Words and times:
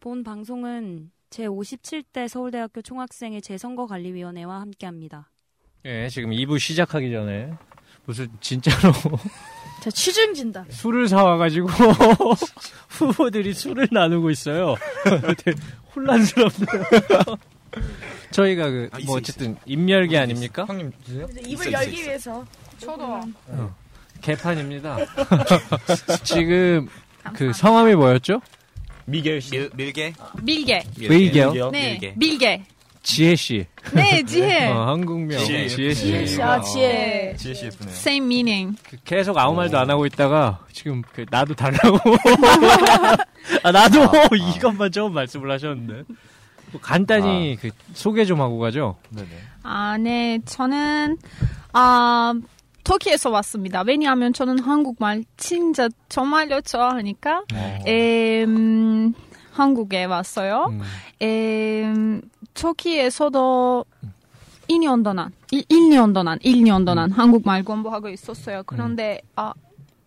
본 0.00 0.24
방송은 0.24 1.10
제57대 1.28 2.26
서울대학교 2.26 2.80
총학생회 2.80 3.40
재선거관리위원회와 3.42 4.60
함께합니다. 4.62 5.28
예, 5.84 6.08
지금 6.08 6.30
2부 6.30 6.58
시작하기 6.58 7.12
전에 7.12 7.52
무슨 8.06 8.28
진짜로 8.40 8.92
자, 9.82 9.90
취중진다. 9.90 10.64
술을 10.72 11.06
사와가지고 11.06 11.68
후보들이 12.88 13.52
술을 13.52 13.88
나누고 13.92 14.30
있어요. 14.30 14.74
되게 15.36 15.58
혼란스럽네요. 15.94 17.36
저희가 18.32 18.70
그, 18.70 18.88
아, 18.92 18.98
있어, 18.98 19.06
뭐 19.06 19.16
어쨌든 19.18 19.56
입열기 19.66 20.16
아닙니까? 20.16 20.64
형님 20.66 20.92
드세요? 21.04 21.28
입을 21.46 21.68
있어, 21.68 21.72
열기. 21.72 22.02
위해서. 22.02 22.46
저도. 22.78 23.20
개판입니다. 24.22 24.96
지금 26.24 26.88
그 27.34 27.52
성함이 27.52 27.94
뭐였죠? 27.94 28.40
미겔 29.06 29.40
씨. 29.40 29.50
밀, 29.50 29.70
밀게? 29.74 30.12
밀게. 30.42 30.82
밀게요? 30.96 31.70
네. 31.70 31.92
밀게. 31.92 32.14
밀게. 32.16 32.64
지혜 33.02 33.34
씨. 33.34 33.66
네, 33.94 34.22
지혜. 34.24 34.68
어, 34.72 34.86
한국명 34.86 35.38
지혜. 35.44 35.68
지혜 35.68 35.94
씨. 35.94 36.06
지혜 36.06 36.26
씨, 36.26 36.42
아, 36.42 36.60
지혜. 36.60 37.34
지혜 37.36 37.54
씨 37.54 37.64
예쁘네요. 37.66 37.94
Same 37.94 38.26
meaning. 38.26 38.78
그 38.88 38.96
계속 39.04 39.38
아무 39.38 39.54
말도 39.54 39.78
안 39.78 39.88
하고 39.90 40.04
있다가 40.06 40.64
지금 40.72 41.02
그 41.14 41.24
나도 41.30 41.54
달라고. 41.54 41.98
아 43.62 43.72
나도 43.72 44.00
이것만 44.56 44.92
처음 44.92 45.14
말씀을 45.14 45.50
하셨는데. 45.50 46.04
뭐 46.72 46.80
간단히 46.80 47.56
그 47.60 47.70
소개 47.94 48.24
좀 48.24 48.40
하고 48.40 48.58
가죠. 48.58 48.96
네네. 49.10 49.28
아, 49.62 49.96
네. 49.98 50.38
저는, 50.44 51.18
아, 51.72 52.32
터키에서 52.90 53.30
왔습니다. 53.30 53.82
왜냐하면 53.86 54.32
저는 54.32 54.58
한국말 54.58 55.22
진짜 55.36 55.88
정말요 56.08 56.60
좋아하니까, 56.62 57.44
음, 57.86 59.14
한국에 59.52 60.04
왔어요. 60.04 60.66
음. 60.70 60.80
음, 61.22 62.20
터키에서도 62.52 63.84
2년 64.68 65.04
동안, 65.04 65.30
1, 65.52 65.62
1년 65.68 66.12
동안, 66.12 66.40
1년 66.40 66.84
동안 66.84 67.12
한국말 67.12 67.62
공부하고 67.62 68.08
있었어요. 68.08 68.64
그런데, 68.66 69.20
아, 69.36 69.52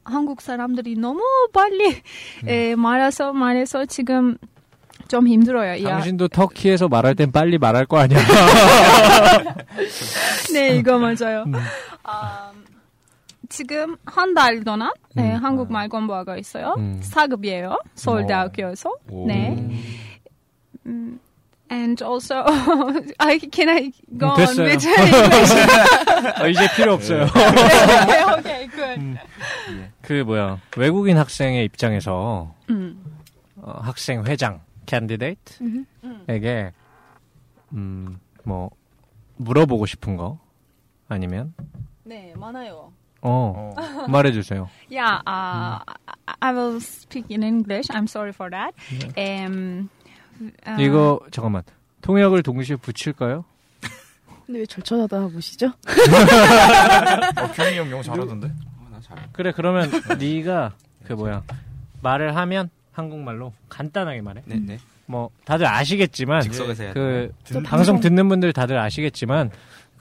한국 0.04 0.42
사람들이 0.42 0.96
너무 0.96 1.22
빨리 1.54 2.02
에, 2.46 2.76
말해서 2.76 3.32
말해서 3.32 3.86
지금 3.86 4.38
좀 5.08 5.30
힘들어요. 5.30 5.86
야. 5.86 5.90
당신도 5.90 6.28
터키에서 6.28 6.90
말할 6.90 7.16
땐 7.16 7.32
빨리 7.32 7.58
말할 7.58 7.86
거 7.86 8.00
아니야. 8.00 8.20
네, 10.54 10.76
이거 10.76 10.98
맞아요. 10.98 11.46
아, 12.04 12.52
지금 13.58 13.96
한 14.06 14.34
달 14.34 14.64
동안 14.64 14.92
네, 15.14 15.36
음. 15.36 15.44
한국말 15.44 15.88
공부하고 15.88 16.36
있어요. 16.38 16.74
음. 16.80 17.00
사급이에요. 17.04 17.78
서울대학교에서. 17.94 18.92
오. 19.12 19.28
네. 19.28 19.56
음, 20.88 21.20
and 21.72 22.04
also, 22.04 22.44
I, 23.20 23.40
can 23.54 23.70
I 23.70 23.92
go 24.20 24.28
음, 24.28 24.32
on 24.32 24.36
됐어요. 24.38 24.66
with 24.66 24.88
English? 24.90 25.54
어, 26.42 26.48
이제 26.48 26.68
필요 26.76 26.94
없어요. 26.94 27.26
네, 28.08 28.24
okay, 28.40 28.68
good. 28.70 29.20
그 30.02 30.24
뭐야 30.24 30.60
외국인 30.78 31.18
학생의 31.20 31.64
입장에서 31.66 32.54
음. 32.72 33.04
어, 33.58 33.80
학생 33.84 34.24
회장 34.26 34.62
캔디데이트에게 34.88 36.72
음 37.74 38.20
뭐 38.46 38.72
물어보고 39.38 39.86
싶은 39.86 40.18
거 40.18 40.38
아니면 41.08 41.54
네, 42.04 42.34
많아요. 42.36 42.92
어 43.26 43.74
말해주세요. 44.10 44.70
Yeah, 44.92 45.22
uh, 45.26 45.80
I- 46.26 46.36
I 46.42 46.54
will 46.54 46.78
speak 46.82 47.28
in 47.32 47.42
English. 47.44 47.88
I'm 47.90 48.04
sorry 48.08 48.32
for 48.34 48.50
that. 48.52 48.74
Um, 49.18 49.90
uh, 50.68 50.82
이거 50.84 51.20
잠깐만 51.32 51.64
통역을 52.02 52.44
동시에 52.44 52.76
붙일까요? 52.76 53.46
근데 54.46 54.60
왜절 54.60 54.84
쳐다보시죠? 54.84 55.68
어, 55.68 57.52
규민이 57.54 57.78
형 57.78 57.90
영어 57.92 58.04
잘하던데? 58.04 58.48
어, 58.48 58.88
나 58.92 59.00
잘. 59.00 59.18
그래 59.32 59.54
그러면 59.56 59.90
네가 60.20 60.74
그 61.06 61.14
뭐야 61.14 61.44
말을 62.02 62.36
하면 62.36 62.70
한국말로 62.92 63.54
간단하게 63.70 64.22
말해. 64.22 64.42
네, 64.46 64.60
네. 64.60 64.78
뭐 65.06 65.30
다들 65.46 65.66
아시겠지만 65.66 66.42
즉석에서 66.42 66.84
해야 66.84 66.94
그저 66.94 67.62
방송 67.62 68.00
듣는 68.00 68.28
분들 68.30 68.54
다들 68.54 68.78
아시겠지만 68.78 69.52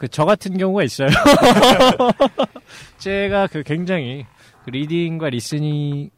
그 0.02 0.08
저 0.08 0.24
같은 0.24 0.58
경우가 0.58 0.82
있어요. 0.82 1.06
제가 2.98 3.46
그 3.46 3.62
굉장히 3.62 4.26
그 4.64 4.70
reading과 4.70 5.30
listening 5.30 6.10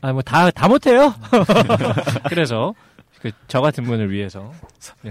아 0.00 0.08
뭐 0.12 0.22
다 0.22 0.50
다 0.50 0.68
못해요. 0.68 1.14
그래서 2.30 2.72
그 3.20 3.30
저 3.48 3.60
같은 3.60 3.84
분을 3.84 4.10
위해서 4.10 4.52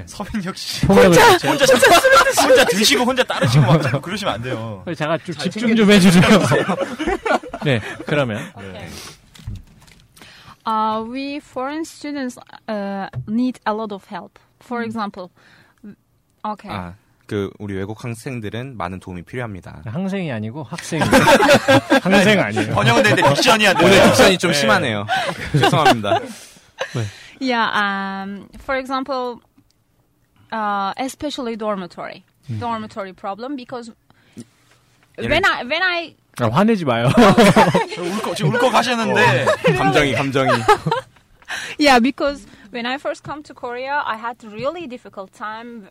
서민혁 0.08 0.58
씨. 0.58 0.88
통역을 0.88 1.12
제가, 1.14 1.52
혼자, 1.52 1.66
혼자 2.48 2.66
드시고 2.66 3.04
혼자 3.04 3.24
따르시고 3.24 3.64
막 3.66 3.80
자꾸 3.82 4.02
그러시면 4.02 4.34
안 4.34 4.42
돼요. 4.42 4.84
제가 4.98 5.18
좀 5.20 5.36
집중 5.36 5.76
좀 5.76 5.92
해주세요. 5.92 6.24
네 7.64 7.80
그러면 8.08 8.42
Okay. 8.58 8.90
Uh, 10.68 11.04
we 11.08 11.38
foreign 11.38 11.86
students 11.86 12.40
uh, 12.68 13.08
need 13.28 13.60
a 13.68 13.74
lot 13.74 13.94
of 13.94 14.04
help. 14.10 14.40
For 14.62 14.82
example, 14.82 15.30
okay. 16.44 16.72
아, 16.72 16.96
그 17.28 17.50
우리 17.60 17.74
외국 17.76 18.04
학생들은 18.04 18.78
많은 18.78 19.00
도움이 19.00 19.24
필요합니다. 19.24 19.82
항생이 19.86 20.32
아니고 20.32 20.64
학생 20.64 21.02
항생 22.02 22.40
아니에요. 22.40 22.74
번역은 22.74 23.04
되는데 23.04 23.22
딕션이 23.24 23.68
안 23.68 23.78
오늘 23.78 23.92
돼요. 23.92 24.12
딕션이 24.12 24.40
좀 24.40 24.54
심하네요. 24.54 25.06
죄송합니다. 25.54 26.20
Yeah, 27.42 27.68
um, 27.74 28.48
for 28.60 28.78
example, 28.78 29.42
uh, 30.54 30.94
especially 30.98 31.56
dormitory, 31.58 32.24
dormitory 32.60 33.12
problem 33.14 33.56
because 33.56 33.92
when 35.18 35.44
I 35.44 35.64
when 35.66 35.82
I 35.84 36.16
아, 36.38 36.50
화내지 36.50 36.86
마요. 36.86 37.08
울거, 37.98 38.36
지금 38.36 38.54
울거 38.54 38.70
가셨는데. 38.70 39.46
감정이 39.78 40.14
감정이. 40.14 40.52
yeah 41.80 42.00
because 42.00 42.46
when 42.72 42.86
I 42.86 42.98
first 42.98 43.24
come 43.24 43.42
to 43.44 43.54
Korea, 43.54 44.04
I 44.06 44.18
had 44.18 44.44
really 44.44 44.86
difficult 44.88 45.32
time. 45.34 45.90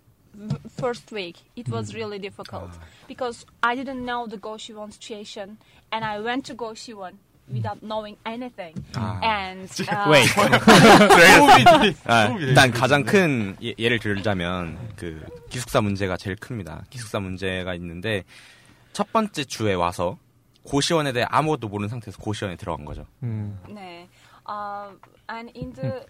First 0.76 1.12
week, 1.12 1.36
it 1.56 1.68
was 1.68 1.94
really 1.94 2.18
difficult 2.18 2.70
because 3.06 3.46
I 3.62 3.74
didn't 3.76 4.04
know 4.04 4.26
the 4.26 4.36
Goshiwon 4.36 4.92
situation, 4.92 5.58
and 5.92 6.04
I 6.04 6.20
went 6.20 6.46
to 6.46 6.54
Goshiwon 6.54 7.14
without 7.52 7.82
knowing 7.82 8.16
anything. 8.24 8.74
아. 8.94 9.20
And 9.22 9.70
uh, 9.88 10.10
Wait. 10.10 10.28
아, 12.04 12.28
일단 12.38 12.70
가장 12.72 13.04
큰 13.04 13.56
예, 13.62 13.74
예를 13.78 13.98
들자면 13.98 14.78
그 14.96 15.24
기숙사 15.50 15.80
문제가 15.80 16.16
제일 16.16 16.36
큽니다. 16.36 16.84
기숙사 16.90 17.20
문제가 17.20 17.74
있는데 17.74 18.24
첫 18.92 19.12
번째 19.12 19.44
주에 19.44 19.74
와서 19.74 20.18
고시원에 20.64 21.12
대해 21.12 21.26
아무것도 21.28 21.68
모르는 21.68 21.88
상태에서 21.88 22.18
고시원에 22.18 22.56
들어간 22.56 22.84
거죠. 22.84 23.06
음, 23.22 23.58
네. 23.68 24.08
Uh, 24.46 24.92
and 25.30 25.50
in 25.56 25.72
the 25.72 26.04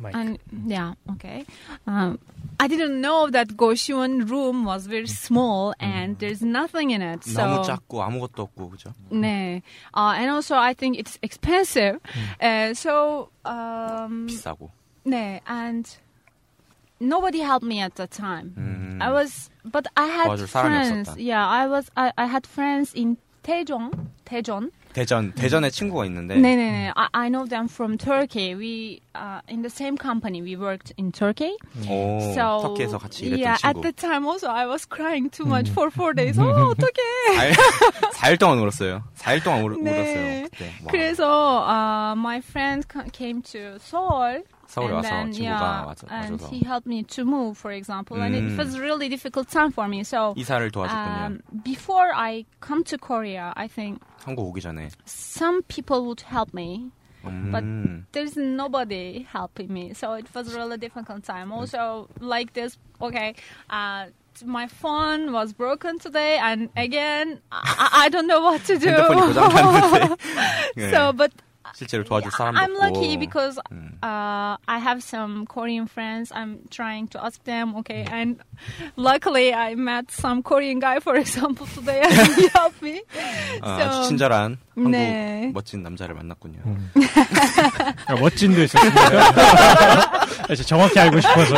마이크. 0.00 0.16
and 0.18 0.38
yeah, 0.66 0.94
okay. 1.12 1.44
Um, 1.86 2.18
I 2.60 2.66
didn't 2.68 3.00
know 3.00 3.28
that 3.30 3.56
Goshiwon 3.56 4.28
room 4.30 4.64
was 4.64 4.86
very 4.86 5.06
small 5.08 5.74
and 5.80 6.18
there's 6.18 6.42
nothing 6.42 6.90
in 6.90 7.02
it. 7.02 7.20
너무 7.22 7.64
So 7.64 7.72
작고 7.72 8.02
아무것도 8.02 8.42
없고 8.42 8.70
그죠? 8.70 8.92
네. 9.10 9.62
Uh, 9.94 10.14
and 10.16 10.30
also 10.30 10.56
I 10.56 10.72
think 10.74 10.98
it's 10.98 11.18
expensive. 11.22 11.98
Uh, 12.40 12.74
so 12.74 13.30
um, 13.44 14.26
비싸고. 14.28 14.70
네. 15.06 15.40
And 15.46 15.88
nobody 17.00 17.40
helped 17.40 17.66
me 17.66 17.80
at 17.80 17.94
the 17.96 18.06
time. 18.06 18.54
음, 18.56 18.98
I 19.02 19.10
was, 19.10 19.50
but 19.64 19.86
I 19.96 20.06
had 20.06 20.26
도와줄 20.28 20.46
사람이 20.48 20.74
friends. 20.86 21.08
없었다. 21.10 21.16
Yeah, 21.18 21.46
I 21.46 21.66
was. 21.66 21.90
I, 21.96 22.12
I 22.16 22.26
had 22.26 22.46
friends 22.46 22.94
in 22.94 23.16
Daejeon. 23.42 23.92
Daejeon. 24.26 24.70
대전 24.93 25.31
대전에 25.33 25.69
친구가 25.69 26.05
있는데 26.05 26.35
no. 26.35 26.91
I, 26.95 27.07
I 27.13 27.29
know 27.29 27.45
them 27.45 27.67
from 27.67 27.97
Turkey. 27.97 28.55
We 28.55 29.01
uh, 29.15 29.41
in 29.47 29.61
the 29.61 29.69
same 29.69 29.97
company. 29.97 30.41
We 30.41 30.55
worked 30.55 30.93
in 30.97 31.11
Turkey. 31.11 31.55
오, 31.87 32.19
so 32.33 32.61
터키에서 32.63 32.97
같이 32.97 33.25
일했던 33.25 33.39
yeah, 33.39 33.57
at 33.63 33.75
친구. 33.75 33.81
the 33.83 33.93
time 33.93 34.25
also 34.25 34.47
I 34.47 34.65
was 34.65 34.85
crying 34.85 35.29
too 35.29 35.45
much 35.45 35.69
for 35.69 35.89
four 35.91 36.13
days. 36.13 36.37
어, 36.39 36.71
어떡해. 36.71 37.53
4일 38.13 38.39
동안 38.39 38.59
울었어요. 38.59 39.03
4일 39.17 39.43
동안 39.43 39.63
울, 39.63 39.83
네. 39.83 39.91
울었어요. 39.91 40.43
그때. 40.49 40.65
와, 40.83 40.91
그래서 40.91 41.65
uh, 41.67 42.15
my 42.15 42.39
friend 42.39 42.85
came 43.13 43.41
to 43.43 43.77
Seoul. 43.79 44.43
서울에 44.68 44.92
and 44.92 44.96
와서 44.96 45.08
then, 45.08 45.32
친구가 45.32 45.60
yeah, 45.60 45.86
와서 45.86 46.06
and 46.10 46.32
와줘서 46.34 46.50
he 46.50 46.60
helped 46.64 46.86
me 46.88 47.02
to 47.04 47.24
move, 47.24 47.56
for 47.56 47.70
example, 47.70 48.20
and 48.20 48.34
it 48.34 48.42
음. 48.42 48.56
was 48.56 48.74
a 48.74 48.80
really 48.80 49.08
difficult 49.08 49.48
time 49.48 49.70
for 49.70 49.86
me. 49.86 50.02
So 50.02 50.34
이사를 50.36 50.70
도와줬군요. 50.70 51.26
um, 51.26 51.42
before 51.62 52.12
I 52.14 52.44
come 52.60 52.82
to 52.84 52.98
Korea, 52.98 53.52
I 53.56 53.68
think 53.68 54.00
한국 54.24 54.50
오기 54.50 54.60
전에. 54.60 54.90
some 55.06 55.62
people 55.68 56.06
would 56.06 56.22
help 56.22 56.52
me. 56.52 56.90
음, 57.24 58.04
there's 58.12 58.36
nobody 58.36 59.26
helping 59.32 59.72
me 59.72 59.94
so 59.94 60.12
it 60.12 60.26
was 60.34 60.52
a 60.52 60.58
really 60.58 60.76
difficult 60.76 61.24
time 61.24 61.52
also 61.52 62.06
like 62.20 62.52
this 62.52 62.76
okay 63.00 63.34
uh 63.70 64.04
my 64.44 64.66
phone 64.66 65.32
was 65.32 65.54
broken 65.54 65.98
today 65.98 66.36
and 66.36 66.68
again 66.76 67.40
I, 67.50 68.04
I 68.04 68.08
don't 68.10 68.26
know 68.26 68.42
what 68.42 68.62
to 68.66 68.76
do 68.78 68.88
핸드폰이 68.92 69.32
고장났는데. 69.32 70.16
네. 70.76 70.90
so 70.90 71.12
but 71.14 71.32
실제로 71.74 72.04
도와줄 72.04 72.30
사람도 72.30 72.60
I'm 72.60 72.76
없고. 72.76 72.82
lucky 72.84 73.16
because 73.16 73.58
음. 73.72 73.96
uh, 74.02 74.56
I 74.68 74.78
have 74.78 75.02
some 75.02 75.46
Korean 75.46 75.86
friends. 75.86 76.30
I'm 76.30 76.60
trying 76.70 77.08
to 77.08 77.24
ask 77.24 77.42
them, 77.44 77.74
okay, 77.80 78.04
and 78.12 78.36
luckily 78.96 79.54
I 79.54 79.74
met 79.74 80.10
some 80.10 80.42
Korean 80.42 80.78
guy, 80.78 81.00
for 81.00 81.16
example, 81.16 81.66
today, 81.74 82.02
and 82.04 82.28
he 82.36 82.48
helped 82.52 82.82
me. 82.82 83.00
아, 83.62 83.78
So, 83.80 83.82
아주 83.88 84.08
친절한 84.08 84.58
한국 84.76 84.90
네. 84.90 85.50
멋진 85.54 85.82
남자를 85.82 86.14
만났군요. 86.16 86.60
아, 88.06 88.14
멋진도 88.20 88.62
있었습니다. 88.62 90.20
그래서 90.44 90.62
정확히 90.64 91.00
알고 91.00 91.18
싶어서. 91.20 91.54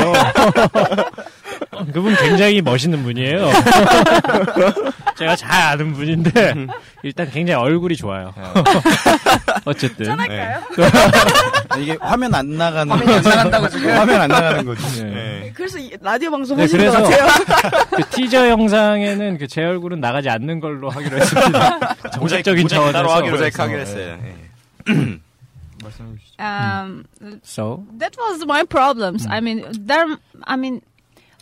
그분 1.94 2.16
굉장히 2.16 2.62
멋있는 2.62 3.04
분이에요. 3.04 3.50
제가 5.18 5.36
잘 5.36 5.52
아는 5.62 5.94
분인데 5.94 6.68
일단 7.04 7.30
굉장히 7.30 7.62
얼굴이 7.62 7.96
좋아요. 7.96 8.34
어쨌든 9.66 10.18
네. 10.28 10.56
아, 11.70 11.78
이게 11.78 11.98
화면 12.02 12.34
안 12.34 12.50
나가는 12.58 12.92
화면 12.92 13.10
안 13.18 13.22
나간다고 13.24 13.70
지금 13.70 13.90
화면 13.92 14.22
안 14.22 14.28
나가는 14.30 14.66
거지. 14.66 15.04
네. 15.04 15.52
그래서 15.56 15.78
이 15.78 15.92
라디오 16.02 16.32
방송 16.32 16.58
네, 16.58 16.64
하시는 16.64 16.86
것 16.86 16.92
그래서 17.04 17.10
같아요. 17.10 17.86
그 17.92 18.10
티저 18.10 18.50
영상에는 18.50 19.38
그 19.38 19.48
제 19.52 19.62
얼굴은 19.66 20.00
나가지 20.00 20.30
않는 20.30 20.62
걸로 20.62 20.90
하기로 20.90 21.18
했습니다. 21.18 21.96
모자이크 22.20 22.68
차원에서. 22.68 22.92
따로 22.94 23.12
하기로 23.12 23.32
모자이크 23.36 23.62
했어. 23.62 23.64
하기로 23.64 23.80
했어요. 23.82 24.18
예. 24.24 24.36
말씀해 25.84 26.10
주시죠. 26.18 26.36
Um, 26.40 27.04
So 27.44 27.84
that 28.00 28.16
was 28.18 28.44
my 28.46 28.64
problems. 28.64 29.28
I 29.30 29.40
mean, 29.40 29.66
there. 29.86 30.16
I 30.46 30.56
mean, 30.56 30.80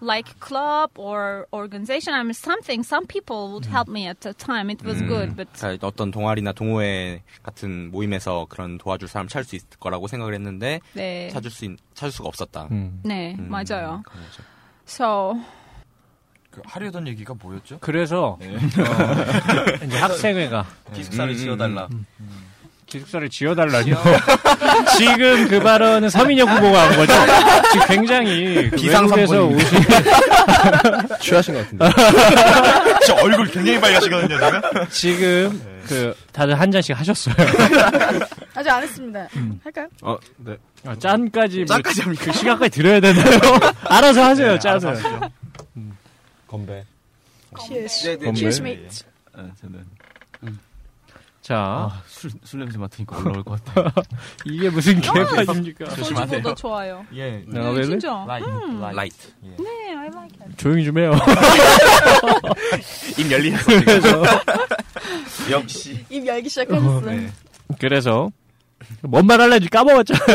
like 0.01 0.39
club 0.39 0.91
or 0.97 1.47
organization. 1.53 2.13
I 2.13 2.23
mean, 2.23 2.33
something. 2.33 2.83
Some 2.83 3.05
people 3.05 3.51
would 3.53 3.65
help 3.65 3.87
me 3.87 4.07
at 4.07 4.21
the 4.21 4.33
time. 4.33 4.69
It 4.69 4.83
was 4.83 5.01
good, 5.01 5.35
but 5.35 5.47
그러니까 5.53 5.87
어떤 5.87 6.11
동아리나 6.11 6.53
동호회 6.53 7.21
같은 7.43 7.91
모임에서 7.91 8.47
그런 8.49 8.77
도와줄 8.77 9.07
사람 9.07 9.27
찾을 9.27 9.45
수 9.45 9.55
있을 9.55 9.67
거라고 9.79 10.07
생각을 10.07 10.33
했는데 10.33 10.79
네, 10.93 11.29
찾을 11.29 11.51
수 11.51 11.65
있, 11.65 11.77
찾을 11.93 12.11
수가 12.11 12.27
없었다. 12.29 12.67
음. 12.71 13.01
네, 13.03 13.35
음, 13.37 13.49
맞아요. 13.49 14.03
So 14.87 15.39
그 16.51 16.61
하려던 16.65 17.07
얘기가 17.07 17.35
뭐였죠? 17.35 17.77
그래서 17.79 18.37
네. 18.39 18.55
어, 18.55 18.59
이제 19.85 19.97
학생회가 19.97 20.65
기숙사를 20.93 21.33
음, 21.33 21.37
지어달라. 21.37 21.89
기숙사를 22.89 23.29
지어달라뇨. 23.29 23.95
지금 24.97 25.47
그 25.47 25.59
발언은 25.59 26.09
서민혁 26.09 26.49
후보가 26.49 26.89
한 26.89 26.95
거죠. 26.97 27.13
지금 27.71 27.87
굉장히 27.87 28.69
그 28.69 28.75
비상선언입니다. 28.75 29.41
오신 29.41 29.79
취하신 31.21 31.53
것 31.53 31.61
같은데. 31.63 31.85
저 33.05 33.13
얼굴 33.15 33.47
굉장히 33.47 33.79
빨개지거든요, 33.79 34.39
제가. 34.39 34.61
지금 34.89 35.61
그 35.87 36.13
다들 36.31 36.59
한 36.59 36.71
잔씩 36.71 36.99
하셨어요. 36.99 37.35
아직 38.55 38.69
안 38.69 38.83
했습니다. 38.83 39.27
할까요? 39.63 39.87
어, 40.01 40.17
네. 40.37 40.57
아, 40.85 40.95
짠까지 40.97 41.57
뭐 41.59 41.65
짠까지 41.65 42.01
합니까? 42.01 42.25
그 42.25 42.33
시간까지 42.33 42.71
들어야 42.71 42.99
되나요? 42.99 43.25
알아서 43.85 44.23
하세요. 44.23 44.51
네, 44.53 44.59
짜서. 44.59 44.89
알아서 44.89 45.07
하시죠. 45.07 45.31
건배. 46.47 46.83
Cheers. 47.65 48.03
네, 48.05 48.17
네. 48.17 48.25
건배. 48.25 48.39
Cheers, 48.39 48.61
mate. 48.61 48.87
네, 49.37 49.43
저는 49.61 49.85
자, 51.49 51.55
아, 51.57 52.01
술, 52.05 52.29
술 52.43 52.59
냄새 52.59 52.77
맡으니까 52.77 53.17
올라올 53.17 53.43
것 53.43 53.65
같아요. 53.65 53.87
이게 54.45 54.69
무슨 54.69 55.01
개판입니까? 55.01 55.89
소주보다 55.95 56.53
좋아요. 56.53 57.03
예. 57.15 57.43
네, 57.47 57.73
네? 57.73 57.83
진짜. 57.85 58.23
Right, 58.27 58.47
음. 58.47 58.79
Right. 58.79 58.95
Right. 58.95 59.27
네, 59.57 59.95
I 59.97 60.07
like 60.09 60.37
it. 60.45 60.57
조용히 60.57 60.85
좀 60.85 60.99
해요. 60.99 61.09
입 63.17 63.31
열리는 63.31 63.57
그래서, 63.65 64.23
역시. 65.49 66.05
입 66.11 66.27
열기 66.27 66.47
시작했어. 66.49 67.01
네. 67.01 67.31
그래서 67.79 68.29
뭔 69.01 69.25
말 69.25 69.41
할래 69.41 69.57
까먹었잖아요. 69.57 70.27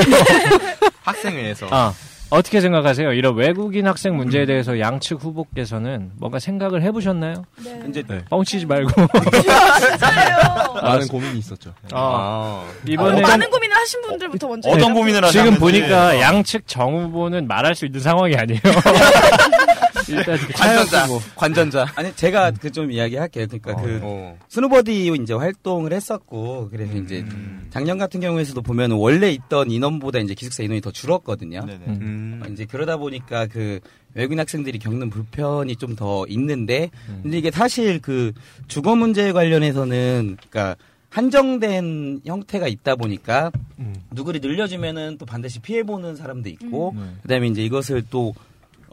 학생회에서 1.04 1.68
아, 1.70 1.94
어떻게 2.34 2.60
생각하세요? 2.60 3.12
이런 3.12 3.36
외국인 3.36 3.86
학생 3.86 4.16
문제에 4.16 4.44
대해서 4.44 4.78
양측 4.80 5.22
후보께서는 5.22 6.10
뭔가 6.16 6.38
생각을 6.38 6.82
해보셨나요? 6.82 7.44
이제 7.88 8.02
뻥치지 8.28 8.66
말고. 8.66 8.90
많은 10.82 11.08
고민이 11.08 11.38
있었죠. 11.38 11.70
아, 11.92 12.64
아, 12.64 12.64
이번에 12.86 13.20
많은 13.20 13.48
고민을 13.48 13.76
하신 13.76 14.02
분들부터 14.02 14.48
먼저. 14.48 14.68
어떤 14.70 14.92
고민을 14.94 15.24
하셨는지. 15.24 15.54
지금 15.54 15.58
보니까 15.60 16.20
양측 16.20 16.66
정 16.66 16.94
후보는 17.04 17.46
말할 17.46 17.74
수 17.74 17.86
있는 17.86 18.00
상황이 18.00 18.34
아니에요. 18.34 18.60
일단 20.08 20.36
그 20.38 20.52
관전자, 20.52 20.90
차였고. 21.06 21.20
관전자. 21.34 21.86
아니 21.96 22.14
제가 22.14 22.50
그 22.52 22.70
좀 22.74 22.90
이야기할게요. 22.90 23.46
그러니까 23.46 23.76
그 23.76 24.00
어. 24.02 24.36
스노버디 24.48 25.12
이제 25.22 25.32
활동을 25.32 25.92
했었고 25.92 26.68
그래서 26.70 26.94
이제 26.96 27.20
음. 27.20 27.66
작년 27.70 27.98
같은 27.98 28.20
경우에서도 28.20 28.60
보면 28.62 28.90
원래 28.92 29.30
있던 29.30 29.70
인원보다 29.70 30.18
이제 30.18 30.34
기숙사 30.34 30.62
인원이 30.64 30.80
더 30.80 30.90
줄었거든요. 30.90 31.60
음. 31.68 31.84
음. 31.86 32.42
어, 32.44 32.50
이제 32.52 32.64
그러다 32.64 32.96
보니까 32.96 33.46
그 33.46 33.78
외국인 34.14 34.40
학생들이 34.40 34.78
겪는 34.80 35.10
불편이 35.10 35.76
좀 35.76 35.94
더 35.94 36.26
있는데 36.28 36.90
음. 37.08 37.20
근데 37.22 37.38
이게 37.38 37.50
사실 37.52 38.00
그 38.00 38.32
주거 38.66 38.96
문제 38.96 39.30
관련해서는 39.32 40.36
그러니까 40.50 40.74
한정된 41.10 42.22
형태가 42.24 42.66
있다 42.68 42.96
보니까 42.96 43.52
음. 43.78 43.94
누구를 44.10 44.40
늘려주면은 44.40 45.16
또 45.18 45.26
반드시 45.26 45.60
피해 45.60 45.82
보는 45.84 46.16
사람도 46.16 46.48
있고 46.48 46.92
네. 46.96 47.02
그다음에 47.22 47.46
이제 47.48 47.64
이것을 47.64 48.02
또 48.10 48.28
어, 48.30 48.34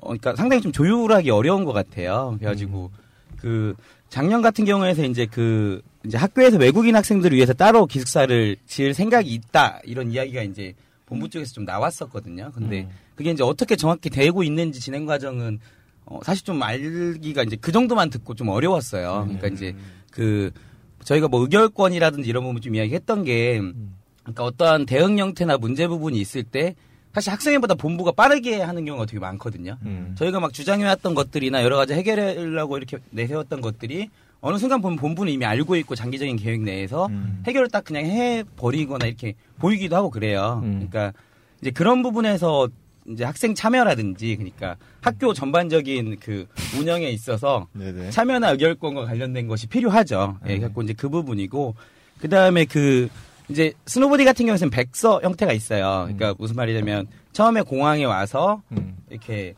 그러니까 0.02 0.36
상당히 0.36 0.62
좀 0.62 0.72
조율하기 0.72 1.30
어려운 1.30 1.66
것 1.66 1.74
같아요. 1.74 2.36
그래가지고 2.40 2.92
그 3.38 3.76
작년 4.10 4.42
같은 4.42 4.66
경우에서 4.66 5.06
이제 5.06 5.26
그 5.26 5.82
이제 6.06 6.18
학교에서 6.18 6.58
외국인 6.58 6.96
학생들을 6.96 7.36
위해서 7.36 7.54
따로 7.54 7.86
기숙사를 7.86 8.58
지을 8.66 8.94
생각이 8.94 9.32
있다 9.32 9.80
이런 9.84 10.12
이야기가 10.12 10.44
이제 10.44 10.74
본부 11.06 11.30
쪽에서 11.30 11.54
좀 11.54 11.66
나왔었거든요. 11.66 12.52
근데 12.54 12.82
음. 12.82 12.90
그게 13.16 13.32
이제 13.32 13.44
어떻게 13.44 13.76
정확히 13.76 14.10
되고 14.10 14.44
있는지 14.44 14.80
진행 14.80 15.06
과정은 15.06 15.60
어, 16.06 16.20
사실 16.24 16.44
좀 16.44 16.62
알기가 16.62 17.44
이제 17.44 17.56
그 17.60 17.72
정도만 17.72 18.10
듣고 18.10 18.34
좀 18.34 18.50
어려웠어요. 18.50 19.24
그러니까 19.26 19.48
이제 19.48 19.76
그 20.12 20.52
저희가 21.04 21.28
뭐 21.28 21.42
의결권이라든지 21.42 22.30
이런 22.30 22.44
부분 22.44 22.62
좀 22.62 22.76
이야기했던 22.76 23.24
게 23.24 23.62
그러니까 24.24 24.44
어떠한 24.44 24.86
대응 24.86 25.18
형태나 25.18 25.58
문제 25.58 25.88
부분이 25.88 26.20
있을 26.20 26.44
때 26.44 26.76
사실 27.14 27.32
학생회보다 27.32 27.76
본부가 27.76 28.12
빠르게 28.12 28.62
하는 28.62 28.86
경우가 28.86 29.06
되게 29.06 29.20
많거든요. 29.20 29.78
음. 29.86 30.16
저희가 30.18 30.40
막 30.40 30.54
주장해왔던 30.54 31.14
것들이나 31.14 31.64
여러 31.64 31.76
가지 31.76 31.94
해결하려고 31.94 32.78
이렇게 32.78 32.98
내세웠던 33.10 33.62
것들이 33.62 34.10
어느 34.40 34.58
순간 34.58 34.82
보면 34.82 34.98
본부는 34.98 35.32
이미 35.32 35.46
알고 35.46 35.76
있고 35.78 35.96
장기적인 35.96 36.38
계획 36.38 36.62
내에서 36.62 37.08
음. 37.08 37.44
해결을 37.46 37.70
딱 37.70 37.84
그냥 37.84 38.06
해버리거나 38.06 39.06
이렇게 39.06 39.36
보이기도 39.60 39.96
하고 39.96 40.10
그래요. 40.10 40.62
음. 40.64 40.88
그러니까 40.90 41.14
이제 41.62 41.70
그런 41.70 42.02
부분에서 42.02 42.70
이제 43.08 43.24
학생 43.24 43.54
참여라든지 43.54 44.36
그러니까 44.36 44.78
학교 45.02 45.34
전반적인 45.34 46.18
그 46.20 46.48
운영에 46.80 47.10
있어서. 47.10 47.68
참여나 48.12 48.52
의결권과 48.52 49.06
관련된 49.06 49.48
것이 49.48 49.68
필요하죠. 49.68 50.38
예, 50.48 50.56
음. 50.56 50.62
갖고 50.62 50.82
이제 50.82 50.94
그 50.94 51.10
부분이고 51.10 51.76
그 52.20 52.30
다음에 52.30 52.66
그 52.66 53.10
이제 53.52 53.74
스노보디 53.86 54.26
같은 54.26 54.46
경우에는 54.46 54.70
백서 54.70 55.20
형태가 55.22 55.54
있어요. 55.54 56.04
그러니까 56.04 56.34
무슨 56.38 56.56
말이냐면 56.56 57.08
처음에 57.34 57.62
공항에 57.62 58.06
와서 58.06 58.62
음. 58.72 58.98
이렇게 59.10 59.54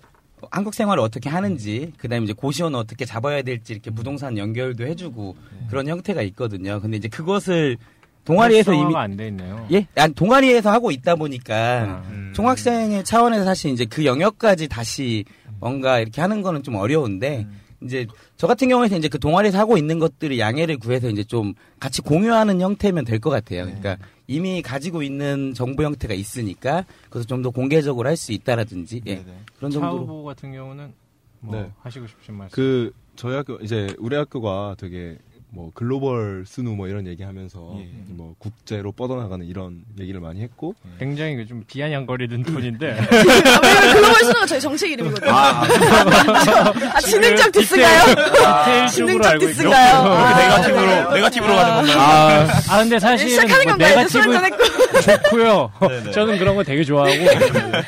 한국 0.52 0.74
생활을 0.74 1.02
어떻게 1.02 1.30
하는지 1.30 1.94
그다음에 1.98 2.26
이제 2.26 2.34
고시원을 2.34 2.78
어떻게 2.78 3.06
잡아야 3.06 3.42
될지 3.42 3.74
이렇게 3.74 3.92
부동산 3.92 4.38
연결도 4.38 4.86
해주고 4.86 5.36
그런 5.70 5.88
형태가 5.88 6.22
있거든요. 6.24 6.82
근데 6.82 6.98
이제 6.98 7.08
그것을 7.08 7.78
동아리에서 8.26 8.74
이미 8.74 8.96
안돼 8.96 9.28
있네요. 9.28 9.68
예, 9.72 9.86
아니, 9.96 10.14
동아리에서 10.14 10.72
하고 10.72 10.92
있다 10.92 11.16
보니까 11.16 11.56
아. 11.56 12.04
음. 12.10 12.32
총학생의 12.36 13.04
차원에서 13.04 13.44
사실 13.44 13.72
이제 13.72 13.86
그 13.86 14.06
영역까지 14.06 14.68
다시 14.68 15.26
뭔가 15.60 16.00
이렇게 16.00 16.22
하는 16.22 16.42
거는 16.42 16.64
좀 16.64 16.76
어려운데 16.76 17.48
이제 17.86 18.08
저 18.38 18.48
같은 18.48 18.70
경우에는 18.70 18.98
이제 18.98 19.08
그 19.08 19.20
동아리에서 19.20 19.58
하고 19.58 19.78
있는 19.78 20.00
것들을 20.00 20.38
양해를 20.40 20.78
구해서 20.78 21.10
이제 21.10 21.24
좀 21.24 21.54
같이 21.80 22.02
공유하는 22.02 22.62
형태면 22.62 23.06
될 23.06 23.20
것 23.20 23.30
같아요. 23.30 23.66
그러니까 23.66 23.98
이미 24.28 24.62
가지고 24.62 25.04
있는 25.04 25.54
정보 25.54 25.84
형태가 25.84 26.14
있으니까 26.14 26.86
그래서 27.10 27.28
좀 27.28 27.42
더 27.44 27.50
공개적으로 27.50 28.08
할 28.08 28.16
수 28.18 28.32
있다라든지 28.32 29.02
예, 29.06 29.16
네네. 29.16 29.38
그런 29.58 29.72
차 29.72 29.80
정도로 29.80 30.06
후보 30.06 30.24
같은 30.24 30.52
경우는 30.54 30.94
뭐 31.42 31.56
네. 31.56 31.70
하시고 31.82 32.08
싶으신 32.08 32.36
말씀. 32.36 32.56
그 32.56 32.92
저희 33.16 33.36
학교 33.36 33.56
이제 33.58 33.94
우리 34.00 34.16
학교가 34.16 34.76
되게 34.78 35.18
뭐 35.56 35.70
글로벌 35.76 36.46
SNU 36.48 36.76
뭐 36.76 36.88
이런 36.88 37.06
얘기하면서 37.06 37.76
예. 37.78 37.88
뭐 38.08 38.34
국제로 38.40 38.92
뻗어나가는 38.92 39.46
이런 39.46 39.84
얘기를 40.00 40.20
많이 40.20 40.42
했고 40.42 40.74
굉장히 40.98 41.36
그좀 41.36 41.64
비아냥거리는 41.68 42.42
톤인데 42.42 42.88
왜냐면 43.12 43.94
글로벌 43.94 44.16
SNU는 44.24 44.48
저희 44.48 44.60
정책 44.60 44.92
이름이거든요. 44.92 45.32
아, 45.32 47.00
지능적 47.02 47.52
diss가요? 47.52 48.04
디테일적으로 48.16 48.88
지능적. 48.90 49.40
diss가요? 49.40 49.96
아, 49.96 50.38
네가티브로, 50.40 50.86
네. 50.86 51.14
네가티브로 51.16 51.56
가는 51.56 51.76
건가요? 51.76 52.00
아, 52.00 52.48
아 52.70 52.78
근데 52.80 53.00
사실은 53.00 53.30
시작하는 53.30 53.64
뭐 53.64 53.72
건가요? 53.74 53.96
네가티브. 53.96 55.04
좋고요. 55.04 55.72
네네. 55.82 56.12
저는 56.14 56.40
그런 56.40 56.56
거 56.56 56.64
되게 56.64 56.84
좋아하고 56.84 57.14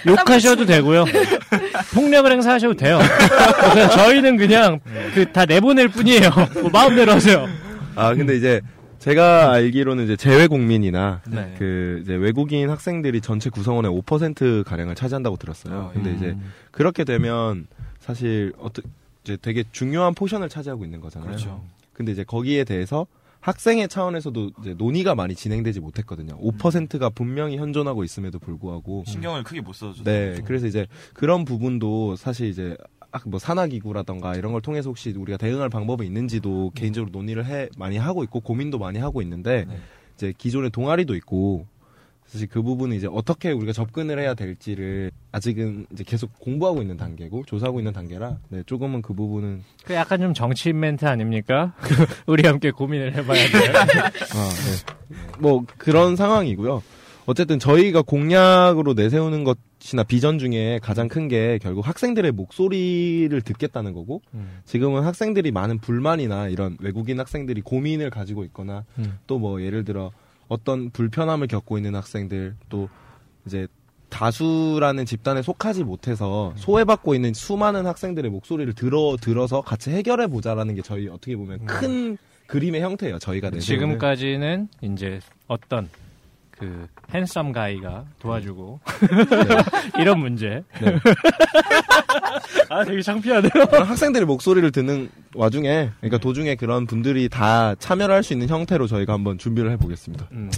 욕하셔도 0.07 0.65
되고요. 0.65 1.05
폭력을 1.93 2.31
행사하셔도 2.31 2.73
돼요. 2.75 2.99
그래서 3.71 3.89
저희는 3.89 4.37
그냥 4.37 4.79
그 5.13 5.31
다 5.31 5.45
내보낼 5.45 5.87
뿐이에요. 5.89 6.29
뭐 6.61 6.69
마음대로 6.71 7.11
하세요. 7.11 7.47
아 7.95 8.13
근데 8.13 8.35
이제 8.35 8.61
제가 8.99 9.51
알기로는 9.51 10.05
이제 10.05 10.15
재외 10.15 10.47
국민이나 10.47 11.21
네. 11.27 11.53
그 11.59 11.99
이제 12.03 12.15
외국인 12.15 12.69
학생들이 12.69 13.21
전체 13.21 13.49
구성원의 13.49 13.91
5% 13.91 14.63
가량을 14.63 14.95
차지한다고 14.95 15.37
들었어요. 15.37 15.89
아, 15.89 15.91
근데 15.93 16.09
음. 16.11 16.15
이제 16.15 16.35
그렇게 16.71 17.03
되면 17.03 17.67
사실 17.99 18.53
어떠 18.59 18.81
이제 19.23 19.37
되게 19.41 19.63
중요한 19.71 20.13
포션을 20.13 20.49
차지하고 20.49 20.85
있는 20.85 21.01
거잖아요. 21.01 21.27
그렇죠. 21.29 21.63
근데 21.93 22.11
이제 22.11 22.23
거기에 22.23 22.63
대해서 22.63 23.05
학생의 23.45 23.89
차원에서도 23.89 24.51
이제 24.61 24.73
논의가 24.73 25.13
많이 25.13 25.35
진행되지 25.35 25.79
못했거든요. 25.79 26.35
5%가 26.39 27.09
분명히 27.11 27.57
현존하고 27.57 28.03
있음에도 28.03 28.39
불구하고 28.39 29.03
신경을 29.05 29.43
크게 29.43 29.61
못 29.61 29.73
써줘. 29.73 30.03
네, 30.03 30.41
그래서 30.45 30.65
이제 30.65 30.87
그런 31.13 31.45
부분도 31.45 32.15
사실 32.15 32.47
이제 32.47 32.75
아, 33.11 33.19
뭐 33.27 33.37
산하기구라던가 33.37 34.33
이런 34.35 34.51
걸 34.51 34.63
통해서 34.63 34.89
혹시 34.89 35.11
우리가 35.11 35.37
대응할 35.37 35.69
방법이 35.69 36.03
있는지도 36.07 36.71
개인적으로 36.73 37.11
논의를 37.11 37.45
해 37.45 37.69
많이 37.77 37.97
하고 37.97 38.23
있고 38.23 38.39
고민도 38.39 38.79
많이 38.79 38.97
하고 38.97 39.21
있는데 39.21 39.65
네. 39.65 39.77
이제 40.15 40.33
기존의 40.35 40.71
동아리도 40.71 41.15
있고 41.15 41.67
사실 42.35 42.49
그 42.49 42.61
부분은 42.61 42.97
이제 42.97 43.07
어떻게 43.09 43.53
우리가 43.53 43.71
접근을 43.71 44.19
해야 44.19 44.33
될지를 44.33 45.09
아직은 45.31 45.85
이제 45.93 46.03
계속 46.05 46.37
공부하고 46.37 46.81
있는 46.81 46.97
단계고 46.97 47.45
조사하고 47.45 47.79
있는 47.79 47.93
단계라 47.93 48.39
네, 48.49 48.61
조금은 48.65 49.01
그 49.01 49.13
부분은 49.13 49.63
그 49.85 49.93
약간 49.93 50.19
좀 50.19 50.33
정치인 50.33 50.81
멘트 50.81 51.05
아닙니까? 51.05 51.73
우리 52.27 52.45
함께 52.45 52.71
고민을 52.71 53.15
해봐야 53.15 53.47
돼요. 53.47 53.71
아, 54.35 54.49
네. 54.49 55.17
뭐 55.39 55.63
그런 55.77 56.17
상황이고요. 56.17 56.83
어쨌든 57.25 57.57
저희가 57.57 58.01
공약으로 58.01 58.93
내세우는 58.95 59.45
것이나 59.45 60.03
비전 60.03 60.37
중에 60.37 60.79
가장 60.83 61.07
큰 61.07 61.29
게 61.29 61.57
결국 61.61 61.87
학생들의 61.87 62.33
목소리를 62.33 63.41
듣겠다는 63.43 63.93
거고 63.93 64.21
음. 64.33 64.59
지금은 64.65 65.03
학생들이 65.03 65.51
많은 65.51 65.79
불만이나 65.79 66.49
이런 66.49 66.75
외국인 66.81 67.17
학생들이 67.17 67.61
고민을 67.61 68.09
가지고 68.09 68.43
있거나 68.43 68.83
음. 68.99 69.19
또뭐 69.25 69.61
예를 69.61 69.85
들어 69.85 70.11
어떤 70.47 70.89
불편함을 70.91 71.47
겪고 71.47 71.77
있는 71.77 71.95
학생들 71.95 72.55
또 72.69 72.89
이제 73.45 73.67
다수라는 74.09 75.05
집단에 75.05 75.41
속하지 75.41 75.83
못해서 75.83 76.53
소외받고 76.57 77.15
있는 77.15 77.33
수많은 77.33 77.85
학생들의 77.85 78.31
목소리를 78.31 78.73
들어 78.73 79.17
들어서 79.19 79.61
같이 79.61 79.91
해결해 79.91 80.27
보자라는 80.27 80.75
게 80.75 80.81
저희 80.81 81.07
어떻게 81.07 81.35
보면 81.35 81.65
큰 81.65 82.17
그림의 82.47 82.81
형태예요. 82.81 83.19
저희가 83.19 83.49
내세우는. 83.49 83.61
지금까지는 83.61 84.67
이제 84.81 85.19
어떤 85.47 85.89
그 86.59 86.87
핸섬 87.13 87.51
가이가 87.51 88.05
도와주고 88.19 88.79
이런 89.99 90.19
문제. 90.19 90.63
네. 90.81 90.95
아 92.69 92.83
되게 92.83 93.01
창피하네요. 93.01 93.51
학생들의 93.71 94.25
목소리를 94.25 94.71
듣는 94.71 95.09
와중에 95.35 95.89
그러니까 95.99 96.17
도중에 96.17 96.55
그런 96.55 96.85
분들이 96.87 97.29
다 97.29 97.75
참여를 97.75 98.13
할 98.15 98.25
수 98.25 98.33
있는 98.33 98.47
형태로 98.47 98.87
저희가 98.87 99.13
한번 99.13 99.37
준비를 99.37 99.69
해보겠습니다. 99.71 100.27
음, 100.31 100.49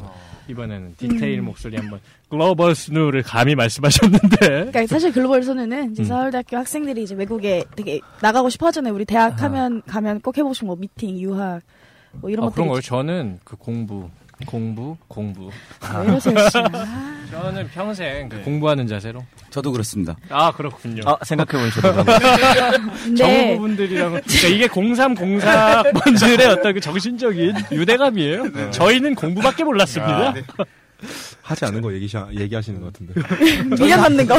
이번에는 0.48 0.96
디테일 0.98 1.42
목소리 1.42 1.76
한번 1.76 2.00
글로벌 2.30 2.76
스누를 2.76 3.24
감히 3.24 3.56
말씀하셨는데 3.56 4.38
그러니까 4.38 4.88
사실 4.88 5.12
글로벌 5.12 5.44
손해는 5.44 5.92
이제 5.92 6.04
음. 6.04 6.06
서울대학교 6.06 6.56
학생들이 6.56 7.04
이제 7.04 7.14
외국에 7.16 7.66
되게 7.76 8.00
나가고 8.22 8.50
싶어 8.50 8.68
하잖아요. 8.68 8.94
우리 8.94 9.04
대학 9.04 9.42
하면 9.42 9.82
가면 9.86 10.22
꼭 10.22 10.38
해보고 10.38 10.54
싶은 10.54 10.68
뭐 10.68 10.78
미팅, 10.78 11.20
유학 11.20 11.62
뭐 12.14 12.30
이런 12.30 12.44
어, 12.46 12.48
것들이 12.48 12.56
그런 12.64 12.68
거요. 12.70 12.80
저는 12.82 13.40
그 13.44 13.58
공부, 13.58 14.10
공부, 14.46 14.96
공부. 15.08 15.50
아, 15.82 16.00
왜 16.00 16.08
이러세요. 16.10 16.36
아, 16.38 17.26
저는 17.32 17.68
평생 17.70 18.30
그 18.30 18.42
공부하는 18.44 18.88
자세로. 18.88 19.26
저도 19.50 19.72
그렇습니다. 19.72 20.16
아 20.30 20.52
그렇군요. 20.52 21.02
아, 21.06 21.18
생각해보니 21.24 21.72
저도 21.72 22.04
근데 23.04 23.16
정부분들이랑 23.16 24.22
그러니까 24.26 24.48
이게 24.48 24.68
0304 24.68 25.84
분들의 26.04 26.48
어떤 26.48 26.74
그 26.74 26.80
정신적인 26.80 27.56
유대감이에요. 27.72 28.72
저희는 28.72 29.16
공부밖에 29.16 29.64
몰랐습니다. 29.64 30.34
하지 31.42 31.66
않은 31.66 31.82
거 31.82 31.94
얘기 31.94 32.08
얘기하시는 32.34 32.82
것 32.82 32.92
같은데. 32.92 33.14
미련 33.80 34.02
남는 34.02 34.28
거. 34.28 34.36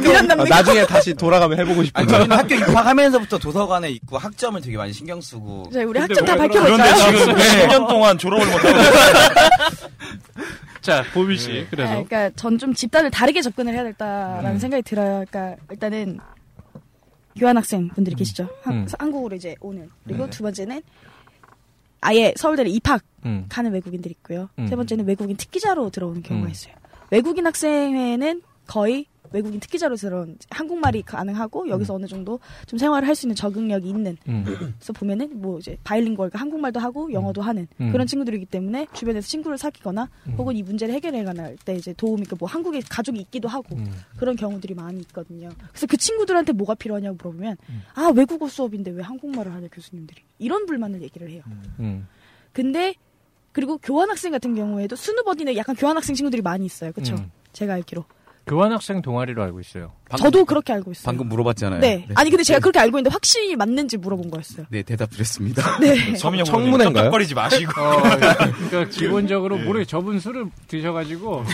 미련 0.00 0.16
아, 0.16 0.22
남는 0.22 0.36
거. 0.36 0.44
나중에 0.44 0.84
다시 0.86 1.14
돌아가면 1.14 1.58
해보고 1.60 1.82
거. 1.82 2.06
저희는 2.06 2.36
학교 2.36 2.54
입학하면서부터 2.56 3.38
도서관에 3.38 3.90
있고 3.92 4.18
학점을 4.18 4.60
되게 4.60 4.76
많이 4.76 4.92
신경 4.92 5.20
쓰고 5.20 5.70
저희 5.72 5.84
우리 5.84 6.00
학점 6.00 6.24
다왜 6.24 6.48
그런데 6.48 6.76
밝혀볼까요? 6.82 7.18
지금 7.18 7.34
10년 7.36 7.88
동안 7.88 8.18
졸업을 8.18 8.46
못하고 8.46 8.78
자 10.80 11.04
보미 11.12 11.36
씨 11.36 11.66
그래서 11.70 11.92
아, 11.92 12.02
그러니까 12.02 12.30
전 12.36 12.58
좀 12.58 12.74
집단을 12.74 13.10
다르게 13.10 13.40
접근을 13.42 13.72
해야 13.74 13.84
됐다라는 13.84 14.52
음. 14.52 14.58
생각이 14.58 14.82
들어요. 14.82 15.24
그러니까 15.30 15.62
일단은 15.70 16.18
교환학생 17.38 17.88
분들이 17.88 18.16
계시죠. 18.16 18.48
한, 18.62 18.74
음. 18.74 18.86
한국으로 18.98 19.36
이제 19.36 19.54
오는. 19.60 19.88
그리고 20.04 20.24
네. 20.24 20.30
두 20.30 20.42
번째는 20.42 20.82
아예 22.00 22.32
서울대를 22.36 22.70
입학하는 22.70 23.02
음. 23.26 23.72
외국인들이 23.72 24.14
있고요. 24.18 24.48
음. 24.58 24.66
세 24.66 24.76
번째는 24.76 25.06
외국인 25.06 25.36
특기자로 25.36 25.90
들어오는 25.90 26.22
경우가 26.22 26.46
음. 26.46 26.50
있어요. 26.50 26.74
외국인 27.10 27.46
학생회는 27.46 28.42
거의 28.66 29.06
외국인 29.32 29.60
특기자로 29.60 29.96
들어온 29.96 30.36
한국말이 30.50 31.02
가능하고 31.02 31.68
여기서 31.68 31.94
어느 31.94 32.06
정도 32.06 32.40
좀 32.66 32.78
생활을 32.78 33.06
할 33.06 33.14
수 33.14 33.26
있는 33.26 33.36
적응력이 33.36 33.88
있는 33.88 34.16
음. 34.28 34.44
그래서 34.78 34.92
보면은 34.92 35.40
뭐 35.40 35.58
이제 35.58 35.76
바이링걸 35.84 36.30
그러니까 36.30 36.38
한국말도 36.40 36.80
하고 36.80 37.12
영어도 37.12 37.42
하는 37.42 37.66
음. 37.80 37.92
그런 37.92 38.06
친구들이기 38.06 38.46
때문에 38.46 38.86
주변에서 38.94 39.26
친구를 39.28 39.58
사귀거나 39.58 40.08
음. 40.26 40.34
혹은 40.38 40.56
이 40.56 40.62
문제를 40.62 40.94
해결해 40.94 41.22
가날 41.24 41.56
때 41.64 41.74
이제 41.74 41.92
도움이 41.92 42.24
그 42.26 42.36
뭐 42.40 42.48
한국에 42.48 42.80
가족이 42.88 43.20
있기도 43.20 43.48
하고 43.48 43.76
음. 43.76 43.86
그런 44.16 44.34
경우들이 44.36 44.72
많이 44.74 45.00
있거든요. 45.00 45.50
그래서 45.68 45.86
그 45.86 45.96
친구들한테 45.98 46.52
뭐가 46.52 46.74
필요하냐고 46.74 47.16
물어보면 47.18 47.56
음. 47.68 47.82
아 47.94 48.10
외국어 48.14 48.48
수업인데 48.48 48.92
왜 48.92 49.02
한국말을 49.02 49.52
하냐 49.52 49.68
교수님들이 49.70 50.22
이런 50.38 50.64
불만을 50.64 51.02
얘기를 51.02 51.28
해요. 51.30 51.42
음. 51.80 52.06
근데 52.52 52.94
그리고 53.52 53.76
교환학생 53.78 54.32
같은 54.32 54.54
경우에도 54.54 54.96
순우버디는 54.96 55.56
약간 55.56 55.74
교환학생 55.76 56.14
친구들이 56.14 56.40
많이 56.40 56.64
있어요. 56.64 56.92
그렇죠? 56.92 57.14
음. 57.16 57.30
제가 57.52 57.74
알기로. 57.74 58.04
교환학생 58.46 59.00
동아리로 59.02 59.42
알고 59.44 59.60
있어요. 59.60 59.92
방금- 60.08 60.24
저도 60.24 60.44
그렇게 60.44 60.72
알고 60.72 60.90
있어요. 60.90 61.04
방금 61.04 61.28
물어봤잖아요. 61.28 61.80
네. 61.80 62.06
아니 62.16 62.30
근데 62.30 62.42
제가 62.42 62.58
그렇게 62.58 62.80
알고 62.80 62.98
있는데 62.98 63.10
확실히 63.12 63.54
맞는지 63.54 63.96
물어본 63.96 64.30
거였어요. 64.30 64.66
네, 64.70 64.82
대답드렸습니다. 64.82 65.78
네. 65.78 66.14
서민영 66.18 66.44
청문회인가요? 66.46 66.92
깜깜거리지 66.94 67.34
마시고 67.34 67.80
어, 67.80 68.02
그러니까 68.02 68.84
기본적으로 68.90 69.56
모르게 69.58 69.84
저분 69.84 70.18
술을 70.18 70.46
드셔가지고 70.66 71.44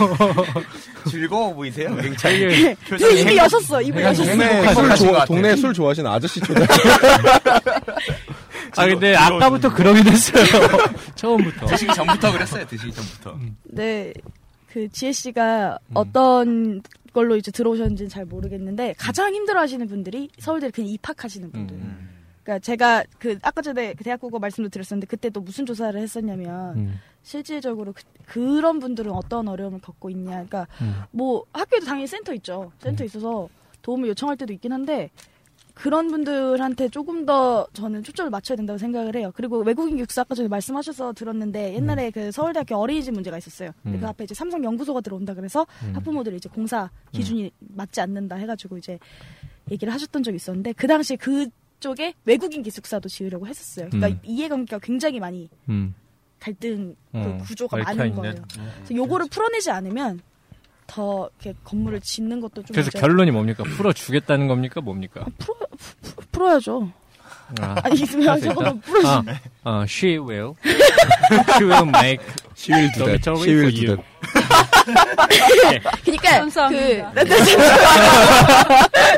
즐거워 1.11 1.53
보이세요? 1.55 1.95
되게 2.19 2.75
그 2.89 2.97
입이 3.21 3.37
여셨어. 3.37 3.83
입이 3.83 4.01
여셨어. 4.01 4.75
술, 4.97 5.09
좋아. 5.09 5.25
동네 5.27 5.55
술 5.57 5.75
좋아하시는 5.75 6.11
아저씨 6.11 6.41
초대. 6.41 6.65
아 8.77 8.87
근데 8.87 9.15
아까부터 9.15 9.73
그러긴 9.75 10.07
했어요. 10.09 10.45
처음부터. 11.15 11.67
드시기 11.67 11.93
전부터 11.95 12.33
그랬어요. 12.33 12.67
드시기 12.67 12.93
전부터. 12.93 13.39
네. 13.65 14.13
그 14.69 14.89
지혜 14.89 15.13
씨가 15.13 15.79
음. 15.89 15.93
어떤 15.95 16.83
걸로 17.13 17.37
이제 17.37 17.51
들어오셨는지는 17.51 18.09
잘 18.09 18.25
모르겠는데 18.27 18.95
가장 18.99 19.35
힘들어하시는 19.35 19.87
분들이 19.87 20.29
서울대 20.39 20.71
그냥 20.71 20.91
입학하시는 20.91 21.51
분들. 21.51 21.77
음. 21.77 22.11
그러니까 22.43 22.61
제가 22.61 23.05
그 23.19 23.39
아까 23.43 23.61
전에 23.61 23.95
그 23.95 24.05
대학국어 24.05 24.39
말씀도 24.39 24.69
드렸었는데 24.69 25.07
그때 25.07 25.31
또 25.31 25.41
무슨 25.41 25.67
조사를 25.67 25.99
했었냐면 25.99 26.77
음. 26.77 27.01
실질적으로 27.23 27.93
그, 28.25 28.39
런 28.61 28.79
분들은 28.79 29.11
어떤 29.11 29.49
어려움을 29.49 29.81
겪고 29.81 30.11
있냐. 30.11 30.31
그러니까 30.31 30.69
음. 30.81 31.03
뭐 31.11 31.45
학교에도 31.53 31.87
당연히 31.87 32.07
센터 32.07 32.33
있죠. 32.35 32.71
센터 32.79 33.03
있어서 33.05 33.49
도움을 33.83 34.09
요청할 34.11 34.37
때도 34.37 34.53
있긴 34.53 34.73
한데 34.73 35.11
그런 35.77 36.09
분들한테 36.09 36.89
조금 36.89 37.27
더 37.27 37.67
저는 37.75 38.03
초점을 38.03 38.31
맞춰야 38.31 38.57
된다고 38.57 38.79
생각을 38.79 39.15
해요. 39.15 39.31
그리고 39.37 39.59
외국인 39.59 39.97
교육사 39.97 40.23
아까 40.23 40.35
전에 40.35 40.49
말씀하셔서 40.49 41.13
들었는데 41.13 41.75
옛날에 41.75 42.11
그 42.11 42.33
서울대학교 42.33 42.77
어린이집 42.77 43.13
문제가 43.13 43.37
있었어요. 43.37 43.73
음. 43.85 44.01
그 44.01 44.07
앞에 44.07 44.25
이제 44.25 44.35
삼성 44.35 44.65
연구소가 44.65 45.03
들어온다 45.03 45.35
그래서 45.35 45.67
음. 45.85 45.95
학부모들이 45.95 46.37
이제 46.37 46.49
공사 46.49 46.89
기준이 47.13 47.51
맞지 47.59 48.01
않는다 48.01 48.37
해가지고 48.37 48.79
이제 48.79 48.99
얘기를 49.71 49.93
하셨던 49.93 50.23
적이 50.23 50.37
있었는데 50.37 50.73
그 50.73 50.87
당시에 50.87 51.17
그쪽에 51.19 52.15
외국인 52.25 52.63
기숙사도 52.63 53.11
지으려고 53.11 53.47
했었어요. 53.47 53.91
그러니까 53.91 54.19
음. 54.19 54.21
이해관계가 54.25 54.79
굉장히 54.79 55.21
많이 55.21 55.51
음. 55.69 55.95
갈등 56.41 56.97
그 57.13 57.19
어, 57.19 57.37
구조가 57.43 57.77
얽혀 57.77 57.85
많은. 57.95 58.15
거예요. 58.15 58.35
그래서 58.77 58.95
요거를 58.95 59.27
풀어내지 59.31 59.71
않으면 59.71 60.21
더 60.87 61.29
이렇게 61.41 61.59
건물을 61.65 62.01
짓는 62.01 62.41
것도 62.41 62.63
좀 62.63 62.67
그래서 62.73 62.91
결론이 62.91 63.31
뭡니까? 63.31 63.65
풀어주겠다는 63.65 64.47
겁니까? 64.49 64.81
뭡니까? 64.81 65.25
풀어 65.39 65.57
푸- 66.03 66.23
풀어야죠. 66.33 66.91
아, 67.61 67.77
아니 67.85 68.01
있으면 68.03 68.41
저거 68.41 68.63
있다? 68.63 68.75
풀어지. 68.83 69.07
아, 69.07 69.23
어, 69.65 69.83
she 69.85 70.19
will. 70.19 70.55
she 71.51 71.65
will 71.65 71.89
make 71.89 72.25
시윌 72.55 72.91
두 72.93 73.05
대. 73.05 73.19
dormitory 73.19 73.41
시윌 73.45 73.59
for 73.59 73.73
두 73.73 73.87
you. 73.87 73.97
대. 73.97 74.03
그러니까 76.05 76.31
감사합니다. 76.41 77.13
그 77.13 77.21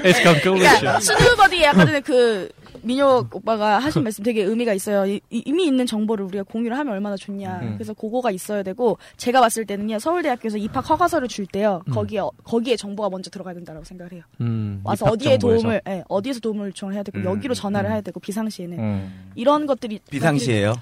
It's 0.05 0.23
conclusion. 0.23 0.79
그러니까 0.81 1.01
스누버디 1.01 1.67
아까 1.67 1.85
전에 1.87 2.01
그 2.01 2.49
민혁 2.83 3.35
오빠가 3.35 3.79
하신 3.79 4.03
말씀 4.05 4.23
되게 4.25 4.43
의미가 4.43 4.73
있어요. 4.75 5.07
이, 5.07 5.21
이- 5.31 5.43
이미 5.47 5.67
있는 5.67 5.87
정보를 5.87 6.25
우리가 6.27 6.45
공유를 6.45 6.77
하면 6.79 6.93
얼마나 6.95 7.17
좋냐. 7.17 7.61
음. 7.63 7.75
그래서 7.75 7.93
그거가 7.95 8.31
있어야 8.31 8.63
되고 8.63 8.99
제가 9.17 9.41
봤을 9.41 9.65
때는요 9.67 9.99
서울대학교에서 9.99 10.59
입학 10.59 10.89
허가서를 10.89 11.29
줄 11.29 11.47
때요 11.47 11.83
음. 11.89 11.93
거기에 11.93 12.21
어- 12.21 12.31
거기에 12.45 12.77
정보가 12.77 13.09
먼저 13.11 13.31
들어가야 13.31 13.55
된다고 13.55 13.83
생각을 13.85 14.13
해요. 14.13 14.23
음, 14.41 14.81
와서 14.85 15.07
어디에 15.07 15.39
정보에서. 15.39 15.63
도움을 15.63 15.83
예, 15.89 16.05
어디에서 16.09 16.41
도움을 16.41 16.69
요청을 16.69 16.95
해야 16.95 17.03
되고 17.03 17.19
음, 17.19 17.25
여기로 17.25 17.55
전화를 17.55 17.91
음. 17.91 17.93
해야 17.93 18.01
되고 18.01 18.19
비상시에는 18.21 18.79
음. 18.79 19.31
이런 19.35 19.67
것들이 19.67 20.01
비상시에요. 20.11 20.75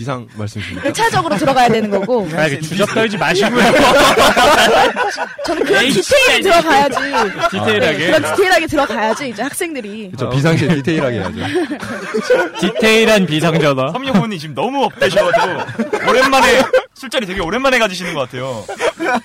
비상 0.00 0.26
말씀이십니까? 0.34 0.88
1차적으로 0.88 1.38
들어가야 1.38 1.68
되는 1.68 1.90
거고 1.90 2.26
아, 2.34 2.48
그 2.48 2.58
주접 2.62 2.86
떨지 2.94 3.18
마시고요. 3.18 3.62
저는 5.44 5.62
그런 5.62 5.84
디테일이 5.90 6.42
들어가야지 6.42 6.96
디테일하게. 7.50 7.98
네, 7.98 8.06
그런 8.06 8.22
디테일하게 8.34 8.66
들어가야지 8.66 9.28
이제 9.28 9.42
학생들이 9.42 10.12
저 10.18 10.30
비상시에 10.30 10.68
디테일하게 10.68 11.18
해야죠. 11.18 11.36
디테일한 12.60 13.26
비상전화. 13.26 13.92
섬유분이 13.92 14.38
지금 14.38 14.54
너무 14.54 14.84
up되셔가지고 14.84 16.08
오랜만에 16.08 16.62
술자리 16.94 17.26
되게 17.26 17.42
오랜만에 17.42 17.78
가지시는 17.78 18.14
것 18.14 18.20
같아요. 18.20 18.64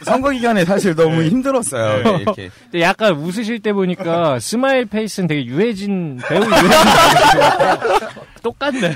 선거 0.03 0.31
기간에 0.31 0.65
사실 0.65 0.93
너무 0.93 1.23
힘들었어요. 1.23 2.03
네. 2.03 2.17
이렇게. 2.21 2.49
근데 2.63 2.81
약간 2.81 3.13
웃으실 3.13 3.59
때 3.61 3.71
보니까 3.71 4.39
smile 4.41 4.87
face는 4.87 5.27
되게 5.27 5.45
유해진 5.45 6.19
배우 6.27 6.41
유해진 6.41 6.69
배우 6.69 8.09
똑같네. 8.43 8.95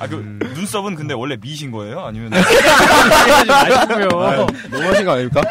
아, 0.00 0.06
그, 0.08 0.16
눈썹은 0.54 0.94
근데 0.94 1.12
원래 1.12 1.36
미신 1.36 1.70
거예요? 1.70 2.00
아니면. 2.00 2.32
하지 2.40 3.46
마시고요. 3.46 4.46
너무하신 4.70 5.04
거 5.04 5.12
아닙니까? 5.12 5.42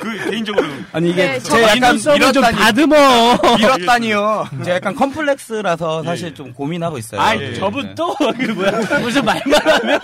그, 0.00 0.30
개인적으로. 0.30 0.66
아니 0.92 1.10
이게 1.10 1.26
네, 1.26 1.38
제 1.38 1.62
약간 1.62 1.92
눈썹은 1.92 2.20
좀 2.20 2.42
밀었다니 2.42 2.58
다듬어. 2.58 2.96
밀었다니요. 3.56 4.48
제가 4.64 4.76
약간 4.76 4.94
컴플렉스라서 4.94 6.02
사실 6.02 6.34
좀 6.34 6.52
고민하고 6.52 6.98
있어요. 6.98 7.22
아이, 7.22 7.40
예. 7.40 7.54
저분 7.54 7.94
또, 7.94 8.14
그 8.38 8.50
뭐야, 8.52 8.70
무슨 9.00 9.24
말만 9.24 9.60
하면, 9.64 10.00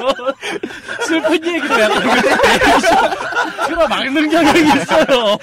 슬픈 1.07 1.33
얘기로 1.35 1.81
약간, 1.81 2.03
틀어 3.67 3.89
막는 3.89 4.31
경향이 4.31 4.61
있어요. 4.81 5.37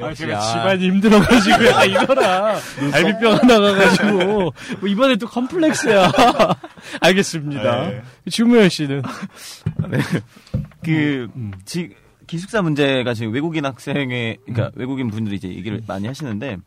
아, 0.00 0.14
제가 0.14 0.40
집안이 0.40 0.86
힘들어가지고, 0.86 1.66
약간 1.66 1.90
이거라. 1.90 2.58
갈비뼈가 2.90 3.46
나가 3.46 3.74
가지고, 3.74 4.12
뭐 4.80 4.88
이번에 4.88 5.16
또 5.16 5.26
컴플렉스야. 5.26 6.10
알겠습니다. 7.00 7.88
네. 7.88 8.02
주무현 8.30 8.68
씨는. 8.68 9.02
그, 10.84 11.28
지, 11.64 11.90
기숙사 12.26 12.62
문제가 12.62 13.14
지금 13.14 13.32
외국인 13.32 13.64
학생의, 13.64 14.38
그러니까 14.46 14.70
외국인 14.74 15.10
분들이 15.10 15.36
이제 15.36 15.48
얘기를 15.48 15.80
많이 15.86 16.06
하시는데, 16.06 16.58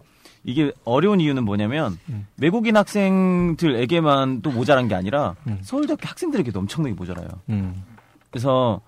이게 0.44 0.72
어려운 0.86 1.20
이유는 1.20 1.44
뭐냐면, 1.44 1.98
외국인 2.38 2.78
학생들에게만 2.78 4.42
또 4.42 4.52
모자란 4.52 4.88
게 4.88 4.96
아니라, 4.96 5.36
서울대학교 5.62 6.08
학생들에게도 6.08 6.60
엄청나게 6.60 6.96
모자라요. 6.96 7.28
음. 7.50 7.84
그래서, 8.30 8.82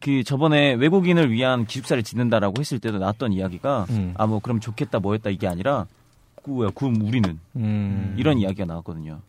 그 0.00 0.22
저번에 0.24 0.74
외국인을 0.74 1.30
위한 1.30 1.66
기숙사를 1.66 2.02
짓는다라고 2.02 2.54
했을 2.60 2.78
때도 2.78 2.98
나왔던 2.98 3.32
이야기가, 3.32 3.86
음. 3.90 4.14
아, 4.16 4.26
뭐, 4.26 4.38
그럼 4.40 4.60
좋겠다, 4.60 5.00
뭐 5.00 5.12
했다, 5.14 5.30
이게 5.30 5.46
아니라, 5.48 5.86
그거야, 6.42 6.70
그럼 6.74 7.00
우리는. 7.02 7.38
음. 7.56 8.14
이런 8.16 8.38
이야기가 8.38 8.64
나왔거든요. 8.64 9.20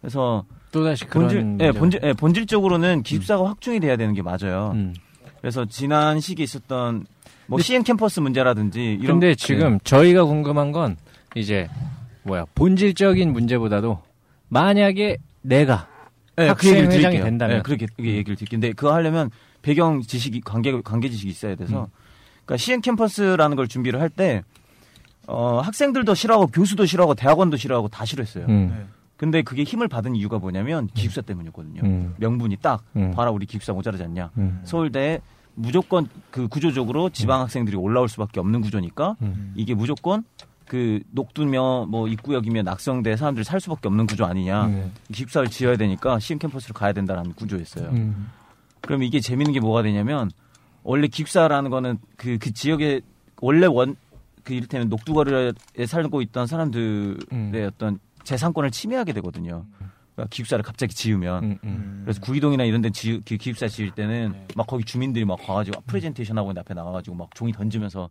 그래서, 0.00 0.44
또다시 0.72 1.04
그런. 1.06 1.28
본질, 1.28 1.66
예, 1.66 1.72
본질, 1.72 2.00
예, 2.02 2.12
본질적으로는 2.12 3.02
기숙사가 3.02 3.48
확충이 3.48 3.80
돼야 3.80 3.96
되는 3.96 4.14
게 4.14 4.22
맞아요. 4.22 4.72
음. 4.74 4.94
그래서 5.40 5.64
지난 5.64 6.20
시기에 6.20 6.44
있었던 6.44 7.06
뭐 7.46 7.60
CN 7.60 7.84
캠퍼스 7.84 8.20
문제라든지 8.20 8.98
이런 9.00 9.20
근데 9.20 9.34
지금 9.34 9.74
네. 9.74 9.78
저희가 9.84 10.24
궁금한 10.24 10.72
건 10.72 10.96
이제 11.36 11.68
뭐야 12.24 12.46
본질적인 12.54 13.32
문제보다도 13.32 14.02
만약에 14.48 15.18
내가 15.42 15.88
네, 16.34 16.48
학생 16.48 16.70
얘기를 16.70 16.88
회장이 16.90 17.02
드릴게요. 17.02 17.24
된다면. 17.24 17.56
네, 17.58 17.62
그렇게 17.62 17.86
그 17.96 18.04
얘기를 18.04 18.34
드릴게요. 18.36 18.48
근데 18.50 18.72
그거 18.72 18.92
하려면 18.92 19.30
배경 19.66 20.00
지식이 20.00 20.42
관계 20.42 20.80
관계 20.80 21.08
지식이 21.10 21.28
있어야 21.28 21.56
돼서 21.56 21.86
음. 21.86 21.86
그러니까 22.44 22.56
CN 22.56 22.80
캠퍼스라는 22.82 23.56
걸 23.56 23.66
준비를 23.66 24.00
할 24.00 24.10
때 24.10 24.44
어, 25.26 25.58
학생들도 25.60 26.14
싫어하고 26.14 26.46
교수도 26.46 26.86
싫어하고 26.86 27.14
대학원도 27.16 27.56
싫어하고 27.56 27.88
다 27.88 28.04
싫어했어요. 28.04 28.46
음. 28.48 28.86
근데 29.16 29.42
그게 29.42 29.64
힘을 29.64 29.88
받은 29.88 30.14
이유가 30.14 30.38
뭐냐면 30.38 30.86
기숙사 30.94 31.20
때문이었거든요. 31.22 31.82
음. 31.82 32.14
명분이 32.18 32.58
딱 32.62 32.84
음. 32.94 33.10
봐라 33.10 33.32
우리 33.32 33.44
기숙사 33.44 33.72
모자라지 33.72 34.04
않냐. 34.04 34.30
음. 34.38 34.60
서울대에 34.62 35.18
무조건 35.56 36.08
그 36.30 36.46
구조적으로 36.46 37.10
지방 37.10 37.40
학생들이 37.40 37.76
올라올 37.76 38.08
수밖에 38.08 38.38
없는 38.38 38.60
구조니까 38.60 39.16
음. 39.22 39.52
이게 39.56 39.74
무조건 39.74 40.22
그 40.68 41.00
녹두며 41.10 41.86
뭐 41.86 42.06
입구역이며 42.06 42.62
낙성대 42.62 43.16
사람들이 43.16 43.42
살 43.42 43.60
수밖에 43.60 43.88
없는 43.88 44.06
구조 44.06 44.26
아니냐. 44.26 44.66
음. 44.66 44.92
기숙사를 45.12 45.48
지어야 45.48 45.76
되니까 45.76 46.20
시흥 46.20 46.38
캠퍼스로 46.38 46.72
가야 46.74 46.92
된다라는 46.92 47.32
구조였어요. 47.32 47.90
음. 48.76 48.80
그럼 48.82 49.02
이게 49.02 49.20
재밌는 49.20 49.52
게 49.52 49.60
뭐가 49.60 49.82
되냐면 49.82 50.30
원래 50.82 51.08
기숙사라는 51.08 51.70
거는 51.70 51.98
그, 52.16 52.38
그 52.38 52.52
지역에 52.52 53.00
원래 53.40 53.66
원, 53.66 53.96
그 54.44 54.54
이를테면 54.54 54.88
녹두거리에 54.88 55.52
살고 55.86 56.22
있던 56.22 56.46
사람들의 56.46 57.16
음. 57.32 57.70
어떤 57.72 57.98
재산권을 58.24 58.70
침해하게 58.70 59.12
되거든요. 59.14 59.64
그러니까 60.14 60.30
기숙사를 60.30 60.62
갑자기 60.62 60.94
지으면. 60.94 61.44
음. 61.44 61.58
음. 61.64 62.00
그래서 62.04 62.20
구이동이나 62.20 62.64
이런 62.64 62.80
데 62.80 62.90
지, 62.90 63.20
기- 63.24 63.36
기숙사 63.38 63.68
지을 63.68 63.90
때는 63.90 64.46
막 64.54 64.66
거기 64.66 64.84
주민들이 64.84 65.24
막 65.24 65.36
가가지고 65.44 65.82
프레젠테이션 65.86 66.38
하고 66.38 66.50
앞에 66.56 66.72
나가가지고 66.74 67.16
막 67.16 67.34
종이 67.34 67.52
던지면서 67.52 68.08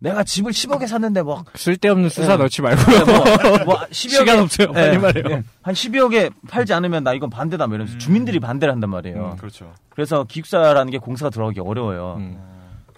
내가 0.00 0.22
집을 0.22 0.52
10억에 0.52 0.86
샀는데 0.86 1.22
막 1.22 1.46
쓸데없는 1.56 2.08
수사 2.08 2.36
네. 2.36 2.44
넣지 2.44 2.62
말고요. 2.62 3.04
뭐, 3.04 3.64
뭐 3.64 3.80
12억에 3.86 3.92
시간 3.92 4.38
없어요. 4.38 4.72
빨리 4.72 4.98
말해요. 4.98 5.42
한 5.62 5.74
12억에 5.74 6.32
팔지 6.48 6.72
않으면 6.72 7.02
나 7.02 7.14
이건 7.14 7.30
반대다 7.30 7.66
뭐 7.66 7.76
이러면서 7.76 7.96
음. 7.96 7.98
주민들이 7.98 8.38
반대를 8.38 8.72
한단 8.72 8.90
말이에요. 8.90 9.36
그렇죠. 9.38 9.72
그래서 9.90 10.24
기숙사라는 10.24 10.92
게 10.92 10.98
공사가 10.98 11.30
들어가기 11.30 11.60
어려워요. 11.60 12.16
음. 12.18 12.38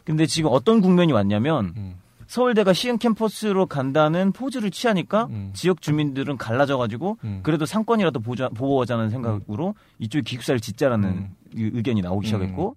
근데 0.05 0.27
지금 0.27 0.51
어떤 0.53 0.81
국면이 0.81 1.13
왔냐면 1.13 1.73
음. 1.77 1.95
서울대가 2.27 2.73
시흥 2.73 2.99
캠퍼스로 2.99 3.67
간다는 3.67 4.31
포즈를 4.31 4.71
취하니까 4.71 5.27
음. 5.31 5.51
지역 5.53 5.83
주민들은 5.83 6.37
갈라져가지고 6.37 7.19
음. 7.25 7.41
그래도 7.43 7.67
상권이라도 7.67 8.21
보자, 8.21 8.49
보호하자는 8.51 9.11
생각으로 9.11 9.75
이쪽에 9.99 10.23
기숙사를 10.23 10.61
짓자라는 10.61 11.09
음. 11.09 11.35
이 11.55 11.71
의견이 11.73 12.03
나오기 12.03 12.29
시작했고 12.29 12.77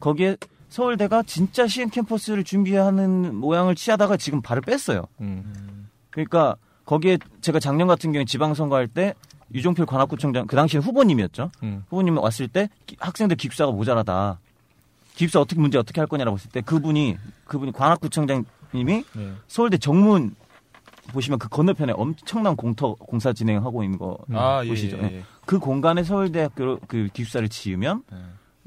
거기에 0.00 0.36
서울대가 0.70 1.22
진짜 1.24 1.66
시흥 1.66 1.90
캠퍼스를 1.90 2.44
준비하는 2.44 3.34
모양을 3.34 3.74
취하다가 3.74 4.16
지금 4.16 4.40
발을 4.40 4.62
뺐어요. 4.62 5.04
음. 5.20 5.88
그러니까 6.10 6.56
거기에 6.86 7.18
제가 7.42 7.58
작년 7.60 7.86
같은 7.88 8.12
경우에 8.12 8.24
지방선거 8.24 8.74
할 8.76 8.88
때 8.88 9.14
유종필 9.52 9.84
관악구청장 9.84 10.46
그 10.46 10.54
당시에 10.56 10.78
후보님이었죠. 10.80 11.50
음. 11.64 11.84
후보님 11.90 12.16
왔을 12.18 12.46
때 12.48 12.70
기- 12.86 12.96
학생들 13.00 13.36
기숙사가 13.36 13.72
모자라다. 13.72 14.38
기숙사 15.16 15.40
어떻게 15.40 15.60
문제 15.60 15.76
어떻게 15.76 16.00
할 16.00 16.06
거냐라고 16.06 16.36
했을 16.38 16.50
때 16.50 16.60
그분이 16.60 17.16
그분이 17.46 17.72
관악구청장님이 17.72 19.04
네. 19.12 19.32
서울대 19.48 19.76
정문 19.76 20.34
보시면 21.12 21.40
그 21.40 21.48
건너편에 21.48 21.92
엄청난 21.96 22.54
공터 22.54 22.94
공사 22.94 23.32
진행하고 23.32 23.82
있는 23.82 23.98
거 23.98 24.16
아, 24.32 24.62
예, 24.64 24.68
보시죠. 24.68 24.98
예, 24.98 25.02
예. 25.16 25.22
그 25.44 25.58
공간에 25.58 26.04
서울대학교 26.04 26.78
그 26.86 27.08
기숙사를 27.12 27.48
지으면 27.48 28.04
네. 28.12 28.18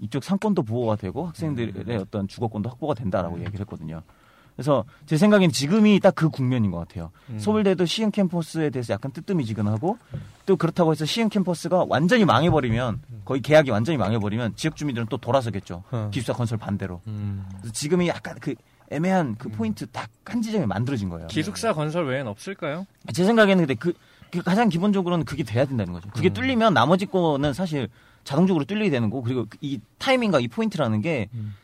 이쪽 0.04 0.24
상권도 0.24 0.64
보호가 0.64 0.98
되고 0.98 1.28
학생들의 1.28 1.74
음. 1.88 1.98
어떤 2.02 2.28
주거권도 2.28 2.70
확보가 2.70 2.94
된다라고 2.94 3.40
얘기를 3.40 3.62
했거든요. 3.62 4.02
그래서 4.56 4.84
제 5.08 5.18
생각엔 5.18 5.52
지금이 5.52 6.00
딱 6.00 6.14
그 6.14 6.30
국면인 6.30 6.70
것 6.70 6.78
같아요. 6.78 7.10
음. 7.30 7.40
서울대도 7.40 7.86
시흥 7.86 8.12
캠퍼스에 8.12 8.70
대해서 8.70 8.94
약간 8.94 9.12
뜨뜨미지근하고 9.12 9.98
또 10.46 10.56
그렇다고 10.58 10.92
해서 10.92 11.06
시흥 11.06 11.30
캠퍼스가 11.30 11.86
완전히 11.90 12.24
망해버리면 12.26 13.02
거의 13.26 13.42
계약이 13.42 13.72
완전히 13.72 13.98
망해버리면 13.98 14.56
지역 14.58 14.76
주민들은 14.76 15.08
또 15.10 15.18
돌아서겠죠. 15.18 15.84
어. 15.90 16.10
기숙사 16.14 16.34
건설 16.34 16.58
반대로. 16.60 17.02
음. 17.08 17.46
그래서 17.58 17.74
지금이 17.74 18.08
약간 18.10 18.36
그 18.40 18.54
애매한 18.92 19.36
그 19.40 19.50
포인트 19.50 19.88
딱 19.88 20.10
한 20.26 20.42
지점에 20.42 20.66
만들어진 20.66 21.10
거예요. 21.10 21.28
기숙사 21.28 21.74
건설 21.74 22.06
외엔 22.08 22.28
없을까요? 22.28 22.88
제 23.14 23.24
생각에는 23.26 23.68
근데 23.68 23.76
그, 23.76 23.94
그 24.32 24.42
가장 24.42 24.68
기본적으로는 24.70 25.26
그게 25.26 25.44
돼야 25.44 25.66
된다는 25.66 25.94
거죠. 25.94 26.10
그게 26.12 26.30
음. 26.30 26.34
뚫리면 26.34 26.74
나머지 26.74 27.06
거는 27.06 27.54
사실 27.54 27.88
자동적으로 28.24 28.66
뚫리게 28.66 28.90
되는 28.90 29.10
거고 29.10 29.24
그리고 29.24 29.46
이 29.62 29.80
타이밍과 29.98 30.40
이 30.40 30.48
포인트라는 30.48 31.02
게 31.02 31.28
음. 31.34 31.56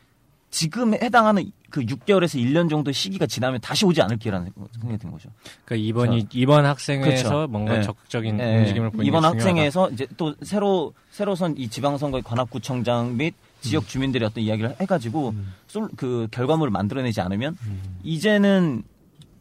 지금 0.50 0.94
해당하는 0.94 1.50
그 1.70 1.82
6개월에서 1.82 2.36
1년 2.44 2.68
정도 2.68 2.90
시기가 2.90 3.24
지나면 3.26 3.60
다시 3.60 3.84
오지 3.86 4.02
않을 4.02 4.16
기회라는 4.16 4.50
생각이 4.80 4.98
든 4.98 5.12
거죠. 5.12 5.28
그러니까 5.64 5.86
이번이 5.88 6.26
이번 6.32 6.66
학생회에서 6.66 7.28
그렇죠. 7.28 7.46
뭔가 7.48 7.74
네. 7.74 7.82
적극적인 7.82 8.36
네. 8.36 8.58
움직임을 8.58 8.90
보이는 8.90 9.06
이번. 9.06 9.24
학생회에서 9.24 9.90
이제 9.90 10.08
또 10.16 10.34
새로 10.42 10.92
새로 11.10 11.36
선 11.36 11.54
이 11.56 11.68
지방선거의 11.68 12.22
관악구청장 12.24 13.16
및 13.16 13.34
지역 13.60 13.86
주민들의 13.86 14.26
어떤 14.26 14.42
이야기를 14.42 14.76
해가지고 14.80 15.34
솔- 15.68 15.88
그 15.96 16.26
결과물을 16.32 16.72
만들어내지 16.72 17.20
않으면 17.20 17.56
이제는 18.02 18.82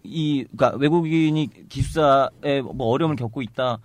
이 0.04 0.46
그러니까 0.56 0.78
외국인이 0.78 1.50
기숙사에 1.70 2.62
뭐 2.62 2.88
어려움을 2.88 3.16
겪고 3.16 3.42
있다 3.42 3.80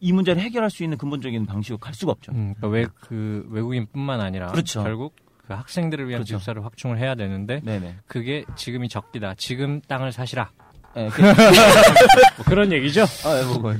이 0.00 0.12
문제를 0.12 0.40
해결할 0.42 0.70
수 0.70 0.82
있는 0.82 0.96
근본적인 0.98 1.46
방식으로 1.46 1.78
갈 1.78 1.94
수가 1.94 2.12
없죠. 2.12 2.32
음, 2.32 2.54
그러니까 2.56 2.68
외, 2.68 2.86
그 3.00 3.46
외국인뿐만 3.50 4.20
아니라 4.20 4.48
그렇죠. 4.48 4.82
결국 4.82 5.14
그 5.46 5.52
학생들을 5.54 6.08
위한 6.08 6.20
그렇죠. 6.20 6.36
기숙사를 6.36 6.64
확충을 6.64 6.98
해야 6.98 7.14
되는데 7.14 7.60
네네. 7.64 7.96
그게 8.06 8.44
지금이 8.56 8.88
적기다. 8.88 9.34
지금 9.36 9.80
땅을 9.82 10.12
사시라. 10.12 10.50
예, 10.96 11.08
그, 11.08 11.22
뭐 11.22 12.44
그런 12.46 12.72
얘기죠. 12.72 13.02
아, 13.24 13.44
뭐, 13.46 13.58
뭐, 13.72 13.74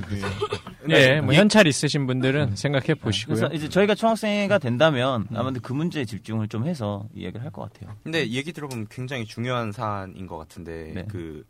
예, 0.89 1.19
뭐 1.19 1.33
현찰 1.33 1.67
있으신 1.67 2.07
분들은 2.07 2.55
생각해 2.55 2.93
보시고요. 2.95 3.35
그래서 3.35 3.53
이제 3.53 3.67
저희가 3.67 3.95
총학생회가 3.95 4.59
된다면 4.59 5.27
아마도 5.33 5.59
그 5.61 5.73
문제에 5.73 6.05
집중을 6.05 6.47
좀 6.47 6.65
해서 6.67 7.05
이야기를 7.13 7.43
할 7.43 7.51
것 7.51 7.63
같아요. 7.73 7.97
근데 8.03 8.29
얘기 8.29 8.53
들어보면 8.53 8.87
굉장히 8.89 9.25
중요한 9.25 9.73
사안인 9.73 10.25
것 10.25 10.37
같은데 10.37 10.91
네. 10.95 11.05
그 11.09 11.43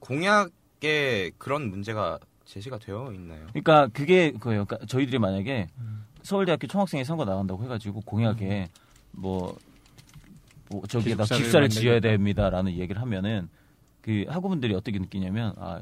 공약에 0.00 1.30
그런 1.38 1.70
문제가 1.70 2.18
제시가 2.50 2.78
되어 2.78 3.12
있나요? 3.12 3.46
그러니까 3.50 3.86
그게 3.92 4.32
그예요. 4.32 4.64
그러니까 4.64 4.84
저희들이 4.86 5.18
만약에 5.20 5.68
서울대학교 6.22 6.66
총학생회 6.66 7.04
선거 7.04 7.24
나간다고 7.24 7.62
해가지고 7.62 8.00
공약에 8.00 8.68
뭐, 9.12 9.56
뭐 10.68 10.82
저기에다 10.88 11.24
기숙사를. 11.24 11.68
지어야 11.68 12.00
됩니다라는 12.00 12.72
얘기를 12.72 13.00
하면은 13.00 13.48
그 14.00 14.24
학우분들이 14.28 14.74
어떻게 14.74 14.98
느끼냐면 14.98 15.54
아 15.58 15.80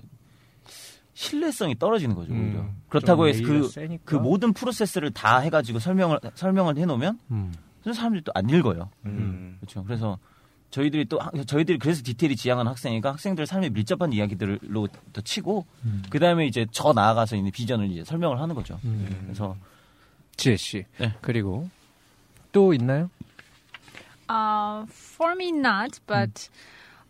신뢰성이 1.15 1.77
떨어지는 1.79 2.15
거죠 2.15 2.33
오히려. 2.33 2.61
음, 2.61 2.83
그렇다고 2.89 3.33
좀 3.33 3.43
해서 3.43 3.53
그, 3.53 3.69
세니까. 3.69 4.03
그 4.05 4.17
모든 4.17 4.53
프로세스를 4.53 5.11
다 5.13 5.39
해가지고 5.39 5.79
설명을 5.79 6.21
설명을 6.35 6.77
해놓으면 6.77 7.19
음. 7.31 7.53
사람들이 7.83 8.23
또 8.25 8.33
안 8.35 8.49
읽어요. 8.51 8.91
음. 9.07 9.57
그렇죠. 9.61 9.83
그래서 9.85 10.19
저희들이 10.71 11.07
또 11.07 11.19
학- 11.19 11.33
저희들이 11.47 11.79
그래서 11.79 12.03
디테일이 12.05 12.37
지향하는 12.37 12.69
학생이가 12.71 13.13
학생들 13.13 13.47
삶에 13.47 13.71
밀접한 13.71 14.13
이야기들로 14.13 14.89
더 15.13 15.21
치고 15.23 15.65
음. 15.85 16.03
그 16.11 16.19
다음에 16.19 16.47
이제 16.47 16.67
저 16.73 16.93
나아가서 16.93 17.37
있는 17.37 17.51
비전을 17.53 17.91
이제 17.91 18.05
설명을 18.05 18.39
하는 18.41 18.55
거죠. 18.55 18.79
음. 18.85 19.09
그래서 19.25 19.57
지혜 20.37 20.57
씨. 20.57 20.85
네. 20.99 21.15
그리고 21.23 21.69
또 22.53 22.73
있나요? 22.75 23.11
Uh, 24.31 24.85
for 24.91 25.33
me, 25.35 25.51
not, 25.51 26.01
but 26.07 26.51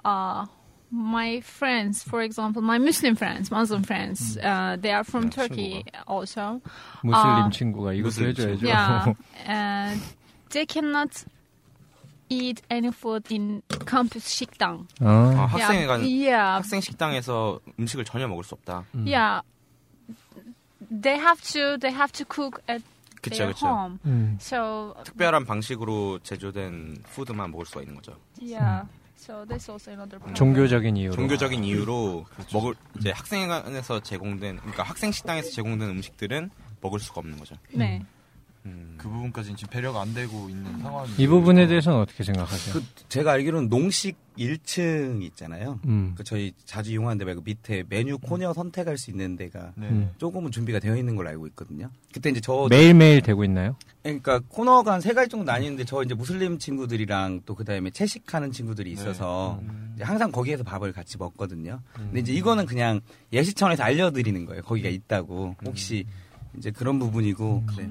uh, 0.04 0.46
my 0.92 1.38
friends, 1.40 2.04
for 2.04 2.22
example, 2.22 2.62
my 2.62 2.78
Muslim 2.78 3.16
friends, 3.16 3.50
Muslim 3.50 3.82
friends, 3.82 4.38
uh, 4.38 4.76
they 4.80 4.92
are 4.92 5.02
from 5.02 5.26
야, 5.26 5.30
Turkey 5.30 5.82
also. 6.08 6.60
무슬림 7.02 7.44
아, 7.46 7.50
친구가 7.50 7.92
이것도 7.94 8.06
무슬림 8.06 8.30
해줘야죠. 8.30 8.66
Yeah, 8.68 9.14
and 9.48 10.00
they 10.50 10.64
cannot 10.64 11.24
eat 12.28 12.62
any 12.70 12.88
food 12.88 13.24
in 13.32 13.62
campus 13.88 14.28
식당. 14.28 14.86
아, 15.00 15.06
아, 15.06 15.46
학생회 15.46 15.86
간 15.86 16.00
yeah, 16.02 16.56
학생 16.58 16.80
식당에서 16.80 17.60
음식을 17.78 18.04
전혀 18.04 18.26
먹을 18.28 18.44
수 18.44 18.54
없다. 18.54 18.84
yeah. 19.06 19.40
They 20.90 21.18
have 21.18 21.42
to, 21.52 21.76
they 21.78 21.92
have 21.94 22.12
to 22.12 22.24
cook 22.24 22.62
at 22.68 22.82
그쵸 23.20 23.36
their 23.36 23.52
그쵸. 23.52 23.66
home. 23.66 23.98
음. 24.06 24.38
So 24.40 24.94
특별한 25.04 25.44
방식으로 25.44 26.20
제조된 26.20 27.02
푸드만 27.12 27.50
먹을 27.50 27.66
수가 27.66 27.82
있는 27.82 27.96
거죠. 27.96 28.16
yeah, 28.40 28.86
so 29.16 29.44
that's 29.44 29.68
also 29.68 29.90
another 29.90 30.18
problem. 30.18 30.34
종교적인 30.34 30.96
이유로. 30.96 31.14
종교적인 31.16 31.64
이유로 31.64 32.24
먹을 32.52 32.74
이제 32.98 33.10
학생회관에서 33.10 34.00
제공된 34.00 34.58
그러니까 34.58 34.82
학생 34.84 35.10
식당에서 35.12 35.50
제공된 35.50 35.90
음식들은 35.90 36.50
먹을 36.80 37.00
수가 37.00 37.20
없는 37.20 37.38
거죠. 37.38 37.56
네. 37.72 37.98
음. 37.98 38.06
그 38.98 39.08
부분까지는 39.08 39.56
지금 39.56 39.70
배려가 39.72 40.02
안 40.02 40.12
되고 40.12 40.48
있는 40.50 40.78
상황이. 40.80 41.08
이 41.16 41.26
부분에 41.26 41.66
대해서는 41.68 42.00
어떻게 42.00 42.22
생각하세요? 42.24 42.74
그 42.74 42.84
제가 43.08 43.32
알기로는 43.32 43.68
농식 43.68 44.16
1층 44.36 45.22
있잖아요. 45.22 45.80
음. 45.86 46.14
그 46.16 46.22
저희 46.24 46.52
자주 46.64 46.92
이용하는 46.92 47.18
데 47.18 47.24
말고 47.24 47.42
밑에 47.42 47.84
메뉴 47.88 48.18
코너 48.18 48.52
선택할 48.52 48.98
수 48.98 49.10
있는 49.10 49.36
데가 49.36 49.72
네. 49.76 49.88
음. 49.88 50.10
조금은 50.18 50.50
준비가 50.50 50.78
되어 50.80 50.96
있는 50.96 51.16
걸로 51.16 51.28
알고 51.30 51.46
있거든요. 51.48 51.90
그때 52.12 52.30
이제 52.30 52.40
저 52.40 52.66
매일매일 52.70 53.20
되고 53.22 53.42
있나요? 53.44 53.76
그러니까 54.02 54.40
코너가 54.48 54.92
한 54.92 55.00
세 55.00 55.12
가지 55.12 55.28
정도 55.30 55.44
나뉘는데 55.50 55.84
저 55.84 56.02
이제 56.02 56.14
무슬림 56.14 56.58
친구들이랑 56.58 57.42
또 57.46 57.54
그다음에 57.54 57.90
채식하는 57.90 58.52
친구들이 58.52 58.90
있어서 58.92 59.60
이제 59.94 60.04
항상 60.04 60.30
거기에서 60.32 60.62
밥을 60.64 60.92
같이 60.92 61.16
먹거든요. 61.18 61.80
근데 61.94 62.20
이제 62.20 62.32
이거는 62.32 62.66
그냥 62.66 63.00
예시 63.32 63.54
차원에서 63.54 63.82
알려 63.84 64.10
드리는 64.10 64.44
거예요. 64.44 64.62
거기가 64.62 64.88
있다고 64.88 65.56
혹시 65.64 66.04
이제 66.56 66.70
그런 66.70 66.98
부분이고 66.98 67.64
네. 67.76 67.88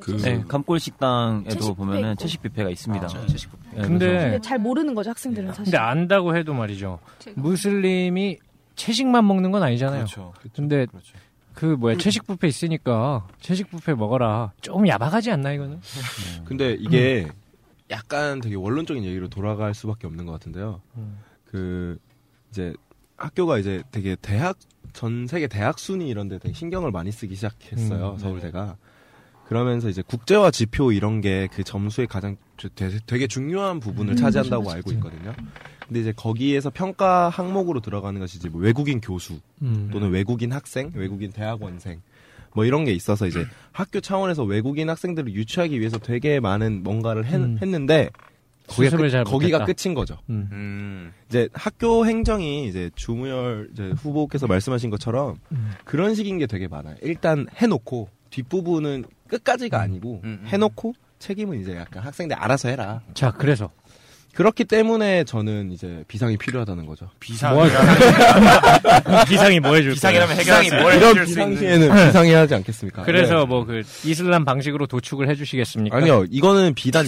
그- 0.00 0.16
네, 0.18 0.42
감골 0.46 0.80
식당에도 0.80 1.50
채식 1.50 1.76
보면은 1.76 2.16
채식 2.16 2.42
뷔페가 2.42 2.70
있습니다. 2.70 3.04
아, 3.06 3.26
채식 3.26 3.50
뷔페. 3.52 3.76
네, 3.76 3.82
근데- 3.88 4.06
근데 4.18 4.40
잘 4.40 4.58
모르는 4.58 4.94
거죠 4.94 5.10
학생들은 5.10 5.48
사실. 5.48 5.64
근데 5.64 5.76
안다고 5.78 6.36
해도 6.36 6.54
말이죠. 6.54 6.98
무슬림이 7.36 8.38
채식만 8.76 9.26
먹는 9.26 9.50
건 9.50 9.62
아니잖아요. 9.62 10.00
그렇죠. 10.04 10.32
근데 10.54 10.86
그렇죠. 10.86 11.16
그 11.54 11.64
뭐야 11.66 11.96
채식 11.96 12.26
뷔페 12.26 12.46
있으니까 12.46 13.26
채식 13.40 13.70
뷔페 13.70 13.94
먹어라. 13.94 14.52
좀 14.60 14.86
야박하지 14.86 15.32
않나 15.32 15.52
이거는? 15.52 15.80
근데 16.44 16.74
이게 16.78 17.26
약간 17.90 18.40
되게 18.40 18.54
원론적인 18.54 19.02
얘기로 19.02 19.28
돌아갈 19.28 19.74
수밖에 19.74 20.06
없는 20.06 20.26
것 20.26 20.32
같은데요. 20.32 20.80
음. 20.96 21.18
그 21.46 21.98
이제 22.50 22.72
학교가 23.16 23.58
이제 23.58 23.82
되게 23.90 24.14
대학 24.20 24.56
전 24.92 25.26
세계 25.26 25.48
대학 25.48 25.78
순위 25.78 26.08
이런 26.08 26.28
데 26.28 26.38
되게 26.38 26.54
신경을 26.54 26.90
많이 26.92 27.10
쓰기 27.10 27.34
시작했어요 27.34 28.12
음, 28.12 28.18
서울대가. 28.18 28.76
그러면서 29.48 29.88
이제 29.88 30.02
국제화 30.06 30.50
지표 30.50 30.92
이런 30.92 31.20
게 31.20 31.48
그 31.52 31.64
점수에 31.64 32.06
가장 32.06 32.36
주- 32.56 32.68
되게, 33.06 33.26
중요한 33.26 33.80
부분을 33.80 34.12
음, 34.12 34.16
차지한다고 34.16 34.64
맞아, 34.64 34.76
알고. 34.76 34.92
있거든요. 34.92 35.32
근데 35.86 36.00
이제 36.00 36.12
거기에서 36.14 36.70
평가 36.70 37.28
항목으로 37.30 37.80
들어가는 37.80 38.20
것이 38.20 38.36
이제 38.38 38.48
뭐 38.48 38.60
외국인 38.60 39.00
교수 39.00 39.40
음. 39.62 39.88
또는 39.92 40.10
외국인 40.10 40.52
학생, 40.52 40.92
외국인 40.94 41.32
대학원생 41.32 42.02
뭐 42.54 42.64
이런 42.66 42.84
게 42.84 42.92
있어서 42.92 43.26
이제 43.26 43.44
학교 43.72 44.00
차원에서 44.00 44.44
외국인 44.44 44.90
학생들을 44.90 45.32
유치하기 45.32 45.78
위해서 45.80 45.98
되게 45.98 46.40
많은 46.40 46.82
뭔가를 46.82 47.24
했, 47.24 47.36
음. 47.36 47.58
했는데 47.62 48.10
거기가, 48.66 48.96
끝, 48.98 49.08
잘 49.08 49.24
거기가. 49.24 49.64
끝인 49.64 49.94
거죠. 49.94 50.18
음. 50.28 50.48
음. 50.52 51.12
이제 51.30 51.48
학교 51.54 52.04
행정이 52.04 52.68
이제 52.68 52.90
주무열 52.96 53.70
이제 53.72 53.90
후보께서 53.96 54.46
말씀하신 54.46 54.90
것처럼 54.90 55.36
음. 55.52 55.70
그런 55.86 56.14
식인 56.14 56.36
게 56.36 56.46
되게 56.46 56.68
많아요. 56.68 56.96
일단 57.00 57.46
해놓고 57.56 58.10
뒷부분은 58.28 59.04
끝까지가 59.28 59.80
아니고 59.80 60.20
음, 60.24 60.40
음. 60.42 60.48
해놓고 60.48 60.94
책임은 61.18 61.60
이제 61.60 61.76
약간 61.76 62.02
학생들 62.02 62.36
알아서 62.36 62.68
해라. 62.68 63.02
자 63.14 63.32
그래서 63.32 63.70
그렇기 64.38 64.66
때문에 64.66 65.24
저는 65.24 65.72
이제 65.72 66.04
비상이 66.06 66.36
필요하다는 66.36 66.86
거죠. 66.86 67.10
비상. 67.18 67.54
뭐 67.56 67.66
비상이 69.26 69.58
뭐 69.58 69.74
해줄 69.74 69.94
비상이라면 69.94 70.36
뭘 70.80 70.94
이런 70.94 71.10
해줄 71.10 71.26
수 71.26 71.40
있는. 71.40 71.50
비상시에는 71.56 72.06
비상이 72.06 72.32
하지 72.34 72.54
않겠습니까? 72.54 73.02
그래서 73.02 73.40
네. 73.40 73.46
뭐그 73.46 73.82
이슬람 74.04 74.44
방식으로 74.44 74.86
도축을 74.86 75.28
해주시겠습니까? 75.28 75.96
아니요, 75.96 76.24
이거는 76.30 76.74
비단 76.74 77.04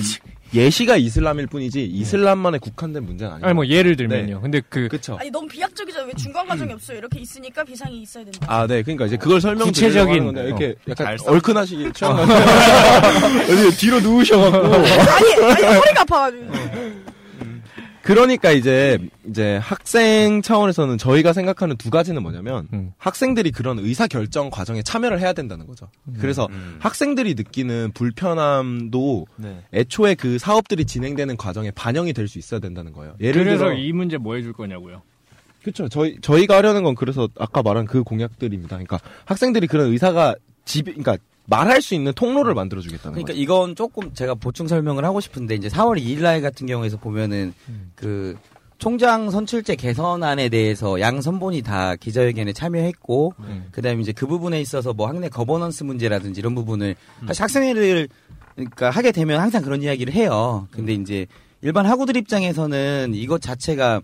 예시가 0.52 0.96
이슬람일 0.96 1.46
뿐이지 1.46 1.84
이슬람만에 1.84 2.58
국한된 2.58 3.04
문제는 3.04 3.34
아니에요. 3.34 3.46
아니 3.46 3.54
뭐 3.54 3.66
예를 3.66 3.94
들면요. 3.96 4.40
근데 4.40 4.60
그 4.68 4.88
그쵸. 4.88 5.16
아니 5.20 5.30
너무 5.30 5.46
비약적이죠. 5.46 6.00
왜 6.06 6.12
중간 6.14 6.46
과정이 6.46 6.72
없어요? 6.72 6.98
이렇게 6.98 7.20
있으니까 7.20 7.62
비상이 7.62 8.02
있어야 8.02 8.24
된다. 8.24 8.46
아, 8.48 8.66
네. 8.66 8.82
그러니까 8.82 9.06
이제 9.06 9.16
그걸 9.16 9.40
설명드리려고 9.40 9.72
구체적인, 9.72 10.12
하는 10.12 10.24
건데 10.26 10.44
이렇게 10.46 10.74
약간 10.88 11.06
잘 11.06 11.18
써. 11.18 11.30
얼큰하시게 11.30 11.92
취향 11.94 12.18
어디 12.18 13.76
뒤로 13.78 14.00
누우셔갖고. 14.00 14.74
아니 14.74 15.34
아니 15.34 15.64
허리가 15.76 16.00
아파가지고. 16.00 16.52
그러니까 18.02 18.50
이제 18.50 18.98
이제 19.28 19.56
학생 19.58 20.40
차원에서는 20.42 20.96
저희가 20.98 21.32
생각하는 21.32 21.76
두 21.76 21.90
가지는 21.90 22.22
뭐냐면 22.22 22.66
음. 22.72 22.92
학생들이 22.98 23.50
그런 23.52 23.78
의사 23.78 24.06
결정 24.06 24.48
과정에 24.50 24.82
참여를 24.82 25.20
해야 25.20 25.32
된다는 25.32 25.66
거죠. 25.66 25.88
그래서 26.18 26.48
음. 26.50 26.76
학생들이 26.80 27.34
느끼는 27.34 27.92
불편함도 27.92 29.26
네. 29.36 29.62
애초에 29.74 30.14
그 30.14 30.38
사업들이 30.38 30.84
진행되는 30.84 31.36
과정에 31.36 31.70
반영이 31.70 32.12
될 32.14 32.30
수 32.30 32.38
있어야 32.38 32.60
된다는 32.60 32.92
거예요. 32.92 33.14
예를 33.20 33.42
그래서 33.42 33.64
들어 33.64 33.74
이 33.74 33.92
문제 33.92 34.16
뭐 34.16 34.36
해줄 34.36 34.52
거냐고요. 34.52 35.02
그렇죠. 35.62 35.88
저희 35.88 36.16
저희가 36.20 36.56
하려는 36.56 36.84
건 36.84 36.94
그래서 36.94 37.28
아까 37.38 37.60
말한 37.62 37.86
그 37.86 38.02
공약들입니다. 38.04 38.68
그러니까 38.76 39.00
학생들이 39.24 39.66
그런 39.66 39.88
의사가 39.92 40.36
집 40.64 40.84
그러니까 40.84 41.18
말할 41.50 41.82
수 41.82 41.94
있는 41.94 42.12
통로를 42.14 42.54
만들어 42.54 42.80
주겠다는 42.80 43.12
그러니까 43.12 43.32
거죠. 43.32 43.42
이건 43.42 43.74
조금 43.74 44.14
제가 44.14 44.34
보충 44.34 44.68
설명을 44.68 45.04
하고 45.04 45.20
싶은데 45.20 45.56
이제 45.56 45.68
4월 45.68 46.00
2일 46.00 46.22
날 46.22 46.40
같은 46.40 46.66
경우에서 46.66 46.96
보면은 46.96 47.52
그 47.96 48.36
총장 48.78 49.30
선출제 49.30 49.74
개선안에 49.76 50.48
대해서 50.48 51.00
양 51.00 51.20
선본이 51.20 51.60
다 51.62 51.96
기자회견에 51.96 52.54
참여했고 52.54 53.34
그다음에 53.72 54.00
이제 54.00 54.12
그 54.12 54.26
부분에 54.26 54.60
있어서 54.60 54.94
뭐 54.94 55.08
학내 55.08 55.28
거버넌스 55.28 55.84
문제라든지 55.84 56.40
이런 56.40 56.54
부분을 56.54 56.94
사실 57.26 57.42
학생회를 57.42 58.08
그러니까 58.54 58.88
하게 58.90 59.12
되면 59.12 59.40
항상 59.40 59.62
그런 59.62 59.82
이야기를 59.82 60.14
해요. 60.14 60.66
근데 60.70 60.94
이제 60.94 61.26
일반 61.62 61.84
학우들 61.84 62.16
입장에서는 62.16 63.12
이것 63.14 63.42
자체가 63.42 64.00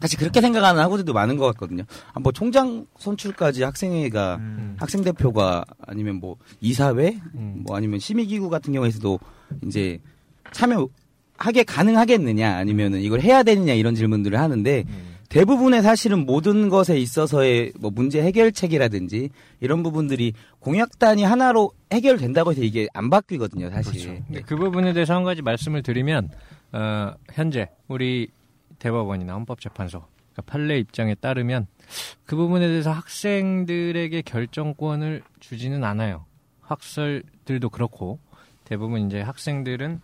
사실 0.00 0.18
그렇게 0.18 0.40
생각하는 0.40 0.82
학우들도 0.82 1.12
많은 1.12 1.36
것 1.36 1.46
같거든요. 1.46 1.84
아, 2.12 2.20
뭐 2.20 2.32
총장 2.32 2.86
선출까지 2.98 3.62
학생회가 3.62 4.40
학생 4.76 5.02
대표가 5.02 5.64
아니면 5.86 6.16
뭐 6.16 6.36
이사회 6.60 7.20
음. 7.34 7.62
뭐 7.66 7.76
아니면 7.76 7.98
심의기구 7.98 8.50
같은 8.50 8.72
경우에서도 8.72 9.18
이제 9.64 9.98
참여하게 10.52 11.64
가능하겠느냐 11.66 12.56
아니면은 12.56 13.00
이걸 13.00 13.20
해야 13.20 13.42
되느냐 13.42 13.72
이런 13.74 13.94
질문들을 13.94 14.38
하는데 14.38 14.84
대부분의 15.32 15.80
사실은 15.82 16.26
모든 16.26 16.68
것에 16.68 16.98
있어서의 16.98 17.72
뭐 17.80 17.90
문제 17.90 18.22
해결책이라든지 18.22 19.30
이런 19.60 19.82
부분들이 19.82 20.34
공약단이 20.58 21.24
하나로 21.24 21.72
해결된다고 21.90 22.50
해서 22.50 22.62
이게 22.62 22.86
안 22.92 23.08
바뀌거든요 23.08 23.70
사실. 23.70 24.22
근데 24.26 24.42
그 24.42 24.56
부분에 24.56 24.92
대해서 24.92 25.14
한 25.14 25.24
가지 25.24 25.40
말씀을 25.40 25.82
드리면 25.82 26.28
어, 26.72 27.14
현재 27.32 27.70
우리 27.88 28.28
대법원이나 28.82 29.34
헌법재판소 29.34 30.00
그러니까 30.32 30.42
판례 30.50 30.78
입장에 30.78 31.14
따르면 31.14 31.68
그 32.26 32.34
부분에 32.34 32.66
대해서 32.66 32.90
학생들에게 32.90 34.22
결정권을 34.22 35.22
주지는 35.38 35.84
않아요. 35.84 36.24
학설들도 36.62 37.70
그렇고 37.70 38.18
대부분 38.64 39.06
이제 39.06 39.20
학생들은 39.20 40.00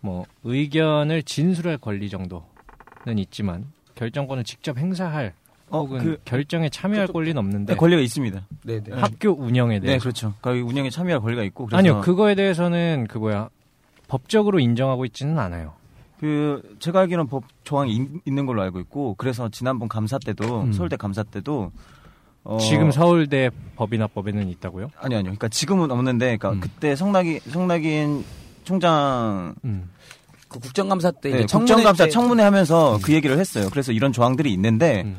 뭐 0.00 0.26
의견을 0.44 1.24
진술할 1.24 1.78
권리 1.78 2.08
정도는 2.08 3.18
있지만 3.18 3.66
결정권을 3.96 4.44
직접 4.44 4.78
행사할 4.78 5.32
혹은 5.70 5.98
그- 5.98 6.18
결정에 6.24 6.68
참여할 6.68 7.08
권리는 7.08 7.36
없는데 7.38 7.72
네, 7.72 7.76
권리가 7.76 8.00
있습니다. 8.02 8.46
네, 8.64 8.80
네. 8.80 8.92
학교 8.92 9.30
운영에 9.30 9.80
네, 9.80 9.86
대해서 9.86 10.02
그렇죠. 10.02 10.34
그 10.40 10.50
운영에 10.60 10.90
참여할 10.90 11.20
권리가 11.20 11.42
있고 11.44 11.66
그래서 11.66 11.78
아니요 11.78 12.00
그거에 12.02 12.36
대해서는 12.36 13.06
그 13.08 13.18
뭐야 13.18 13.48
법적으로 14.06 14.60
인정하고 14.60 15.04
있지는 15.06 15.38
않아요. 15.40 15.72
그 16.24 16.62
제가 16.78 17.00
알기로는 17.00 17.28
법 17.28 17.44
조항이 17.64 17.94
있, 17.94 18.08
있는 18.24 18.46
걸로 18.46 18.62
알고 18.62 18.80
있고 18.80 19.14
그래서 19.18 19.50
지난번 19.50 19.90
감사 19.90 20.18
때도 20.18 20.62
음. 20.62 20.72
서울대 20.72 20.96
감사 20.96 21.22
때도 21.22 21.70
어, 22.44 22.56
지금 22.56 22.90
서울대 22.90 23.50
법인학법에는 23.76 24.48
있다고요? 24.48 24.88
아니요 24.98 25.18
아니요 25.18 25.22
그러니까 25.32 25.48
지금은 25.48 25.90
없는데 25.90 26.38
그러니까 26.38 26.52
음. 26.52 26.60
그때 26.60 26.96
성낙이 26.96 27.40
성낙인 27.40 28.24
총장 28.64 29.54
음. 29.66 29.90
그 30.48 30.58
국정감사 30.60 31.10
때 31.10 31.30
네, 31.30 31.44
청문회 31.46 31.74
국정감사 31.74 32.04
때- 32.06 32.10
청문회 32.10 32.42
하면서 32.42 32.98
그 33.02 33.12
얘기를 33.12 33.38
했어요. 33.38 33.68
그래서 33.70 33.92
이런 33.92 34.10
조항들이 34.10 34.50
있는데 34.54 35.02
음. 35.04 35.18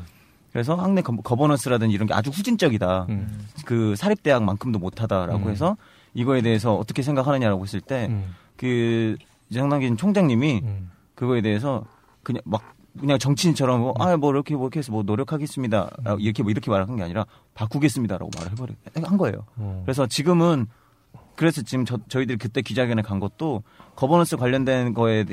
그래서 0.52 0.74
학내 0.74 1.02
거- 1.02 1.14
거버넌스라든지 1.14 1.94
이런 1.94 2.08
게 2.08 2.14
아주 2.14 2.30
후진적이다. 2.30 3.06
음. 3.10 3.46
그 3.64 3.94
사립대학만큼도 3.94 4.80
못하다라고 4.80 5.46
음. 5.46 5.50
해서 5.52 5.76
이거에 6.14 6.42
대해서 6.42 6.74
어떻게 6.74 7.02
생각하느냐라고 7.02 7.62
했을 7.62 7.80
때 7.80 8.08
음. 8.10 8.34
그 8.56 9.14
이장남긴 9.50 9.96
총장님이 9.96 10.62
음. 10.64 10.90
그거에 11.16 11.40
대해서 11.40 11.84
그냥 12.22 12.42
막 12.44 12.76
그냥 12.98 13.18
정치인처럼 13.18 13.80
뭐, 13.80 13.94
아, 13.98 14.16
뭐, 14.16 14.30
이렇게, 14.30 14.54
뭐, 14.54 14.64
이렇게 14.64 14.78
해서 14.78 14.90
뭐, 14.90 15.02
노력하겠습니다. 15.02 15.90
아, 16.04 16.16
이렇게, 16.18 16.42
뭐, 16.42 16.50
이렇게 16.50 16.70
말한 16.70 16.96
게 16.96 17.02
아니라, 17.02 17.26
바꾸겠습니다라고 17.54 18.30
말을 18.36 18.52
해버려, 18.52 18.74
한 19.04 19.18
거예요. 19.18 19.44
어. 19.56 19.82
그래서 19.84 20.06
지금은, 20.06 20.66
그래서 21.34 21.60
지금 21.60 21.84
저, 21.84 21.98
저희들이 22.08 22.38
그때 22.38 22.62
기자회견에 22.62 23.02
간 23.02 23.20
것도, 23.20 23.62
거버넌스 23.96 24.38
관련된 24.38 24.94
거에, 24.94 25.26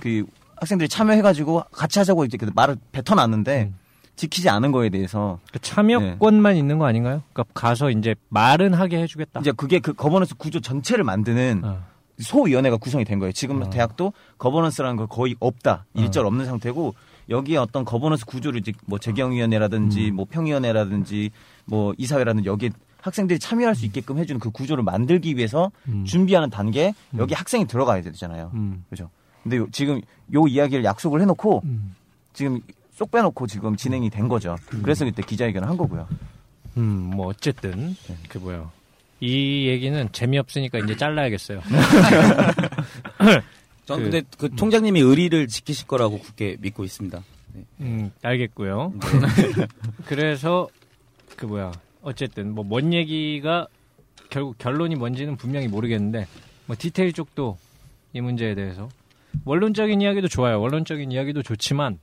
그, 0.00 0.26
학생들이 0.56 0.90
참여해가지고 0.90 1.64
같이 1.72 1.98
하자고 1.98 2.26
이제 2.26 2.36
그 2.36 2.50
말을 2.54 2.76
뱉어놨는데, 2.92 3.62
음. 3.72 3.78
지키지 4.16 4.48
않은 4.50 4.72
거에 4.72 4.90
대해서, 4.90 5.38
그 5.52 5.58
참여권만 5.58 6.56
있는 6.56 6.78
거 6.78 6.86
아닌가요? 6.86 7.22
그러니까 7.32 7.52
가서 7.54 7.90
이제 7.90 8.14
말은 8.28 8.74
하게 8.74 9.00
해주겠다. 9.00 9.40
이제 9.40 9.52
그게 9.52 9.78
그 9.78 9.92
거버넌스 9.94 10.36
구조 10.36 10.60
전체를 10.60 11.04
만드는 11.04 11.62
어. 11.64 11.82
소위원회가 12.18 12.76
구성이 12.78 13.04
된 13.04 13.18
거예요. 13.18 13.32
지금 13.32 13.62
어. 13.62 13.70
대학도 13.70 14.12
거버넌스라는 14.38 14.96
거 14.96 15.06
거의 15.06 15.36
없다. 15.40 15.84
일절 15.94 16.24
없는 16.26 16.46
상태고 16.46 16.94
여기에 17.28 17.56
어떤 17.58 17.84
거버넌스 17.84 18.24
구조를 18.26 18.60
이제 18.60 18.72
뭐 18.86 18.98
재경위원회라든지 18.98 20.10
뭐 20.12 20.26
평위원회라든지 20.30 21.30
뭐 21.64 21.92
이사회라든지 21.98 22.48
여기 22.48 22.66
에 22.66 22.70
학생들이 23.02 23.38
참여할 23.38 23.74
수 23.74 23.84
있게끔 23.86 24.18
해주는 24.18 24.40
그 24.40 24.50
구조를 24.50 24.82
만들기 24.82 25.36
위해서 25.36 25.70
음. 25.88 26.04
준비하는 26.04 26.50
단계 26.50 26.92
여기 27.18 27.34
학생이 27.34 27.66
들어가야 27.66 28.02
되잖아요. 28.02 28.50
음. 28.54 28.84
그죠? 28.90 29.10
근데 29.42 29.58
요- 29.58 29.68
지금 29.70 30.00
요 30.34 30.46
이야기를 30.48 30.84
약속을 30.84 31.20
해놓고 31.20 31.62
음. 31.64 31.94
지금 32.32 32.60
쏙 32.92 33.10
빼놓고 33.10 33.46
지금 33.46 33.76
진행이 33.76 34.10
된 34.10 34.26
거죠. 34.26 34.56
그래서 34.82 35.04
그때 35.04 35.22
기자회견을 35.22 35.68
한 35.68 35.76
거고요. 35.76 36.08
음, 36.78 37.10
뭐 37.14 37.28
어쨌든 37.28 37.94
그 38.28 38.38
뭐야 38.38 38.70
이 39.20 39.66
얘기는 39.68 40.08
재미없으니까 40.12 40.78
이제 40.80 40.96
잘라야겠어요. 40.96 41.62
전 43.86 43.98
그- 43.98 44.02
근데 44.10 44.22
그 44.38 44.54
총장님이 44.56 45.00
의리를 45.00 45.46
지키실 45.48 45.86
거라고 45.86 46.18
굳게 46.18 46.56
믿고 46.60 46.84
있습니다. 46.84 47.22
네. 47.54 47.64
음, 47.80 48.10
알겠고요. 48.22 48.92
그래서 50.06 50.68
그 51.36 51.46
뭐야 51.46 51.72
어쨌든 52.02 52.52
뭐 52.54 52.64
뭔 52.64 52.92
얘기가 52.92 53.66
결국 54.28 54.58
결론이 54.58 54.96
뭔지는 54.96 55.36
분명히 55.36 55.68
모르겠는데 55.68 56.26
뭐 56.66 56.76
디테일 56.78 57.12
쪽도 57.12 57.56
이 58.12 58.20
문제에 58.20 58.54
대해서 58.54 58.88
원론적인 59.44 60.00
이야기도 60.00 60.28
좋아요. 60.28 60.60
원론적인 60.60 61.12
이야기도 61.12 61.42
좋지만 61.42 61.98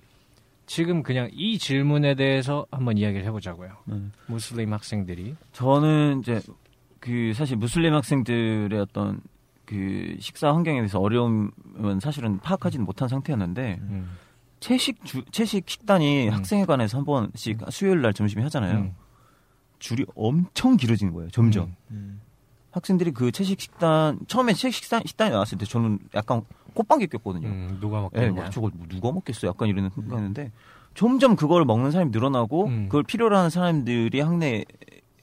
지금 0.65 1.03
그냥 1.03 1.29
이 1.33 1.57
질문에 1.57 2.15
대해서 2.15 2.65
한번 2.71 2.97
이야기를 2.97 3.25
해보자고요. 3.25 3.71
음. 3.89 4.13
무슬림 4.27 4.71
학생들이 4.71 5.35
저는 5.51 6.21
이제 6.21 6.41
그 7.03 7.33
사실 7.35 7.57
무슬림 7.57 7.93
학생들의 7.93 8.79
어떤 8.79 9.19
그 9.65 10.15
식사 10.19 10.53
환경에 10.53 10.79
대해서 10.79 11.01
어려움은 11.01 11.51
사실은 12.01 12.39
파악하지는 12.39 12.85
못한 12.85 13.09
상태였는데 13.09 13.79
음. 13.81 14.09
채식 14.61 15.03
주, 15.03 15.25
채식 15.25 15.69
식단이 15.69 16.29
음. 16.29 16.33
학생회관에서 16.33 16.99
한 16.99 17.03
번씩 17.03 17.59
수요일 17.71 18.01
날 18.01 18.13
점심에 18.13 18.41
하잖아요. 18.43 18.77
음. 18.77 18.95
줄이 19.79 20.05
엄청 20.15 20.77
길어지는 20.77 21.11
거예요. 21.11 21.29
점점 21.31 21.75
음. 21.91 22.21
학생들이 22.71 23.11
그 23.11 23.33
채식 23.33 23.59
식단 23.59 24.19
처음에 24.27 24.53
채식 24.53 24.83
식단 24.83 25.01
식단이 25.05 25.31
나왔을 25.31 25.57
때 25.57 25.65
저는 25.65 25.99
약간 26.15 26.43
꽃방귀 26.73 27.07
꼈거든요. 27.07 27.49
음, 27.49 27.77
누가 27.81 27.97
예, 27.97 28.27
먹겠냐? 28.29 28.41
막 28.43 28.49
저걸 28.49 28.71
뭐 28.75 28.87
누가 28.87 29.11
먹겠어? 29.11 29.45
약간 29.49 29.67
이런 29.67 29.89
생각했는데 29.89 30.53
점점 30.93 31.35
그걸 31.35 31.65
먹는 31.65 31.91
사람이 31.91 32.11
늘어나고 32.11 32.67
음. 32.67 32.85
그걸 32.85 33.03
필요로 33.03 33.35
하는 33.35 33.49
사람들이 33.49 34.21
학내에 34.21 34.63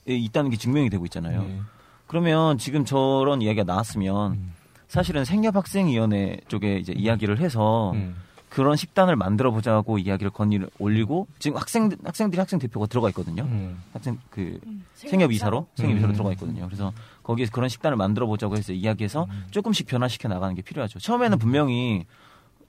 있다는 0.06 0.50
게 0.50 0.56
증명이 0.56 0.90
되고 0.90 1.04
있잖아요. 1.06 1.40
음. 1.42 1.66
그러면 2.06 2.58
지금 2.58 2.84
저런 2.84 3.42
이야기가 3.42 3.64
나왔으면 3.64 4.32
음. 4.32 4.52
사실은 4.88 5.24
생협학생위원회 5.24 6.40
쪽에 6.48 6.78
이제 6.78 6.92
이야기를 6.92 7.38
해서 7.38 7.92
음. 7.92 8.16
그런 8.48 8.76
식단을 8.76 9.14
만들어 9.14 9.52
보자고 9.52 9.98
이야기를 9.98 10.32
건의를 10.32 10.68
올리고 10.80 11.28
지금 11.38 11.56
학생 11.56 11.88
학생들이 12.04 12.38
학생 12.40 12.58
대표가 12.58 12.86
들어가 12.86 13.08
있거든요. 13.10 13.44
음. 13.44 13.80
학생 13.92 14.18
그 14.28 14.58
음, 14.66 14.84
생협 14.94 15.30
이사로 15.30 15.68
생협 15.76 15.96
이사로 15.96 16.12
음. 16.12 16.14
들어가 16.14 16.32
있거든요. 16.32 16.66
그래서 16.66 16.92
거기에서 17.22 17.52
그런 17.52 17.68
식단을 17.68 17.96
만들어 17.96 18.26
보자고 18.26 18.56
해서 18.56 18.72
이야기해서 18.72 19.28
음. 19.30 19.44
조금씩 19.52 19.86
변화시켜 19.86 20.28
나가는 20.28 20.52
게 20.56 20.62
필요하죠. 20.62 20.98
처음에는 20.98 21.38
분명히 21.38 22.06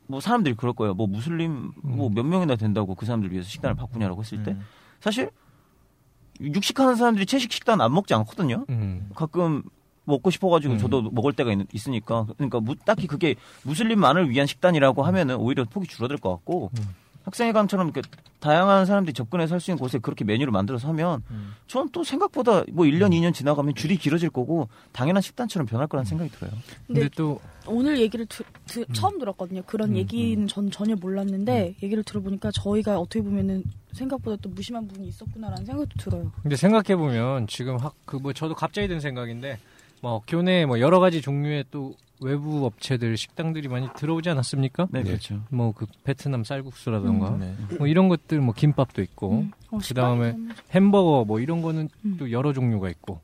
뭐 0.05 0.19
사람들이 0.19 0.53
그럴 0.53 0.73
거예요. 0.73 0.93
뭐 0.93 1.07
무슬림 1.07 1.71
뭐 1.81 2.09
음. 2.09 2.13
몇 2.13 2.23
명이나 2.23 2.55
된다고 2.57 2.93
그 2.93 3.07
사람들 3.07 3.31
위해서 3.31 3.49
식단을 3.49 3.75
바꾸냐라고 3.75 4.21
했을 4.21 4.43
때 4.43 4.55
사실 4.99 5.31
육식하는 6.41 6.95
사람들이 6.95 7.25
채식 7.25 7.51
식단 7.51 7.81
안 7.81 7.93
먹지 7.93 8.13
않거든요. 8.13 8.65
음. 8.69 9.09
가끔 9.15 9.63
먹고 10.05 10.29
싶어가지고 10.31 10.73
음. 10.73 10.77
저도 10.79 11.03
먹을 11.11 11.33
때가 11.33 11.51
있, 11.73 11.87
으니까 11.87 12.25
그러니까 12.37 12.59
무- 12.59 12.75
딱히 12.75 13.07
그게 13.07 13.35
무슬림만을 13.63 14.29
위한 14.29 14.47
식단이라고 14.47 15.03
하면은 15.03 15.35
오히려 15.35 15.63
폭이 15.65 15.87
줄어들 15.87 16.17
것 16.17 16.31
같고 16.31 16.71
음. 16.77 16.95
학생회관처럼 17.23 17.87
이렇게 17.93 18.01
다양한 18.39 18.85
사람들이 18.87 19.13
접근해서 19.13 19.53
할 19.53 19.59
수 19.61 19.69
있는 19.69 19.79
곳에 19.79 19.99
그렇게 19.99 20.25
메뉴를 20.25 20.51
만들어서 20.51 20.87
하면 20.89 21.21
음. 21.29 21.53
전또 21.67 22.03
생각보다 22.03 22.63
뭐 22.71 22.85
1년, 22.85 23.11
2년 23.11 23.33
지나가면 23.33 23.75
줄이 23.75 23.95
길어질 23.97 24.29
거고 24.31 24.67
당연한 24.91 25.21
식단처럼 25.21 25.67
변할 25.67 25.87
거라는 25.87 26.05
생각이 26.09 26.31
들어요. 26.31 26.51
근데 26.87 27.01
근데 27.01 27.09
또 27.15 27.39
오늘 27.67 27.99
얘기를 27.99 28.25
드- 28.25 28.43
드- 28.65 28.85
처음 28.93 29.19
들었거든요. 29.19 29.61
그런 29.67 29.91
음, 29.91 29.95
얘기는 29.97 30.47
전 30.47 30.71
전혀 30.71 30.95
몰랐는데 30.95 31.75
얘기를 31.83 32.03
들어보니까 32.03 32.49
저희가 32.51 32.97
어떻게 32.99 33.21
보면은 33.21 33.63
생각보다 33.93 34.37
또 34.41 34.49
무심한 34.49 34.87
부분이 34.87 35.07
있었구나라는 35.09 35.65
생각도 35.65 35.95
들어요. 35.99 36.31
근데 36.41 36.55
생각해 36.55 36.95
보면 36.95 37.45
지금 37.47 37.77
학 37.77 37.93
그 38.05 38.17
뭐 38.17 38.33
저도 38.33 38.55
갑자기 38.55 38.87
든 38.87 38.99
생각인데 38.99 39.59
뭐 40.01 40.21
교내에 40.27 40.65
뭐 40.65 40.79
여러 40.79 40.99
가지 40.99 41.21
종류의 41.21 41.65
또 41.71 41.95
외부 42.21 42.65
업체들 42.65 43.17
식당들이 43.17 43.67
많이 43.67 43.87
들어오지 43.95 44.29
않았습니까? 44.29 44.87
네, 44.91 45.01
그렇죠. 45.03 45.41
뭐 45.49 45.71
그 45.71 45.87
베트남 46.03 46.43
쌀국수라던가 46.43 47.37
네. 47.39 47.55
뭐 47.77 47.87
이런 47.87 48.09
것들 48.09 48.39
뭐 48.41 48.53
김밥도 48.53 49.01
있고 49.01 49.39
음. 49.39 49.51
어, 49.71 49.79
그 49.79 49.93
다음에 49.93 50.31
식빵이 50.31 50.49
햄버거 50.71 51.23
뭐 51.25 51.39
이런 51.39 51.61
거는 51.61 51.89
음. 52.05 52.17
또 52.19 52.31
여러 52.31 52.53
종류가 52.53 52.89
있고 52.89 53.21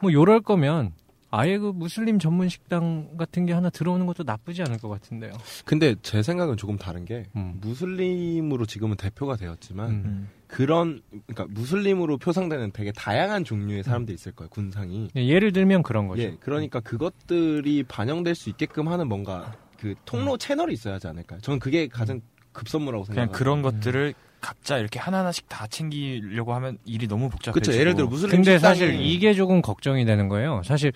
뭐 0.00 0.12
요럴 0.12 0.40
거면 0.42 0.92
아예 1.30 1.58
그 1.58 1.72
무슬림 1.74 2.18
전문 2.18 2.48
식당 2.48 3.16
같은 3.18 3.44
게 3.44 3.52
하나 3.52 3.68
들어오는 3.70 4.06
것도 4.06 4.22
나쁘지 4.22 4.62
않을 4.62 4.78
것 4.78 4.88
같은데요. 4.88 5.32
근데 5.64 5.94
제 6.02 6.22
생각은 6.22 6.56
조금 6.56 6.78
다른 6.78 7.04
게 7.04 7.26
음. 7.36 7.58
무슬림으로 7.60 8.64
지금은 8.66 8.96
대표가 8.96 9.36
되었지만 9.36 9.90
음. 9.90 10.28
그런 10.48 11.02
그러니까 11.26 11.46
무슬림으로 11.50 12.16
표상되는 12.18 12.72
되게 12.72 12.90
다양한 12.92 13.44
종류의 13.44 13.82
사람들이 13.84 14.14
있을 14.14 14.32
거예요 14.32 14.48
군상이 14.48 15.10
예, 15.14 15.26
예를 15.28 15.52
들면 15.52 15.82
그런 15.82 16.08
거죠. 16.08 16.22
예 16.22 16.36
그러니까 16.40 16.80
그것들이 16.80 17.84
반영될 17.84 18.34
수 18.34 18.48
있게끔 18.50 18.88
하는 18.88 19.08
뭔가 19.08 19.54
그 19.78 19.94
통로 20.04 20.36
채널이 20.38 20.72
있어야 20.72 20.94
하지 20.94 21.06
않을까요? 21.06 21.40
저는 21.40 21.58
그게 21.60 21.86
가장 21.86 22.20
급선무라고 22.52 23.04
그냥 23.04 23.26
생각해요. 23.26 23.32
그런 23.38 23.62
것들을 23.62 24.14
각자 24.40 24.78
이렇게 24.78 24.98
하나하나씩 24.98 25.48
다 25.48 25.66
챙기려고 25.66 26.54
하면 26.54 26.78
일이 26.84 27.06
너무 27.06 27.28
복잡해지고 27.28 27.52
그렇죠. 27.52 27.78
예를 27.78 27.94
들어 27.94 28.06
무슬림 28.06 28.36
근데 28.36 28.56
식당이- 28.56 28.60
사실 28.60 29.00
이게 29.00 29.34
조금 29.34 29.60
걱정이 29.60 30.04
되는 30.04 30.28
거예요. 30.28 30.62
사실 30.64 30.92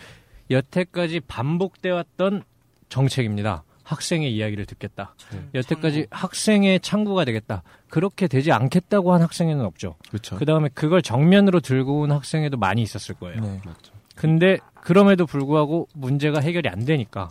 여태까지 0.50 1.20
반복돼 1.20 1.90
왔던 1.90 2.42
정책입니다. 2.88 3.64
학생의 3.84 4.34
이야기를 4.34 4.66
듣겠다. 4.66 5.14
네. 5.32 5.40
여태까지 5.54 6.06
학생의 6.10 6.80
창구가 6.80 7.24
되겠다. 7.24 7.62
그렇게 7.88 8.28
되지 8.28 8.52
않겠다고 8.52 9.12
한 9.12 9.22
학생에는 9.22 9.64
없죠. 9.64 9.96
그렇죠. 10.08 10.36
그 10.36 10.44
다음에 10.44 10.68
그걸 10.72 11.02
정면으로 11.02 11.60
들고 11.60 12.00
온 12.00 12.12
학생에도 12.12 12.56
많이 12.56 12.82
있었을 12.82 13.14
거예요. 13.16 13.40
네. 13.40 13.60
맞죠. 13.64 13.92
근데 14.14 14.58
그럼에도 14.74 15.26
불구하고 15.26 15.88
문제가 15.94 16.40
해결이 16.40 16.68
안 16.68 16.84
되니까 16.84 17.28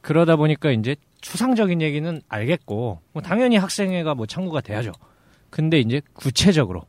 그러다 0.00 0.36
보니까 0.36 0.70
이제 0.70 0.96
추상적인 1.20 1.82
얘기는 1.82 2.22
알겠고 2.28 3.00
뭐 3.12 3.22
당연히 3.22 3.56
학생회가 3.56 4.14
뭐 4.14 4.26
창구가 4.26 4.62
돼야죠. 4.62 4.92
근데 5.50 5.78
이제 5.78 6.00
구체적으로 6.14 6.82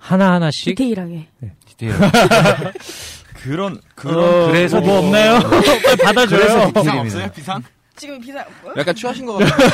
하나 0.00 0.32
하나씩 0.32 0.74
디테일하게. 0.74 1.28
디테일. 1.66 1.94
그런 3.34 3.80
그런 3.94 4.18
어, 4.18 4.46
그래서 4.48 4.80
뭐 4.80 4.98
없나요? 4.98 5.38
받아줘요. 6.02 6.72
비상 6.72 6.98
없어요? 6.98 7.30
비상? 7.30 7.62
지금 7.96 8.20
비상 8.20 8.44
뭐요? 8.62 8.74
약간 8.78 8.94
취하신 8.94 9.26
것 9.26 9.34
같아요. 9.34 9.68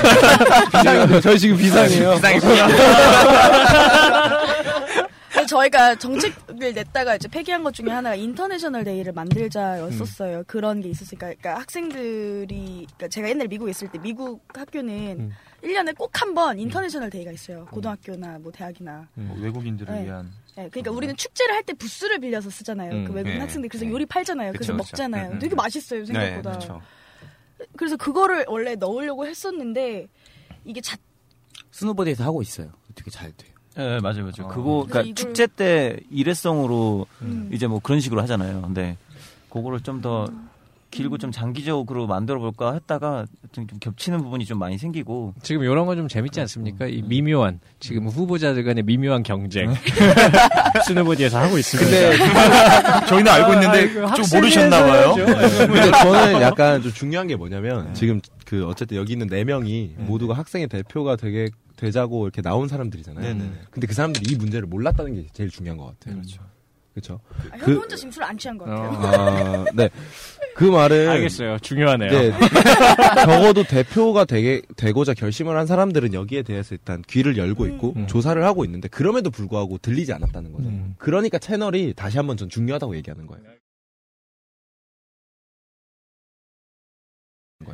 비상인데 0.71 1.21
저희 1.21 1.39
지금 1.39 1.57
비상이에요. 1.57 2.15
비상이 2.15 2.41
그러니까 5.77 5.95
정책을 5.97 6.75
냈다가 6.75 7.17
이제 7.17 7.29
폐기한 7.29 7.63
것 7.63 7.73
중에 7.75 7.91
하나가 7.91 8.15
International 8.15 8.85
Day를 8.85 9.13
만들자였었어요. 9.13 10.45
그런 10.47 10.81
게 10.81 10.89
있었으니까 10.89 11.27
그러니까 11.27 11.57
학생들이 11.61 12.87
그러니까 12.97 13.09
제가 13.09 13.29
옛날에 13.29 13.47
미국에 13.49 13.71
있을 13.71 13.89
때 13.89 13.99
미국 13.99 14.43
학교는 14.55 14.95
음. 15.21 15.33
1년에 15.67 15.97
꼭 15.97 16.11
한 16.21 16.35
번 16.35 16.59
International 16.59 17.11
Day가 17.11 17.31
있어요. 17.33 17.67
고등학교나 17.67 18.39
뭐 18.39 18.51
대학이나. 18.53 19.09
뭐 19.15 19.37
외국인들을 19.41 19.93
네. 19.95 20.05
위한 20.05 20.31
네, 20.57 20.69
그러니까 20.71 20.91
우리는 20.93 21.15
축제를 21.17 21.55
할 21.55 21.63
때 21.65 21.73
부스를 21.75 22.19
빌려서 22.21 22.49
쓰잖아요. 22.51 22.93
음, 22.93 23.05
그 23.05 23.13
외국인 23.13 23.35
네. 23.37 23.41
학생들 23.41 23.69
그래서 23.69 23.85
네. 23.85 23.91
요리 23.91 24.07
팔잖아요. 24.07 24.53
그래서 24.53 24.73
그쵸, 24.73 24.83
그쵸. 24.85 24.91
먹잖아요. 24.93 25.31
음, 25.31 25.33
음. 25.35 25.39
되게 25.39 25.55
맛있어요 25.55 26.05
생각보다. 26.05 26.53
네, 26.53 26.67
그렇죠. 26.67 26.83
그래서 27.77 27.97
그거를 27.97 28.45
원래 28.49 28.75
넣으려고 28.77 29.27
했었는데 29.27 30.07
이게 30.65 30.81
자, 30.81 30.97
SNU 31.73 31.86
Buddy에서 31.86 32.25
하고 32.25 32.43
있어요. 32.43 32.71
되게 32.95 33.11
잘 33.11 33.33
돼요. 33.33 33.53
네, 33.77 34.01
맞아요, 34.01 34.23
맞아요. 34.23 34.45
어. 34.45 34.49
그거, 34.49 34.85
그러니까 34.87 34.93
그래서 35.03 35.09
이걸- 35.09 35.15
축제 35.15 35.47
때 35.47 35.99
일회성으로 36.11 37.07
음. 37.23 37.51
이제 37.53 37.67
뭐 37.67 37.81
그런 37.81 38.01
식으로 38.01 38.23
하잖아요. 38.23 38.63
근데 38.63 38.97
그거를 39.51 39.81
좀더 39.81 40.27
길고 40.97 41.19
좀 41.19 41.31
장기적으로 41.31 42.07
만들어 42.07 42.39
볼까 42.39 42.73
했다가 42.73 43.27
좀, 43.53 43.67
좀 43.67 43.79
겹치는 43.79 44.23
부분이 44.23 44.45
좀 44.47 44.59
많이 44.59 44.79
생기고 44.79 45.35
지금 45.43 45.63
이런 45.63 45.85
건 45.87 45.97
좀 45.97 46.09
재밌지 46.09 46.41
않습니까? 46.41 46.87
이 46.87 47.03
미묘한 47.03 47.61
지금 47.81 48.07
후보자들 48.09 48.65
간의 48.65 48.83
미묘한 48.85 49.23
경쟁 49.23 49.73
스노보디에서 50.87 51.39
하고 51.39 51.59
있습니다. 51.59 51.91
근데 51.91 53.07
저희는 53.09 53.33
알고 53.33 53.53
있는데 53.55 53.79
아이고, 53.79 54.15
좀 54.23 54.25
모르셨나 54.41 54.83
봐요. 54.85 55.15
해야죠. 55.17 55.67
근데 55.67 55.91
저는 55.91 56.41
약간 56.43 56.83
좀 56.83 56.93
중요한 56.93 57.27
게 57.27 57.37
뭐냐면 57.37 57.87
네. 57.87 57.93
지금 57.95 58.21
그 58.45 58.67
어쨌든 58.67 58.97
여기 58.97 59.13
있는 59.13 59.27
네 59.29 59.45
명이 59.45 59.95
네. 59.97 60.05
모두가 60.05 60.35
학생의 60.35 60.69
대표가 60.69 61.17
되게 61.17 61.51
되자고 61.77 62.25
이렇게 62.27 62.43
나온 62.43 62.69
사람들이잖아요. 62.69 63.25
네네네. 63.25 63.51
근데 63.71 63.87
그 63.87 63.95
사람들이 63.95 64.33
이 64.33 64.37
문제를 64.37 64.67
몰랐다는 64.67 65.15
게 65.15 65.27
제일 65.33 65.51
중요한 65.51 65.77
것 65.79 65.87
같아요. 65.87 66.15
그렇죠. 66.17 66.43
그렇죠. 66.97 67.21
아, 67.53 67.59
그- 67.59 67.73
형 67.73 67.81
혼자 67.83 67.95
지금 67.95 68.11
술 68.11 68.23
안 68.25 68.39
취한 68.39 68.57
것 68.57 68.65
같아요. 68.65 68.89
어, 68.89 68.95
아, 69.05 69.65
네. 69.75 69.91
그 70.55 70.65
말은 70.65 71.11
알겠어요. 71.11 71.59
중요하네요. 71.59 72.09
네, 72.11 72.33
적어도 73.27 73.63
대표가 73.65 74.25
되게 74.25 74.63
되고자 74.77 75.13
결심을 75.13 75.59
한 75.59 75.67
사람들은 75.67 76.15
여기에 76.15 76.43
대해서 76.43 76.75
일단 76.75 77.03
귀를 77.07 77.37
열고 77.37 77.67
있고 77.67 77.93
음. 77.97 78.07
조사를 78.07 78.43
하고 78.43 78.65
있는데 78.65 78.89
그럼에도 78.89 79.31
불구하고 79.31 79.77
들리지 79.77 80.15
않았다는 80.15 80.53
거죠. 80.53 80.69
음. 80.71 80.95
그러니까 80.97 81.37
채널이 81.39 81.93
다시 81.95 82.17
한번 82.17 82.39
전 82.39 82.49
중요하다고 82.49 82.97
얘기하는 82.97 83.27
거예요. 83.27 83.45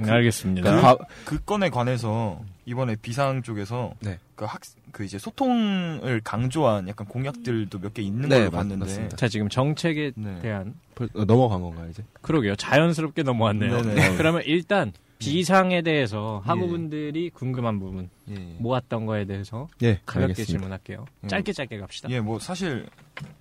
네, 0.01 0.11
알겠습니다. 0.11 0.69
그 0.71 0.77
그, 0.77 0.83
과- 0.83 0.99
그 1.25 1.45
건에 1.45 1.69
관해서 1.71 2.41
이번에 2.65 2.97
비상 2.97 3.43
쪽에서 3.43 3.93
네. 4.01 4.19
그 4.37 4.45
학, 4.45 4.61
그 4.93 5.05
이제 5.05 5.19
소통을 5.19 6.21
강조한 6.23 6.89
약간 6.89 7.07
공약들도 7.07 7.79
몇 7.81 7.93
개 7.93 8.03
있는 8.03 8.29
네, 8.29 8.39
걸로 8.39 8.51
맞- 8.51 8.59
봤는데. 8.59 8.85
맞습니다. 8.85 9.17
자 9.17 9.29
지금 9.29 9.49
정책에 9.49 10.13
네. 10.15 10.39
대한 10.41 10.75
벌- 10.95 11.09
어, 11.15 11.25
넘어간 11.25 11.61
건가요 11.61 11.89
이제? 11.91 12.05
그러게요. 12.21 12.55
자연스럽게 12.57 13.23
넘어왔네요. 13.25 13.83
네네. 13.83 13.95
그러면 14.17 14.43
일단 14.47 14.93
비상에 15.19 15.83
대해서 15.83 16.43
학우분들이 16.45 17.31
궁금한 17.31 17.79
부분 17.79 18.09
예, 18.29 18.35
예. 18.35 18.57
모았던 18.59 19.07
거에 19.07 19.25
대해서 19.25 19.69
예, 19.83 20.01
가볍게 20.07 20.25
알겠습니다. 20.33 20.51
질문할게요. 20.51 21.05
예. 21.25 21.29
짧게 21.29 21.53
짧게 21.53 21.79
갑시다. 21.79 22.09
예, 22.11 22.21
뭐 22.21 22.39
사실 22.41 22.87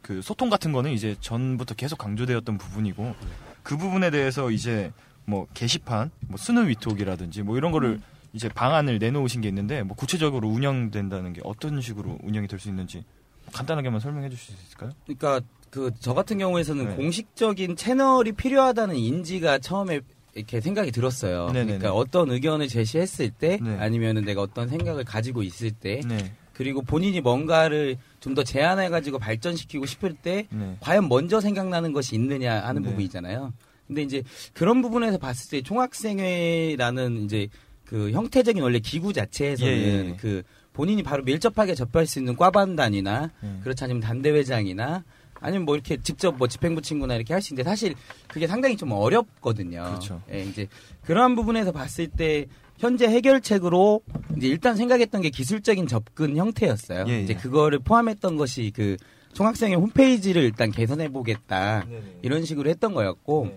그 0.03 0.21
소통 0.21 0.49
같은 0.49 0.71
거는 0.73 0.91
이제 0.91 1.15
전부터 1.21 1.73
계속 1.75 1.97
강조되었던 1.97 2.57
부분이고 2.59 3.15
그 3.63 3.77
부분에 3.77 4.11
대해서 4.11 4.51
이제 4.51 4.91
뭐 5.25 5.47
게시판, 5.53 6.11
뭐 6.27 6.37
수능 6.37 6.67
위톡이라든지 6.67 7.41
뭐 7.43 7.57
이런 7.57 7.71
거를 7.71 7.99
이제 8.33 8.47
방안을 8.49 8.99
내놓으신 8.99 9.41
게 9.41 9.47
있는데 9.49 9.83
뭐 9.83 9.95
구체적으로 9.95 10.47
운영된다는 10.49 11.33
게 11.33 11.41
어떤 11.43 11.81
식으로 11.81 12.17
운영이 12.23 12.47
될 12.47 12.59
수 12.59 12.69
있는지 12.69 13.03
간단하게만 13.51 13.99
설명해 13.99 14.29
주실 14.29 14.55
수 14.55 14.63
있을까요? 14.67 14.91
그러니까 15.05 15.41
그 15.69 15.91
저 15.99 16.13
같은 16.13 16.37
경우에서는 16.37 16.85
네. 16.89 16.95
공식적인 16.95 17.75
채널이 17.75 18.33
필요하다는 18.33 18.95
인지가 18.95 19.57
처음에 19.59 20.01
이렇게 20.33 20.61
생각이 20.61 20.91
들었어요. 20.91 21.47
네네네. 21.47 21.65
그러니까 21.79 21.93
어떤 21.93 22.29
의견을 22.31 22.67
제시했을 22.69 23.31
때 23.31 23.57
네. 23.61 23.77
아니면은 23.77 24.23
내가 24.23 24.41
어떤 24.41 24.67
생각을 24.69 25.03
가지고 25.03 25.43
있을 25.43 25.71
때 25.71 26.01
네. 26.07 26.33
그리고 26.53 26.81
본인이 26.81 27.19
뭔가를 27.21 27.97
좀 28.21 28.35
더 28.35 28.43
제안해 28.43 28.89
가지고 28.89 29.17
발전시키고 29.19 29.85
싶을 29.85 30.13
때 30.13 30.47
네. 30.51 30.77
과연 30.79 31.09
먼저 31.09 31.41
생각나는 31.41 31.91
것이 31.91 32.15
있느냐 32.15 32.61
하는 32.61 32.81
네. 32.83 32.89
부분이잖아요. 32.89 33.51
근데 33.87 34.03
이제 34.03 34.23
그런 34.53 34.81
부분에서 34.81 35.17
봤을 35.17 35.49
때 35.51 35.61
총학생회라는 35.61 37.23
이제 37.25 37.47
그 37.91 38.09
형태적인 38.11 38.63
원래 38.63 38.79
기구 38.79 39.11
자체에서는 39.11 39.71
예, 39.73 40.09
예. 40.11 40.15
그 40.17 40.43
본인이 40.71 41.03
바로 41.03 41.23
밀접하게 41.23 41.75
접할 41.75 42.05
수 42.07 42.19
있는 42.19 42.37
과반단이나 42.37 43.31
네. 43.41 43.59
그렇지 43.63 43.83
않으면 43.83 43.99
단대회장이나 43.99 45.03
아니면 45.41 45.65
뭐 45.65 45.75
이렇게 45.75 45.97
직접 46.01 46.37
뭐 46.37 46.47
집행부 46.47 46.81
친구나 46.81 47.15
이렇게 47.15 47.33
할 47.33 47.41
수 47.41 47.53
있는데 47.53 47.69
사실 47.69 47.93
그게 48.29 48.47
상당히 48.47 48.77
좀 48.77 48.93
어렵거든요. 48.93 49.83
그렇죠. 49.83 50.21
예, 50.31 50.41
이제 50.45 50.67
그러한 51.03 51.35
부분에서 51.35 51.73
봤을 51.73 52.07
때 52.07 52.45
현재 52.77 53.07
해결책으로 53.07 54.01
이제 54.37 54.47
일단 54.47 54.77
생각했던 54.77 55.21
게 55.21 55.29
기술적인 55.29 55.87
접근 55.87 56.37
형태였어요. 56.37 57.03
예, 57.09 57.11
예. 57.11 57.21
이제 57.23 57.33
그거를 57.33 57.79
포함했던 57.79 58.37
것이 58.37 58.71
그 58.73 58.95
총학생회 59.33 59.75
홈페이지를 59.75 60.43
일단 60.43 60.71
개선해 60.71 61.09
보겠다 61.09 61.85
이런 62.21 62.45
식으로 62.45 62.69
했던 62.69 62.93
거였고 62.93 63.47
네. 63.49 63.55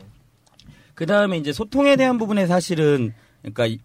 그 0.95 1.07
다음에 1.07 1.37
이제 1.37 1.53
소통에 1.53 1.95
대한 1.95 2.19
부분에 2.19 2.49
사실은 2.49 3.13
그러니까 3.43 3.67
이- 3.67 3.79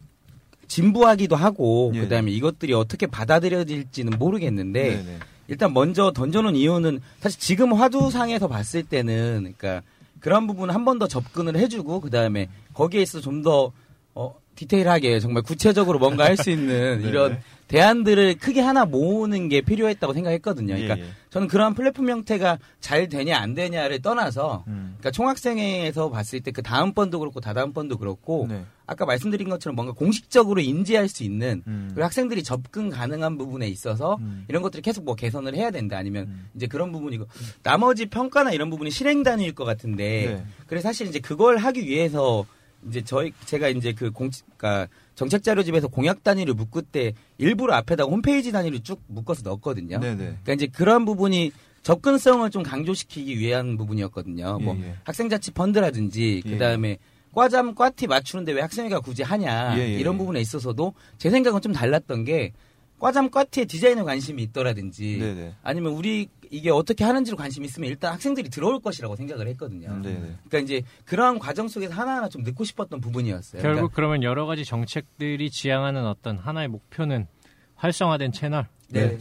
진부하기도 0.70 1.36
하고 1.36 1.92
예. 1.96 2.00
그다음에 2.02 2.32
이것들이 2.32 2.74
어떻게 2.74 3.06
받아들여질지는 3.08 4.18
모르겠는데 4.18 4.84
네, 4.84 5.04
네. 5.04 5.20
일단 5.50 5.74
먼저 5.74 6.12
던져놓은 6.14 6.56
이유는 6.56 7.02
사실 7.20 7.40
지금 7.42 7.74
화두상에서 7.74 8.48
봤을 8.48 8.84
때는 8.84 9.54
그러니까 9.58 9.82
그런 10.22 10.48
부분 10.48 10.70
한 10.70 10.86
번 10.86 11.00
더 11.00 11.08
접근을 11.08 11.58
해주고 11.58 12.00
그 12.02 12.10
다음에 12.10 12.48
거기에 12.74 13.02
있어 13.02 13.20
좀더 13.20 13.72
어, 14.16 14.36
디테일하게 14.56 15.20
정말 15.20 15.44
구체적으로 15.44 15.98
뭔가 16.00 16.26
할 16.26 16.38
수 16.38 16.50
있는 16.52 17.02
네, 17.04 17.08
이런 17.10 17.34
네. 17.34 17.42
대안들을 17.70 18.36
크게 18.40 18.62
하나 18.62 18.86
모으는 18.86 19.48
게 19.48 19.62
필요했다고 19.62 20.14
생각했거든요. 20.14 20.74
그러니까 20.76 20.98
예, 20.98 21.02
예. 21.02 21.06
저는 21.30 21.48
그러한 21.48 21.74
플랫폼 21.74 22.10
형태가 22.10 22.60
잘 22.80 23.08
되냐 23.08 23.38
안 23.38 23.54
되냐를 23.54 24.02
떠나서 24.02 24.66
음. 24.68 24.96
그러니까 24.98 25.12
총학생회에서 25.12 26.10
봤을 26.10 26.42
때 26.42 26.50
그 26.52 26.62
다음 26.62 26.94
번도 26.94 27.20
그렇고 27.20 27.40
다다음 27.40 27.72
번도 27.72 27.98
그렇고 27.98 28.48
네. 28.50 28.66
아까 28.86 29.06
말씀드린 29.06 29.48
것처럼 29.50 29.76
뭔가 29.76 29.94
공식적으로 29.94 30.60
인지할 30.60 31.08
수 31.08 31.24
있는 31.24 31.64
음. 31.68 31.88
그리고 31.92 32.04
학생들이 32.04 32.44
접근 32.44 32.90
가능한 32.90 33.38
부분에 33.38 33.68
있어서 33.68 34.18
음. 34.20 34.44
이런 34.50 34.62
것들이 34.62 34.82
계속 34.82 35.06
뭐 35.06 35.16
개선을 35.16 35.56
해야 35.56 35.72
된다 35.72 35.98
아니면 35.98 36.26
음. 36.26 36.50
이제 36.56 36.68
그런 36.68 36.92
부분이고 36.92 37.26
나머지 37.64 38.08
평가나 38.08 38.52
이런 38.52 38.70
부분이 38.70 38.92
실행 38.92 39.24
단위일 39.24 39.54
것 39.56 39.64
같은데 39.64 40.36
네. 40.36 40.46
그래서 40.68 40.90
사실 40.90 41.08
이제 41.08 41.20
그걸 41.20 41.58
하기 41.58 41.86
위해서 41.86 42.46
이제 42.90 43.04
저희 43.04 43.32
제가 43.46 43.70
이제 43.70 43.94
그 43.94 44.12
공, 44.12 44.30
그러니까 44.58 44.92
정책 45.20 45.44
자료집에서 45.44 45.90
공약 45.90 46.24
단위를 46.24 46.54
묶을 46.54 46.82
때 46.82 47.12
일부러 47.38 47.74
앞에다가 47.74 48.10
홈페이지 48.10 48.54
단위를 48.54 48.80
쭉 48.80 49.02
묶어서 49.08 49.42
넣었거든요. 49.44 50.00
네, 50.00 50.12
네. 50.12 50.24
그러니까 50.24 50.54
이제 50.54 50.68
그런 50.68 51.04
부분이 51.04 51.52
접근성을 51.84 52.50
좀 52.52 52.64
강조시키기 52.64 53.38
위한 53.38 53.76
부분이었거든요. 53.76 54.60
뭐 54.60 54.78
예, 54.78 54.88
예. 54.88 54.96
학생자치 55.04 55.52
펀드라든지 55.52 56.42
예, 56.46 56.50
그다음에 56.50 57.00
과잠 57.34 57.76
과티 57.76 58.08
맞추는데 58.08 58.54
왜 58.54 58.62
학생회가 58.62 59.02
굳이 59.02 59.22
하냐 59.22 59.78
예, 59.78 59.82
예, 59.82 60.00
이런 60.00 60.14
예. 60.14 60.18
부분에 60.20 60.40
있어서도 60.40 60.94
제 61.18 61.30
생각은 61.30 61.60
좀 61.60 61.74
달랐던 61.74 62.24
게 62.24 62.54
과잠 62.98 63.30
과티에 63.30 63.66
디자인에 63.66 64.04
관심이 64.04 64.42
있더라든지 64.44 65.18
네, 65.20 65.34
네. 65.34 65.54
아니면 65.64 65.92
우리 65.92 66.30
이게 66.52 66.70
어떻게 66.72 67.04
하는지로 67.04 67.38
관심 67.38 67.64
이 67.64 67.68
있으면 67.68 67.90
일단 67.90 68.14
학생들이 68.14 68.50
들어올 68.50 68.80
것이라고 68.82 69.16
생각을 69.16 69.48
했거든요. 69.50 69.98
네, 70.00 70.14
네. 70.14 70.20
그러니까 70.48 70.60
이제 70.60 70.82
그러한 71.06 71.38
과정 71.40 71.68
속에서 71.68 71.94
하나하나 71.94 72.28
좀 72.30 72.44
넣고 72.44 72.64
싶었던 72.64 73.00
부분이었어요. 73.02 73.62
결국 73.62 73.76
그러니까 73.78 73.96
그러면 73.96 74.24
여러 74.24 74.46
가지 74.46 74.66
정책들이 74.66 75.52
지향하는 75.52 76.06
어떤 76.08 76.38
하나의 76.38 76.68
목표는 76.70 77.28
활성화된 77.76 78.32
채널. 78.32 78.68
네. 78.90 79.18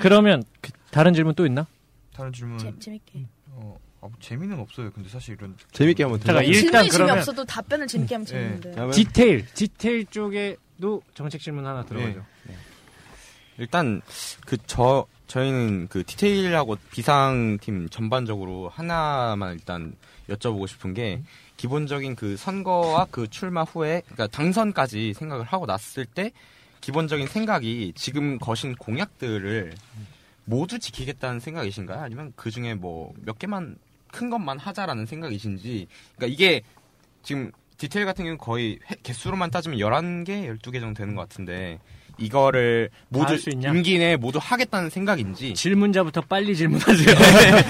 그러면 0.00 0.42
그 0.60 0.72
다른 0.90 1.12
질문 1.12 1.34
또 1.34 1.44
있나? 1.46 1.66
다른 2.14 2.32
질문. 2.32 2.58
재, 2.58 2.72
재밌게. 2.78 3.26
어, 3.50 3.78
아, 4.00 4.06
뭐 4.08 4.12
재미는 4.20 4.58
없어요. 4.58 4.90
근데 4.92 5.08
사실 5.10 5.36
이런 5.38 5.56
재밌게 5.72 6.02
한번 6.04 6.18
잠깐, 6.20 6.36
들어가. 6.36 6.42
일단 6.42 6.62
질문이 6.62 6.88
그러면- 6.90 7.08
재미없어도 7.08 7.44
답변을 7.44 7.86
재밌게 7.86 8.14
하면 8.14 8.26
재밌는데. 8.26 8.70
그러면 8.72 8.90
디테일, 8.92 9.46
디테일 9.54 10.06
쪽에도 10.06 11.02
정책 11.14 11.40
질문 11.42 11.66
하나 11.66 11.84
들어가죠. 11.84 12.24
일단 13.58 14.02
그 14.46 14.56
저 14.66 15.06
저희는 15.26 15.88
그 15.88 16.04
디테일하고 16.04 16.76
비상팀 16.92 17.88
전반적으로 17.90 18.68
하나만 18.68 19.54
일단 19.54 19.94
여쭤보고 20.28 20.66
싶은 20.68 20.94
게 20.94 21.22
기본적인 21.56 22.16
그 22.16 22.36
선거와 22.36 23.06
그 23.10 23.28
출마 23.28 23.62
후에 23.62 24.02
그러니까 24.06 24.26
당선까지 24.28 25.14
생각을 25.14 25.44
하고 25.44 25.66
났을 25.66 26.04
때 26.04 26.30
기본적인 26.80 27.26
생각이 27.26 27.92
지금 27.96 28.38
거신 28.38 28.74
공약들을 28.76 29.74
모두 30.44 30.78
지키겠다는 30.78 31.40
생각이신가요? 31.40 32.00
아니면 32.00 32.32
그 32.36 32.50
중에 32.50 32.74
뭐 32.74 33.12
몇 33.24 33.38
개만 33.38 33.76
큰 34.12 34.30
것만 34.30 34.58
하자라는 34.58 35.06
생각이신지 35.06 35.88
그러니까 36.16 36.32
이게 36.32 36.62
지금 37.22 37.50
디테일 37.78 38.06
같은 38.06 38.24
경우는 38.24 38.38
거의 38.38 38.78
회- 38.90 38.94
개수로만 39.02 39.50
따지면 39.50 39.78
11개, 39.80 40.46
12개 40.60 40.80
정도 40.80 40.98
되는 40.98 41.14
것 41.14 41.22
같은데 41.28 41.78
이거를 42.18 42.90
모두 43.08 43.32
할수 43.32 43.50
있냐? 43.50 43.70
임기 43.70 43.98
내에 43.98 44.16
모두 44.16 44.38
하겠다는 44.42 44.90
생각인지 44.90 45.54
질문자부터 45.54 46.22
빨리 46.22 46.56
질문하세요. 46.56 47.16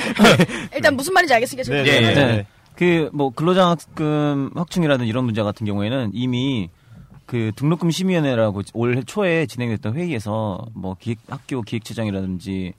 일단 0.75 0.97
무슨 0.97 1.15
말인지 1.15 1.35
알겠으니까 1.35 1.65
지금 1.65 1.83
네, 1.83 2.01
네, 2.01 2.15
네. 2.15 2.47
그뭐 2.77 3.31
근로장학금 3.31 4.51
확충이라든 4.55 5.07
이런 5.07 5.25
문제 5.25 5.43
같은 5.43 5.67
경우에는 5.67 6.11
이미 6.13 6.69
그 7.25 7.51
등록금 7.57 7.91
심의위원회라고 7.91 8.63
올 8.75 9.03
초에 9.05 9.47
진행됐던 9.47 9.95
회의에서 9.95 10.67
뭐 10.75 10.97
기획 10.99 11.19
학교 11.29 11.63
기획처장이라든지 11.63 12.75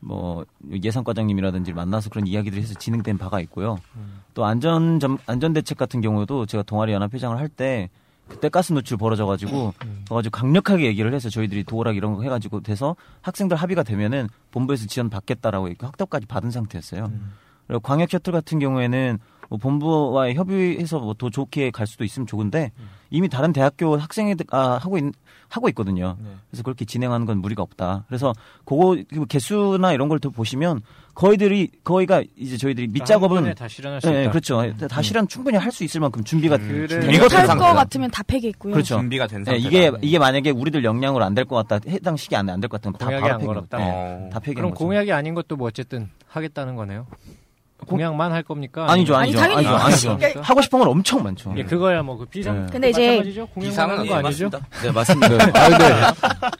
뭐 0.00 0.44
예산과장님이라든지 0.82 1.72
만나서 1.72 2.10
그런 2.10 2.26
이야기들을 2.26 2.62
해서 2.62 2.74
진행된 2.74 3.18
바가 3.18 3.40
있고요. 3.40 3.78
또 4.34 4.44
안전 4.44 4.98
점 5.00 5.18
안전 5.26 5.52
대책 5.52 5.78
같은 5.78 6.00
경우도 6.00 6.46
제가 6.46 6.62
동아리 6.62 6.92
연합 6.92 7.14
회장을 7.14 7.36
할때 7.36 7.90
그때 8.28 8.48
가스 8.48 8.72
노출 8.72 8.96
벌어져가지고 8.96 9.74
그래가지고 10.06 10.30
강력하게 10.32 10.86
얘기를 10.86 11.14
해서 11.14 11.28
저희들이 11.30 11.64
도어락 11.64 11.96
이런 11.96 12.14
거 12.14 12.22
해가지고 12.22 12.60
돼서 12.60 12.96
학생들 13.22 13.56
합의가 13.56 13.82
되면은 13.82 14.28
본부에서 14.50 14.86
지원 14.86 15.10
받겠다라고 15.10 15.68
이렇게 15.68 15.86
확답까지 15.86 16.26
받은 16.26 16.50
상태였어요. 16.50 17.10
그리고 17.66 17.80
광역 17.80 18.10
셔틀 18.10 18.32
같은 18.32 18.58
경우에는 18.58 19.18
뭐 19.48 19.58
본부와의 19.58 20.34
협의해서 20.34 20.98
뭐 21.00 21.14
더 21.14 21.30
좋게 21.30 21.70
갈 21.70 21.86
수도 21.86 22.04
있으면 22.04 22.26
좋은데 22.26 22.72
이미 23.10 23.28
다른 23.28 23.52
대학교 23.52 23.96
학생애들 23.96 24.46
아, 24.50 24.78
하고 24.82 24.98
있, 24.98 25.04
하고 25.48 25.68
있거든요. 25.70 26.16
그래서 26.50 26.62
그렇게 26.62 26.84
진행하는 26.84 27.24
건 27.24 27.38
무리가 27.38 27.62
없다. 27.62 28.04
그래서 28.08 28.32
그거 28.64 28.96
그 29.08 29.24
개수나 29.26 29.92
이런 29.92 30.08
걸 30.08 30.18
더 30.18 30.28
보시면 30.30 30.80
거의들이 31.14 31.70
거의가 31.84 32.22
이제 32.36 32.56
저희들이 32.58 32.88
밑작업은 32.88 33.54
다 33.54 33.68
실현할 33.68 34.00
수 34.02 34.08
예, 34.08 34.14
예, 34.16 34.22
있다. 34.22 34.30
그렇죠. 34.30 34.62
다 34.88 35.00
실현 35.00 35.26
충분히 35.28 35.56
할 35.56 35.70
수 35.72 35.84
있을 35.84 36.00
만큼 36.00 36.22
준비가 36.24 36.56
그래. 36.58 36.86
된 36.88 37.20
못할 37.20 37.46
것같 37.46 37.58
것 37.58 37.64
같으면 37.74 38.10
다 38.10 38.22
폐기 38.24 38.48
있고요. 38.48 38.72
그렇죠. 38.74 38.96
준비가 38.98 39.26
된 39.26 39.40
예, 39.42 39.44
상태다. 39.52 39.68
이게 39.68 39.92
이게 40.02 40.18
만약에 40.18 40.50
우리들 40.50 40.84
역량으로 40.84 41.24
안 41.24 41.34
될 41.34 41.44
것 41.46 41.66
같다 41.66 41.88
해당 41.90 42.16
시기 42.16 42.34
안에 42.36 42.52
안될 42.52 42.68
것 42.68 42.80
같으면 42.82 42.98
다 42.98 43.06
바로 43.06 43.24
안 43.32 43.38
폐기. 43.38 43.46
걸었다. 43.46 43.78
어. 43.80 44.28
다 44.32 44.40
폐기. 44.40 44.56
그럼 44.56 44.72
공약이 44.72 45.12
아닌 45.12 45.34
것도 45.34 45.56
뭐 45.56 45.68
어쨌든 45.68 46.10
하겠다는 46.28 46.74
거네요. 46.76 47.06
공약만 47.86 48.32
할 48.32 48.42
겁니까? 48.42 48.86
아니죠, 48.88 49.14
아니, 49.14 49.24
아니죠, 49.36 49.38
당연히 49.38 49.66
아니죠, 49.68 49.84
아니죠. 49.84 50.16
그러니까 50.16 50.40
하고 50.40 50.62
싶은 50.62 50.78
건 50.78 50.88
엄청 50.88 51.22
많죠. 51.22 51.54
예, 51.56 51.62
그거야 51.62 52.02
뭐 52.02 52.16
그 52.16 52.24
비상. 52.24 52.64
네. 52.64 52.72
근데 52.72 52.90
이제 52.90 53.22
비상은 53.60 53.98
하는 53.98 54.06
거 54.08 54.14
예, 54.14 54.18
아니죠? 54.18 54.48
맞습니다. 54.48 54.60
네, 54.82 54.90
맞습니다. 54.90 55.34
아 55.60 55.68
근데 55.68 55.94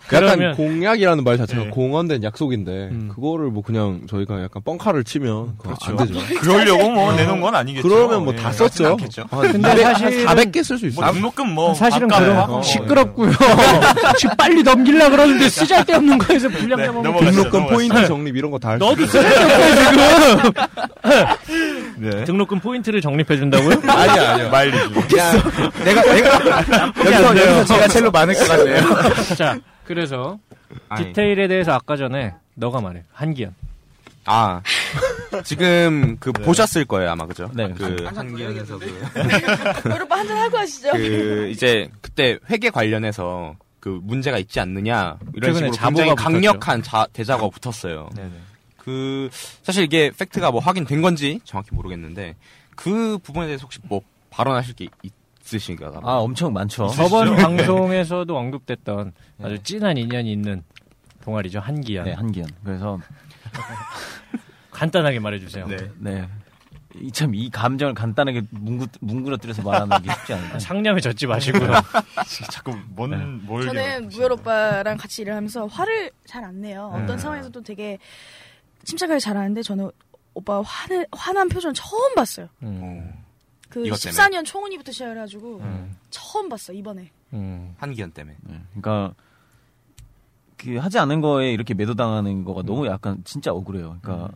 그러면- 0.09 0.43
약간 0.51 0.57
공약이라는 0.57 1.25
말 1.25 1.37
자체가 1.39 1.64
네. 1.64 1.71
공언된 1.71 2.23
약속인데 2.23 2.71
음. 2.93 3.11
그거를 3.14 3.47
뭐 3.51 3.62
그냥 3.62 4.03
저희가 4.09 4.43
약간 4.43 4.62
뻥카를 4.62 5.05
치면 5.05 5.57
그거 5.59 5.75
안 5.87 5.97
되죠. 5.97 6.21
그러려고 6.41 6.91
뭐 6.91 7.12
내놓은 7.14 7.41
건 7.41 7.55
아니겠죠. 7.55 7.89
그러면 7.89 8.25
뭐 8.25 8.35
예, 8.35 8.37
다 8.37 8.53
썼죠. 8.53 8.87
않겠죠. 8.89 9.25
근데 9.31 9.83
사실은- 9.83 10.27
400개 10.27 10.62
쓸수뭐 10.62 10.89
있어요. 10.91 11.12
등록금 11.12 11.49
뭐 11.55 11.73
사실은 11.75 12.09
그런 12.09 12.37
하고 12.37 12.62
시끄럽고요. 12.62 13.33
지금 14.19 14.37
빨리 14.37 14.62
넘기려 14.62 15.11
그러는데 15.11 15.49
쓰잘데없는 15.49 16.19
거에서 16.19 16.49
분량 16.51 16.79
네, 16.79 16.85
잡아먹고 16.87 17.03
넘어가시죠. 17.09 17.33
등록금 17.43 17.61
넘어가시죠. 17.61 17.75
포인트 17.95 18.07
적립 18.07 18.37
이런 18.37 18.51
거 18.51 18.59
다 18.59 18.69
할수 18.71 18.85
너도 18.85 19.03
있어요. 19.03 19.23
쓰잘데없어 19.29 20.37
지금. 20.37 20.53
네. 21.98 22.24
등록금 22.24 22.61
포인트를 22.61 23.00
적립해 23.00 23.36
준다고요? 23.36 23.80
아니요 23.90 24.22
아니요. 24.22 24.50
마일리지. 24.50 25.16
내가 25.84 26.02
내가 26.02 26.92
여기서 27.04 27.36
여기서 27.36 27.64
제가 27.64 27.88
제일 27.88 28.11
많을 28.11 28.34
것 28.34 28.48
같네요. 28.48 28.80
자, 29.36 29.59
그래서 29.84 30.38
아니. 30.88 31.07
디테일에 31.07 31.48
대해서 31.48 31.72
아까 31.72 31.96
전에 31.96 32.34
너가 32.54 32.80
말해. 32.80 33.02
한기현. 33.12 33.54
아 34.28 34.61
지금 35.44 36.16
그 36.18 36.32
보셨을 36.32 36.84
거예요 36.84 37.12
아마 37.12 37.26
그죠? 37.26 37.48
네, 37.54 37.72
그 37.78 38.09
한기현에서 38.12 38.76
그, 38.76 38.92
여러분 39.88 40.18
한잔 40.18 40.36
하고 40.36 40.59
하시죠. 40.59 40.90
그 40.90 41.48
이제 41.52 41.88
그때 42.00 42.36
회계 42.50 42.70
관련해서 42.70 43.54
그 43.78 44.00
문제가 44.02 44.38
있지 44.38 44.59
않느냐 44.59 45.16
이런 45.34 45.54
식으로 45.54 45.70
굉장히 45.70 46.11
붙었죠. 46.11 46.24
강력한 46.24 46.82
자, 46.82 47.07
대자가 47.12 47.48
붙었어요. 47.48 48.11
네네. 48.16 48.30
그 48.87 49.28
사실 49.64 49.82
이게 49.82 50.12
팩트가 50.16 50.53
뭐 50.53 50.61
확인된 50.61 51.03
건지 51.03 51.41
정확히 51.43 51.74
모르겠는데 51.74 52.37
그 52.76 53.18
부분에 53.18 53.47
대해서 53.47 53.64
혹시 53.64 53.80
뭐 53.82 54.01
발언하실 54.30 54.74
게 54.74 54.87
있으신가요? 55.43 56.03
아 56.05 56.18
엄청 56.18 56.53
많죠. 56.53 56.87
저번 56.91 57.34
방송에서도 57.34 58.37
언급됐던 58.37 59.12
아주 59.43 59.61
진한 59.64 59.97
인연이 59.97 60.30
있는 60.30 60.62
동아리죠. 61.22 61.59
한기현. 61.59 62.05
네, 62.05 62.12
한기현. 62.12 62.47
그래서 62.62 63.01
간단하게 64.70 65.18
말해주세요. 65.18 65.66
네. 65.66 65.76
네. 65.99 66.28
참이 67.12 67.51
감정을 67.51 67.93
간단하게 67.93 68.43
뭉구, 68.51 68.87
뭉그러뜨려서 69.01 69.62
말하는 69.62 70.01
게 70.01 70.12
쉽지 70.14 70.32
않은데. 70.32 70.59
상념에 70.61 71.01
젖지 71.01 71.26
마시고요. 71.26 71.72
자꾸 72.53 72.74
뭔 72.91 73.45
뭘. 73.45 73.64
저는 73.64 74.09
무열 74.11 74.32
오빠랑 74.32 74.97
같이 74.97 75.22
일을 75.22 75.34
하면서 75.34 75.66
화를 75.66 76.11
잘 76.24 76.45
안 76.45 76.61
내요. 76.61 76.93
어떤 76.95 77.18
상황에서도 77.18 77.62
되게 77.64 77.99
침착하게 78.85 79.18
잘하는데 79.18 79.62
저는 79.62 79.91
오빠 80.35 80.61
화는 80.62 81.07
화난 81.12 81.49
표정 81.49 81.72
처음 81.72 82.14
봤어요. 82.14 82.49
음, 82.62 83.12
그 83.68 83.87
이것 83.87 84.01
때문에? 84.01 84.20
14년 84.20 84.45
총은이부터 84.45 84.93
시작해가지고 84.93 85.59
음, 85.59 85.97
처음 86.11 86.49
봤어 86.49 86.72
이번에. 86.72 87.11
음. 87.33 87.74
한기현 87.79 88.12
때문에. 88.12 88.37
네. 88.43 88.61
그러니까 88.70 89.14
그 90.57 90.77
하지 90.77 90.99
않은 90.99 91.20
거에 91.20 91.53
이렇게 91.53 91.74
매도당하는 91.74 92.45
거가 92.45 92.62
너무 92.62 92.87
약간 92.87 93.22
진짜 93.24 93.53
억울해요. 93.53 93.99
그러니까 94.01 94.31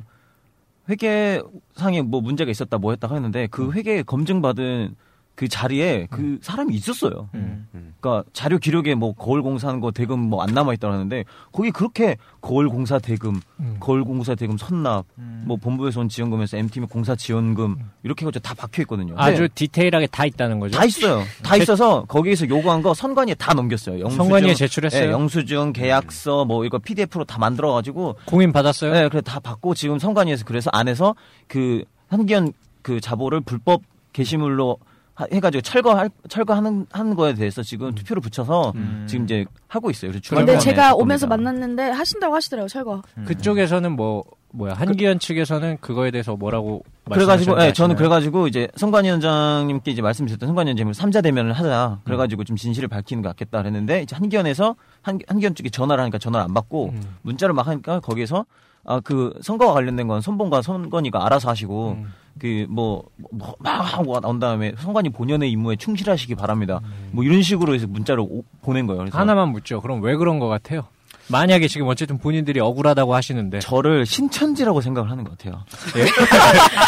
회계상에 0.88 2.03
뭐 2.03 2.20
문제가 2.20 2.51
있었다 2.51 2.78
뭐 2.78 2.93
했다 2.93 3.09
하는데 3.09 3.47
그 3.49 3.72
회계 3.72 4.03
검증받은 4.03 4.97
그 5.35 5.49
자리에 5.49 6.07
그 6.11 6.39
사람이 6.43 6.74
있었어요. 6.74 7.31
음. 7.35 7.66
그러니까 7.99 8.28
자료 8.35 8.59
기록에 8.59 8.95
뭐 8.95 9.14
거울 9.14 9.41
공사한 9.43 9.81
거 9.81 9.91
대금 9.91 10.18
뭐 10.18 10.43
안 10.43 10.53
남아 10.53 10.74
있다고 10.74 10.93
하는데 10.93 11.24
거기 11.51 11.70
그렇게 11.70 12.16
거울 12.43 12.68
공사 12.68 12.99
대금, 12.99 13.41
음. 13.59 13.76
거울 13.81 14.05
공사 14.05 14.35
대금 14.35 14.59
선납, 14.59 15.07
뭐 15.47 15.57
본부에서 15.57 16.01
온 16.01 16.09
지원금에서 16.11 16.59
M팀의 16.59 16.89
공사 16.89 17.14
지원금 17.16 17.76
이렇게 18.03 18.24
해가지고 18.26 18.43
다 18.43 18.53
박혀 18.55 18.83
있거든요. 18.83 19.14
아주 19.16 19.49
디테일하게 19.55 20.09
다 20.09 20.26
있다는 20.26 20.61
거죠. 20.61 20.76
다 20.76 20.85
있어요. 20.85 21.22
다 21.43 21.57
있어서 21.57 22.05
거기에서 22.05 22.47
요구한 22.49 22.83
거 22.83 22.93
선관위에 22.93 23.35
다 23.35 23.55
넘겼어요. 23.55 24.01
영수증, 24.01 24.24
선관위에 24.24 24.55
제출했어요? 24.55 25.07
네, 25.07 25.11
영수증, 25.12 25.72
계약서 25.72 26.45
뭐 26.45 26.66
이거 26.66 26.78
PDF로 26.78 27.24
다 27.24 27.39
만들어 27.39 27.72
가지고 27.72 28.16
공인 28.26 28.53
받았어요? 28.53 28.93
네, 28.93 29.09
그래 29.09 29.22
다 29.22 29.41
받고 29.41 29.74
지금 29.74 29.99
선관위에서 29.99 30.45
그래서 30.45 30.68
안에서 30.72 31.14
그 31.49 31.83
한기현 32.09 32.53
그 32.83 33.01
자보를 33.01 33.41
불법 33.41 33.83
게시물로 34.12 34.76
하- 34.81 34.89
해가지고 35.32 35.62
철거할 35.62 36.10
철거하는 36.28 36.86
하는 36.90 37.14
거에 37.14 37.34
대해서 37.34 37.62
지금 37.62 37.94
투표를 37.94 38.20
붙여서 38.20 38.72
지금 39.06 39.24
이제 39.24 39.44
하고 39.68 39.90
있어요. 39.90 40.10
그래서 40.10 40.34
근데 40.34 40.58
제가 40.58 40.92
볼 40.94 41.02
오면서 41.02 41.28
겁니다. 41.28 41.50
만났는데 41.50 41.90
하신다고 41.90 42.34
하시더라고 42.34 42.64
요 42.64 42.68
철거. 42.68 43.02
그쪽에서는 43.26 43.92
뭐 43.92 44.24
뭐야 44.52 44.74
한기현 44.74 45.20
측에서는 45.20 45.78
그거에 45.80 46.10
대해서 46.10 46.34
뭐라고 46.34 46.82
그래가지고, 47.08 47.52
예, 47.62 47.72
저는 47.72 47.94
아시나요? 47.94 47.96
그래가지고 47.96 48.46
이제 48.48 48.68
선관위원장님께 48.76 49.92
이제 49.92 50.02
말씀드렸던 50.02 50.48
선관위원장님 50.48 50.92
3자 50.92 51.22
대면을 51.22 51.52
하자. 51.52 52.00
그래가지고 52.04 52.44
좀 52.44 52.56
진실을 52.56 52.88
밝히는 52.88 53.22
게 53.22 53.28
낫겠다 53.28 53.58
그랬는데 53.58 54.02
이제 54.02 54.16
한기현에서 54.16 54.74
한, 55.02 55.18
한기현 55.26 55.54
쪽에 55.54 55.70
전화를 55.70 56.02
하니까 56.02 56.18
전화를 56.18 56.44
안 56.44 56.54
받고 56.54 56.90
음. 56.90 57.02
문자를 57.22 57.54
막 57.54 57.66
하니까 57.66 58.00
거기에서 58.00 58.44
아 58.84 59.00
그 59.00 59.38
선거와 59.42 59.74
관련된 59.74 60.08
건 60.08 60.20
선봉과 60.20 60.62
선관위가 60.62 61.24
알아서 61.26 61.50
하시고 61.50 61.96
음. 61.98 62.12
그뭐뭐막 62.41 63.97
하고 63.97 64.18
나온 64.20 64.41
다음에 64.41 64.72
선관위 64.78 65.11
본연의 65.11 65.51
임무에 65.53 65.76
충실하시기 65.76 66.34
바랍니다. 66.34 66.80
뭐 67.12 67.22
이런 67.22 67.43
식으로 67.43 67.74
해서 67.74 67.86
문자를 67.86 68.24
오- 68.28 68.43
보낸 68.62 68.86
거예요. 68.86 69.01
그래서 69.03 69.16
하나만 69.18 69.51
묻죠. 69.51 69.80
그럼 69.80 70.03
왜 70.03 70.16
그런 70.16 70.38
것 70.41 70.49
같아요? 70.49 70.86
만약에 71.28 71.68
지금 71.68 71.86
어쨌든 71.86 72.18
본인들이 72.18 72.59
억울하다고 72.59 73.14
하시는데 73.14 73.61
저를 73.61 74.05
신천지라고 74.05 74.80
생각을 74.80 75.11
하는 75.12 75.22
것 75.22 75.38
같아요. 75.38 75.62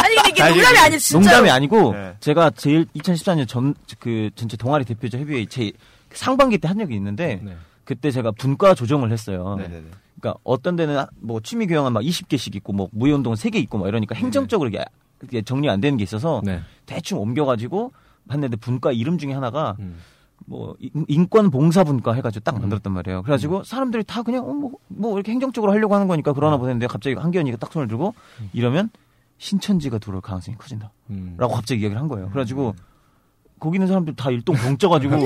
아니 0.03 0.16
근데 0.16 0.30
이게 0.30 0.42
농담이 0.48 0.78
아니에요 0.78 0.98
진짜. 0.98 1.18
농담이 1.18 1.50
아니고 1.50 1.92
네. 1.92 2.14
제가 2.20 2.50
제일 2.50 2.86
2014년 2.96 3.46
전 3.46 3.74
그 4.00 4.30
전체 4.34 4.57
동아리 4.57 4.84
대표자 4.84 5.18
협의회 5.18 5.44
제 5.46 5.70
상반기 6.12 6.59
때 6.59 6.66
한 6.66 6.78
적이 6.78 6.96
있는데 6.96 7.40
네. 7.42 7.57
그때 7.84 8.11
제가 8.11 8.32
분과 8.32 8.74
조정을 8.74 9.12
했어요. 9.12 9.57
네네네. 9.59 9.84
그러니까 10.20 10.40
어떤 10.44 10.74
데는 10.76 11.05
뭐 11.20 11.40
취미 11.40 11.66
교양은 11.66 11.92
막 11.92 12.00
20개씩 12.03 12.55
있고 12.57 12.72
뭐 12.72 12.88
무예 12.92 13.12
운동은 13.12 13.36
3개 13.36 13.57
있고 13.57 13.78
막 13.78 13.88
이러니까 13.88 14.14
행정적으로 14.14 14.68
이게 14.68 14.78
이게 14.78 14.84
정리 15.44 15.68
안 15.70 15.80
되는 15.80 15.96
게 15.96 16.02
있어서 16.04 16.40
네. 16.44 16.60
대충 16.86 17.18
옮겨 17.20 17.44
가지고 17.44 17.92
했는데 18.30 18.56
분과 18.56 18.92
이름 18.92 19.18
중에 19.18 19.32
하나가 19.32 19.76
음. 19.80 19.98
뭐 20.46 20.74
인- 20.80 21.04
인권 21.08 21.50
봉사 21.50 21.84
분과 21.84 22.14
해가지고 22.14 22.42
딱 22.44 22.58
만들었단 22.60 22.92
말이에요. 22.92 23.22
그래가지고 23.22 23.62
사람들이 23.64 24.02
다 24.04 24.22
그냥 24.22 24.44
어, 24.48 24.52
뭐, 24.52 24.72
뭐 24.88 25.14
이렇게 25.14 25.30
행정적으로 25.32 25.72
하려고 25.72 25.94
하는 25.94 26.08
거니까 26.08 26.32
그러나 26.32 26.56
보는데 26.56 26.86
갑자기 26.86 27.14
한기현이가 27.16 27.58
딱 27.58 27.72
손을 27.72 27.86
들고 27.88 28.14
이러면 28.52 28.90
신천지가 29.38 29.98
들어올 29.98 30.20
가능성이 30.20 30.56
커진다. 30.58 30.90
음. 31.10 31.34
라고 31.38 31.54
갑자기 31.54 31.80
이야기를 31.82 32.00
한 32.00 32.08
거예요. 32.08 32.28
그래가지고 32.30 32.74
거기 33.60 33.76
있는 33.76 33.86
사람들 33.86 34.14
다 34.16 34.30
일동 34.30 34.56
병쪄가지고 34.56 35.16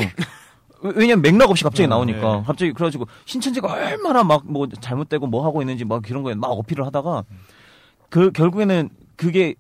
왜냐면 0.95 1.23
맥락 1.23 1.51
없이 1.51 1.65
갑자기 1.65 1.89
나오니까 1.89 2.43
갑자기 2.43 2.73
그래가지고 2.73 3.07
신천지가 3.25 3.73
얼마나 3.73 4.23
막 4.23 4.43
뭐 4.45 4.69
잘못되고 4.69 5.27
뭐 5.27 5.45
하고 5.45 5.63
있는지 5.63 5.85
막 5.85 6.09
이런 6.09 6.23
거에 6.23 6.35
막 6.35 6.49
어필을 6.49 6.85
하다가 6.87 7.25
그 8.11 8.31
결국에는 8.33 8.91
그게 9.17 9.55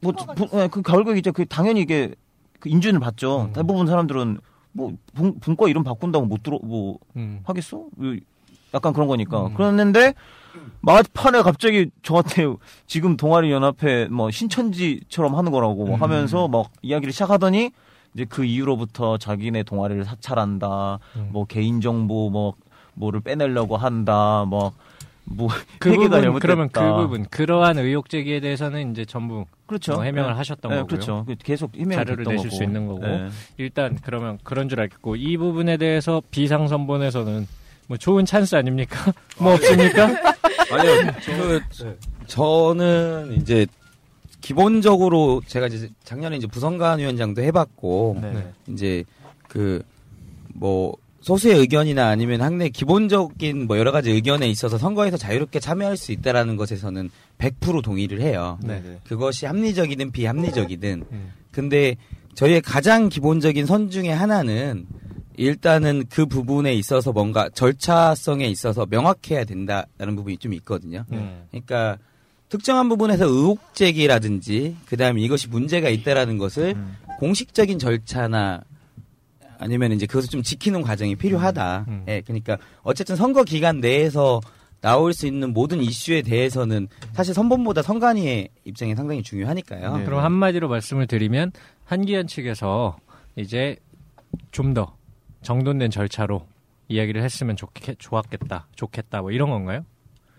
뭐 0.00 0.12
부- 0.12 0.48
예, 0.58 0.68
그 0.68 0.82
결국에 0.82 1.18
이제 1.18 1.30
그 1.30 1.44
당연히 1.46 1.80
이게 1.80 2.14
그 2.60 2.68
인준을 2.68 3.00
받죠. 3.00 3.50
대부분 3.54 3.86
사람들은 3.86 4.38
뭐 4.72 4.92
분, 5.14 5.38
분과 5.40 5.68
이름 5.68 5.82
바꾼다고 5.82 6.26
못 6.26 6.42
들어 6.42 6.58
뭐 6.62 6.98
음. 7.16 7.40
하겠어? 7.44 7.84
약간 8.74 8.92
그런 8.92 9.08
거니까. 9.08 9.48
그랬는데 9.54 10.14
막판에 10.80 11.42
갑자기 11.42 11.90
저한테 12.02 12.46
지금 12.86 13.16
동아리 13.16 13.50
연합회 13.50 14.06
뭐 14.10 14.30
신천지처럼 14.30 15.34
하는 15.34 15.50
거라고 15.52 15.86
뭐 15.86 15.96
하면서 15.96 16.48
막 16.48 16.70
이야기를 16.82 17.12
시작하더니 17.12 17.70
이제 18.14 18.24
그 18.28 18.44
이후로부터 18.44 19.18
자기네 19.18 19.62
동아리를 19.64 20.04
사찰한다. 20.04 20.98
음. 21.16 21.28
뭐 21.32 21.44
개인 21.44 21.80
정보 21.80 22.30
뭐 22.30 22.54
뭐를 22.94 23.20
빼내려고 23.20 23.76
한다. 23.76 24.44
뭐 24.48 24.72
뭐 25.30 25.48
그 25.78 25.92
부분 25.92 26.10
잘못됐다. 26.10 26.38
그러면 26.40 26.68
그 26.70 26.80
부분 26.80 27.24
그러한 27.26 27.78
의혹 27.78 28.08
제기에 28.08 28.40
대해서는 28.40 28.92
이제 28.92 29.04
전부 29.04 29.44
그렇죠. 29.66 29.94
뭐 29.94 30.02
해명을 30.02 30.30
네. 30.30 30.36
하셨던 30.36 30.70
네, 30.70 30.76
거고요. 30.78 30.86
그렇죠. 30.86 31.24
그 31.26 31.36
계속 31.36 31.74
해명을 31.76 31.94
자료를 32.04 32.24
내실 32.24 32.48
거고. 32.48 32.56
수 32.56 32.62
있는 32.62 32.86
거고 32.86 33.06
네. 33.06 33.28
일단 33.58 33.98
그러면 34.02 34.38
그런 34.42 34.68
줄 34.68 34.80
알겠고 34.80 35.16
이 35.16 35.36
부분에 35.36 35.76
대해서 35.76 36.22
비상선본에서는 36.30 37.46
뭐 37.86 37.96
좋은 37.96 38.24
찬스 38.26 38.56
아닙니까? 38.56 39.12
뭐 39.38 39.54
없습니까? 39.54 40.08
아니요, 40.70 41.12
그, 41.24 41.60
저는 42.26 43.38
이제 43.40 43.66
기본적으로 44.40 45.40
제가 45.46 45.66
이제 45.66 45.88
작년에 46.04 46.36
이제 46.36 46.46
부성관 46.46 46.98
위원장도 46.98 47.42
해봤고 47.42 48.18
네. 48.20 48.52
이제 48.68 49.04
그뭐 49.48 50.94
소수의 51.28 51.58
의견이나 51.58 52.08
아니면 52.08 52.40
학내 52.40 52.70
기본적인 52.70 53.66
뭐 53.66 53.76
여러 53.78 53.92
가지 53.92 54.10
의견에 54.10 54.48
있어서 54.48 54.78
선거에서 54.78 55.18
자유롭게 55.18 55.60
참여할 55.60 55.98
수 55.98 56.10
있다라는 56.12 56.56
것에서는 56.56 57.10
100% 57.36 57.82
동의를 57.82 58.22
해요. 58.22 58.58
네. 58.62 58.98
그것이 59.04 59.44
합리적이든 59.44 60.10
비합리적이든. 60.10 61.04
음. 61.12 61.32
근데 61.52 61.96
저희의 62.32 62.62
가장 62.62 63.10
기본적인 63.10 63.66
선 63.66 63.90
중에 63.90 64.08
하나는 64.08 64.86
일단은 65.36 66.04
그 66.08 66.24
부분에 66.24 66.72
있어서 66.72 67.12
뭔가 67.12 67.50
절차성에 67.50 68.46
있어서 68.46 68.86
명확해야 68.88 69.44
된다라는 69.44 70.16
부분이 70.16 70.38
좀 70.38 70.54
있거든요. 70.54 71.04
음. 71.12 71.42
그러니까 71.50 71.98
특정한 72.48 72.88
부분에서 72.88 73.26
의혹 73.26 73.74
제기라든지 73.74 74.76
그다음에 74.86 75.20
이것이 75.20 75.48
문제가 75.48 75.90
있다라는 75.90 76.38
것을 76.38 76.72
음. 76.74 76.96
공식적인 77.18 77.78
절차나 77.78 78.62
아니면 79.58 79.92
이제 79.92 80.06
그것을 80.06 80.28
좀 80.28 80.42
지키는 80.42 80.82
과정이 80.82 81.16
필요하다. 81.16 81.86
음. 81.88 82.04
예, 82.08 82.20
그러니까 82.20 82.58
어쨌든 82.82 83.16
선거 83.16 83.44
기간 83.44 83.80
내에서 83.80 84.40
나올 84.80 85.12
수 85.12 85.26
있는 85.26 85.52
모든 85.52 85.80
이슈에 85.80 86.22
대해서는 86.22 86.88
사실 87.12 87.34
선본보다 87.34 87.82
선관위의 87.82 88.48
입장이 88.64 88.94
상당히 88.94 89.22
중요하니까요. 89.22 89.96
네. 89.98 90.04
그럼 90.04 90.22
한마디로 90.22 90.68
말씀을 90.68 91.06
드리면 91.06 91.52
한기현 91.84 92.26
측에서 92.28 92.96
이제 93.36 93.76
좀 94.52 94.74
더 94.74 94.98
정돈된 95.42 95.90
절차로 95.90 96.46
이야기를 96.88 97.22
했으면 97.22 97.56
좋겠, 97.56 97.98
좋았겠다, 97.98 98.68
좋겠다, 98.74 99.20
뭐 99.20 99.30
이런 99.30 99.50
건가요? 99.50 99.84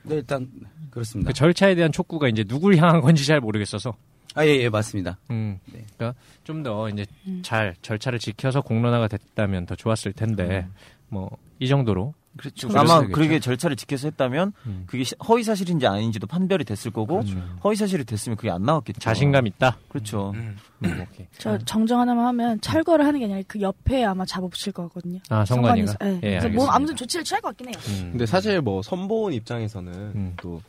네, 0.04 0.16
일단 0.16 0.50
그렇습니다. 0.90 1.30
그 1.30 1.34
절차에 1.34 1.76
대한 1.76 1.92
촉구가 1.92 2.28
이제 2.28 2.44
누굴 2.44 2.76
향한 2.78 3.02
건지 3.02 3.26
잘 3.26 3.40
모르겠어서. 3.40 3.96
아, 4.36 4.46
예, 4.46 4.50
예, 4.58 4.70
맞습니다. 4.70 5.18
음, 5.32 5.60
네. 5.72 5.86
그러니까 5.98 6.20
좀 6.44 6.64
더 6.64 6.90
이제 6.90 7.06
잘 7.42 7.76
절차를 7.82 8.20
지켜서 8.20 8.62
공론화가 8.62 9.08
됐다면 9.08 9.66
더 9.66 9.76
좋았을 9.76 10.14
텐데 10.14 10.68
뭐이 11.10 11.68
정도로 11.68 12.14
그렇죠. 12.38 12.70
아마 12.78 13.02
있겠죠. 13.04 13.40
절차를 13.40 13.76
지켜서 13.76 14.08
했다면 14.08 14.54
음. 14.68 14.84
그게 14.86 15.04
시- 15.04 15.16
허위 15.28 15.44
사실인지 15.44 15.88
아닌지도 15.88 16.28
판별이 16.28 16.64
됐을 16.64 16.92
거고 16.92 17.22
그렇죠. 17.22 17.38
허위 17.64 17.76
사실이 17.76 18.06
됐으면 18.06 18.38
그게 18.38 18.50
안 18.52 18.64
나왔겠죠. 18.64 19.00
자신감 19.00 19.48
있다. 19.48 19.78
그렇죠. 19.90 20.32
음, 20.36 20.56
오케이. 20.84 21.28
저 21.38 21.58
정정 21.60 22.00
하나만 22.00 22.26
하면 22.28 22.62
철거를 22.62 23.06
하는 23.06 23.20
게 23.20 23.26
아니라 23.26 23.42
그 23.48 23.60
옆에 23.60 24.06
아마 24.06 24.26
잡아붙일 24.26 24.74
거거든요. 24.74 25.20
아 25.30 25.44
성관이가. 25.44 25.94
네. 26.00 26.06
예, 26.08 26.20
그래서 26.20 26.28
알겠습니다. 26.28 26.56
뭐 26.64 26.68
아무튼 26.70 26.96
조치를 26.96 27.24
취할 27.26 27.42
것 27.42 27.50
같긴 27.50 27.70
해요. 27.70 27.76
음. 28.04 28.10
근데 28.12 28.26
사실 28.26 28.62
뭐 28.62 28.82
선보원 28.84 29.34
입장에서는 29.34 29.92
음. 29.94 30.34
또 30.38 30.62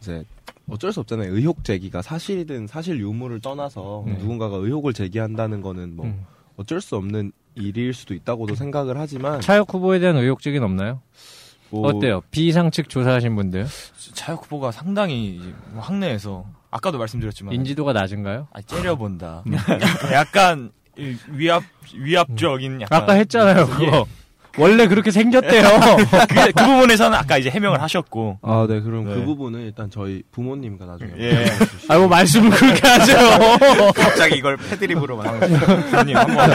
이제 0.00 0.24
어쩔 0.70 0.92
수 0.92 1.00
없잖아요. 1.00 1.34
의혹 1.34 1.64
제기가 1.64 2.02
사실이든 2.02 2.66
사실 2.66 3.00
유무를 3.00 3.40
떠나서 3.40 4.04
네. 4.06 4.14
누군가가 4.14 4.56
의혹을 4.56 4.92
제기한다는 4.92 5.60
거는 5.60 5.96
뭐 5.96 6.06
음. 6.06 6.24
어쩔 6.56 6.80
수 6.80 6.96
없는 6.96 7.32
일일 7.54 7.92
수도 7.92 8.14
있다고도 8.14 8.54
생각을 8.54 8.98
하지만 8.98 9.40
차혁 9.40 9.72
후보에 9.74 9.98
대한 9.98 10.16
의혹 10.16 10.40
제기는 10.40 10.64
없나요? 10.64 11.00
뭐 11.70 11.88
어때요? 11.88 12.20
비상 12.30 12.70
측 12.70 12.88
조사하신 12.88 13.34
분들 13.36 13.66
차혁 14.14 14.44
후보가 14.44 14.72
상당히 14.72 15.36
이제 15.36 15.54
뭐 15.72 15.82
학내에서 15.82 16.46
아까도 16.70 16.98
말씀드렸지만 16.98 17.54
인지도가 17.54 17.92
낮은가요? 17.92 18.48
아, 18.52 18.62
째려본다. 18.62 19.44
약간 20.12 20.70
이 20.96 21.16
위압 21.28 21.62
위압적인 21.94 22.82
약간 22.82 23.02
아까 23.02 23.12
했잖아요 23.14 23.66
그거. 23.66 24.06
원래 24.58 24.86
그렇게 24.88 25.10
생겼대요. 25.10 25.62
그, 26.28 26.52
그 26.52 26.64
부분에서는 26.66 27.16
아까 27.16 27.38
이제 27.38 27.50
해명을 27.50 27.80
하셨고 27.82 28.38
아, 28.42 28.66
네. 28.68 28.80
그럼 28.80 29.06
네. 29.06 29.14
그 29.14 29.24
부분은 29.24 29.60
일단 29.60 29.90
저희 29.90 30.22
부모님과 30.32 30.84
나중에 30.86 31.12
예. 31.18 31.46
아이고 31.88 32.08
말씀을 32.08 32.50
그렇게 32.50 32.86
하세요. 32.88 33.18
갑자기 33.94 34.36
이걸 34.38 34.56
패드립으로 34.56 35.16
만 35.16 35.38
부모님 35.40 36.16
한번 36.16 36.50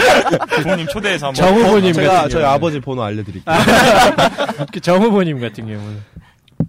부모님 0.61 0.87
초대해서 0.87 1.27
한번 1.27 1.35
정 1.45 1.55
후보님 1.57 1.93
제가 1.93 2.13
같은 2.13 2.29
저희 2.29 2.41
경우는. 2.41 2.49
아버지 2.55 2.79
번호 2.79 3.03
알려드릴게요. 3.03 3.55
그정 4.71 5.01
후보님 5.01 5.39
같은 5.39 5.65
경우는 5.67 6.01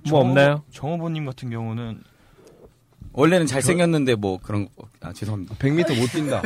뭐 0.09 0.21
없나요? 0.21 0.63
정 0.73 0.93
후보님 0.93 1.27
같은 1.27 1.51
경우는 1.51 1.99
원래는 3.13 3.47
잘생겼는데 3.47 4.15
뭐 4.15 4.39
그런 4.43 4.67
거- 4.77 4.87
아 5.03 5.13
죄송합니다. 5.13 5.55
100m 5.57 5.99
못 5.99 6.07
뛴다. 6.13 6.43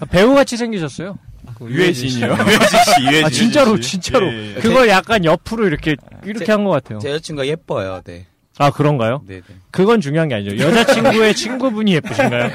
아, 0.00 0.04
배우같이 0.06 0.56
생기셨어요. 0.56 1.16
그 1.60 1.70
유해진이요. 1.70 2.26
유해진 2.26 2.78
씨, 2.94 3.02
유해진 3.02 3.24
아 3.24 3.28
진짜로 3.30 3.76
씨. 3.80 3.90
진짜로 4.00 4.26
예, 4.32 4.54
예. 4.56 4.60
그거 4.60 4.88
약간 4.88 5.24
옆으로 5.24 5.66
이렇게 5.66 5.94
이렇게 6.24 6.44
제- 6.44 6.52
한것 6.52 6.72
같아요. 6.72 6.98
제 7.00 7.10
여자친구가 7.10 7.46
예뻐요. 7.46 8.00
네. 8.04 8.26
아 8.58 8.70
그런가요? 8.70 9.22
네, 9.26 9.36
네. 9.36 9.54
그건 9.70 10.00
중요한 10.02 10.28
게 10.28 10.34
아니죠. 10.34 10.58
여자친구의 10.58 11.34
친구분이 11.34 11.94
예쁘신가요? 11.94 12.50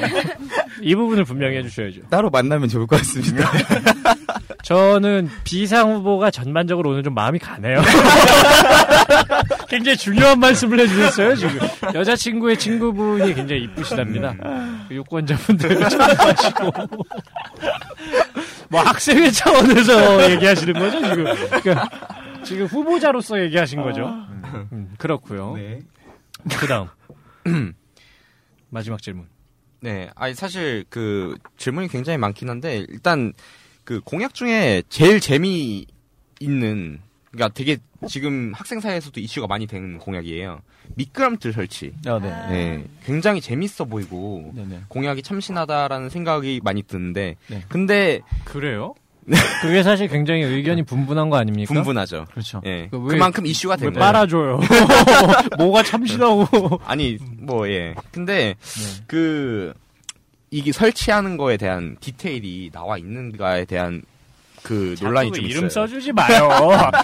이 0.82 0.94
부분을 0.94 1.24
분명히 1.24 1.58
해주셔야죠. 1.58 2.02
따로 2.12 2.30
만나면 2.30 2.70
좋을 2.70 2.86
것 2.86 2.98
같습니다. 2.98 3.50
저는 4.62 5.30
비상 5.44 5.94
후보가 5.94 6.30
전반적으로 6.32 6.92
오늘 6.92 7.02
좀 7.04 7.14
마음이 7.16 7.40
가네요. 7.40 7.82
굉장히 9.70 9.98
중요한 9.98 10.40
말씀을 10.40 10.80
해주셨어요, 10.82 11.36
지금. 11.36 11.60
여자친구의 11.94 12.58
친구분이 12.58 13.34
굉장히 13.34 13.64
이쁘시답니다. 13.64 14.36
그 14.88 14.96
유권자분들 14.96 15.90
참고하시고. 15.90 16.72
뭐 18.76 18.82
학생회 18.84 19.32
차원에서 19.32 20.32
얘기하시는 20.32 20.74
거죠, 20.74 21.02
지금. 21.02 21.24
그러니까 21.62 21.90
지금 22.44 22.66
후보자로서 22.66 23.42
얘기하신 23.44 23.82
거죠. 23.82 24.08
음, 24.74 24.94
그렇고요. 24.98 25.54
네. 25.56 25.80
그 26.60 26.68
다음. 26.68 26.88
마지막 28.70 29.02
질문. 29.02 29.28
네, 29.80 30.10
아니 30.16 30.34
사실 30.34 30.84
그 30.90 31.38
질문이 31.58 31.88
굉장히 31.88 32.18
많긴 32.18 32.50
한데 32.50 32.86
일단 32.90 33.32
그 33.86 34.02
공약 34.02 34.34
중에 34.34 34.84
제일 34.90 35.22
재미 35.22 35.86
있는 36.42 37.00
그러니까 37.36 37.50
되게 37.54 37.78
지금 38.08 38.54
학생 38.56 38.80
사이에서도 38.80 39.20
이슈가 39.20 39.48
많이 39.48 39.68
되는 39.68 39.98
공약이에요. 40.00 40.62
미끄럼틀 40.96 41.54
설치. 41.54 41.92
아, 42.06 42.20
네. 42.20 42.30
네, 42.50 42.86
굉장히 43.06 43.42
재밌어 43.42 43.86
보이고 43.86 44.52
네네. 44.56 44.82
공약이 44.88 45.22
참신하다라는 45.22 46.10
생각이 46.10 46.62
많이 46.64 46.82
드는데 46.84 47.36
네. 47.48 47.64
근데 47.68 48.22
그래요? 48.46 48.94
그게 49.64 49.82
사실 49.82 50.08
굉장히 50.08 50.44
의견이 50.44 50.84
분분한 50.84 51.30
거 51.32 51.38
아닙니까? 51.38 51.74
분분하죠. 51.74 52.26
그렇죠. 52.32 52.62
예, 52.66 52.88
그 52.92 52.98
왜- 53.00 53.10
그만큼 53.16 53.46
이슈가 53.48 53.74
왜된 53.74 53.94
거예요. 53.94 54.00
빨아줘요? 54.00 54.60
뭐가 55.58 55.82
참신하고. 55.84 56.80
아니 56.86 57.18
뭐 57.40 57.68
예. 57.70 57.96
근데 58.12 58.56
그 59.08 59.74
이게 60.52 60.72
설치하는 60.72 61.38
거에 61.38 61.58
대한 61.58 61.98
디테일이 62.00 62.70
나와 62.72 62.98
있는가에 63.00 63.66
대한 63.66 64.04
그 64.66 64.96
논란이 65.00 65.30
자꾸 65.30 65.36
좀 65.42 65.46
이름 65.50 65.68
있어요. 65.68 65.86
써주지 65.88 66.12
마요. 66.12 66.50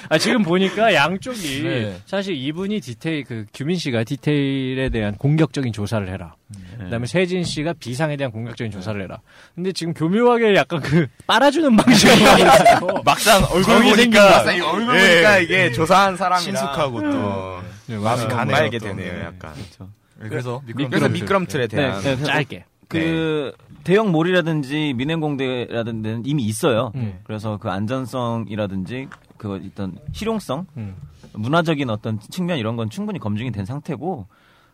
아, 0.10 0.18
지금 0.18 0.42
보니까 0.42 0.94
양쪽이 0.94 1.64
네. 1.64 1.96
사실 2.08 2.36
이분이 2.36 2.82
디테일 2.82 3.24
그 3.24 3.46
규민 3.54 3.78
씨가 3.78 4.04
디테일에 4.04 4.90
대한 4.90 5.16
공격적인 5.16 5.72
조사를 5.72 6.10
해라. 6.10 6.34
네. 6.48 6.84
그다음에 6.86 7.06
세진 7.06 7.44
씨가 7.44 7.74
비상에 7.80 8.18
대한 8.18 8.32
공격적인 8.32 8.72
조사를 8.72 9.00
해라. 9.02 9.20
근데 9.54 9.72
지금 9.72 9.94
교묘하게 9.94 10.56
약간 10.56 10.82
그 10.82 11.08
빨아주는 11.28 11.76
방식이 11.78 12.12
있어요. 12.22 13.02
막상 13.06 13.44
얼굴 13.52 13.84
보니까 13.84 14.30
막상 14.30 14.56
이 14.58 14.62
얼굴 14.62 15.00
예. 15.00 15.10
보니까 15.12 15.38
이게 15.40 15.72
조사한 15.72 16.18
사람이라 16.18 16.42
친숙하고 16.42 17.02
또 17.02 17.62
네, 17.86 17.98
마음이 17.98 18.28
또. 18.28 18.80
되네요, 18.80 19.14
네. 19.14 19.22
약간. 19.22 19.54
그래서 19.54 19.88
그래서 20.30 20.62
미끄럼 20.66 21.14
미끄럼틀에 21.14 21.68
대한 21.68 22.02
네, 22.02 22.16
네, 22.16 22.24
짧게. 22.24 22.66
그 22.92 23.52
대형 23.84 24.12
몰이라든지 24.12 24.94
민행공대라든지 24.96 26.22
이미 26.30 26.44
있어요. 26.44 26.92
음. 26.96 27.20
그래서 27.24 27.58
그 27.58 27.70
안전성이라든지 27.70 29.08
그 29.38 29.54
어떤 29.56 29.98
실용성, 30.12 30.66
음. 30.78 30.96
문화적인 31.34 31.90
어떤 31.90 32.20
측면 32.20 32.58
이런 32.58 32.76
건 32.76 32.90
충분히 32.90 33.20
검증이 33.20 33.52
된 33.52 33.66
상태고 33.66 34.28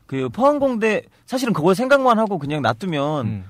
그 0.06 0.30
포항공대 0.30 1.04
사실은 1.26 1.54
그걸 1.54 1.76
생각만 1.76 2.18
하고 2.20 2.38
그냥 2.38 2.62
놔두면 2.62 3.26
음. 3.28 3.44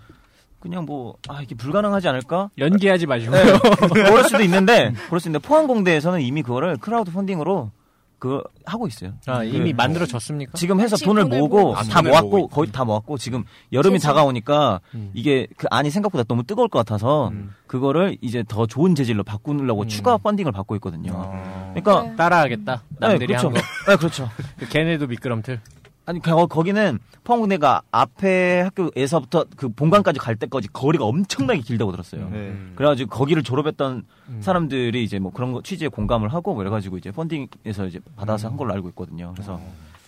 그냥 0.59 0.86
뭐 0.86 1.15
아 1.30 1.41
이게 1.41 1.55
불가능하지 1.55 2.07
않을까? 2.07 2.49
연기하지 2.57 3.05
마시고요. 3.05 3.43
네, 3.43 3.59
그럴 3.93 4.24
수도 4.24 4.41
있는데 4.43 4.91
그럴 5.07 5.20
수 5.20 5.28
있는데 5.30 5.47
포항공대에서는 5.47 6.22
이미 6.22 6.41
그거를 6.43 6.78
크라우드 6.78 7.11
펀딩으로 7.11 7.72
그 8.20 8.41
하고 8.65 8.88
있어요. 8.88 9.13
아, 9.28 9.43
이미 9.43 9.72
그, 9.72 9.78
만들어졌습니까? 9.78 10.53
지금 10.55 10.80
해서 10.80 10.97
돈을 10.97 11.26
모으고 11.26 11.76
다 11.76 12.01
모았고 12.01 12.47
거의 12.47 12.72
다 12.72 12.84
모았고 12.84 13.18
지금 13.18 13.43
여름이 13.72 13.99
재질. 13.99 14.07
다가오니까 14.07 14.82
음. 14.95 15.11
이게 15.13 15.47
그 15.55 15.68
안이 15.70 15.91
생각보다 15.91 16.24
너무 16.24 16.43
뜨거울 16.43 16.68
것 16.68 16.80
같아서 16.80 17.30
음. 17.30 17.53
그거를 17.68 18.18
이제 18.22 18.43
더 18.47 18.65
좋은 18.65 18.95
재질로 18.95 19.24
바꾸려고 19.24 19.84
음. 19.84 19.88
추가 19.88 20.18
펀딩을 20.18 20.51
받고 20.51 20.76
있거든요. 20.78 21.11
아. 21.15 21.74
그러니까 21.76 22.09
네. 22.09 22.15
따라하겠다. 22.15 22.84
남들이 22.99 23.20
네, 23.20 23.26
그렇죠. 23.28 23.47
한 23.47 23.53
거. 23.53 23.61
네, 23.91 23.95
그렇죠. 23.97 24.30
그 24.57 24.68
걔네도 24.68 25.07
미끄럼틀. 25.07 25.61
아니 26.08 26.22
거, 26.22 26.47
거기는 26.47 26.99
포항공대가 27.26 27.82
앞에 27.91 28.62
학교에서부터 28.62 29.45
그 29.58 29.68
본관까지 29.68 30.20
갈 30.20 30.38
때까지 30.38 30.70
거리가 30.70 31.03
엄청나게 31.03 31.60
길다고 31.60 31.91
들었어요. 31.91 32.30
네. 32.30 32.55
그래가지고 32.76 33.10
거기를 33.10 33.43
졸업했던 33.43 34.05
음. 34.30 34.41
사람들이 34.41 35.03
이제 35.03 35.20
뭐 35.20 35.34
그런 35.34 35.51
거 35.51 35.62
취지에 35.62 35.89
공감을 35.89 36.34
하고 36.34 36.53
뭐 36.53 36.64
이래가지고 36.64 36.97
이제 36.97 37.12
펀딩에서 37.12 37.88
이제 37.88 37.99
받아서 38.16 38.47
한 38.47 38.55
걸로 38.55 38.74
알고 38.74 38.88
있거든요. 38.89 39.34
그래서 39.34 39.60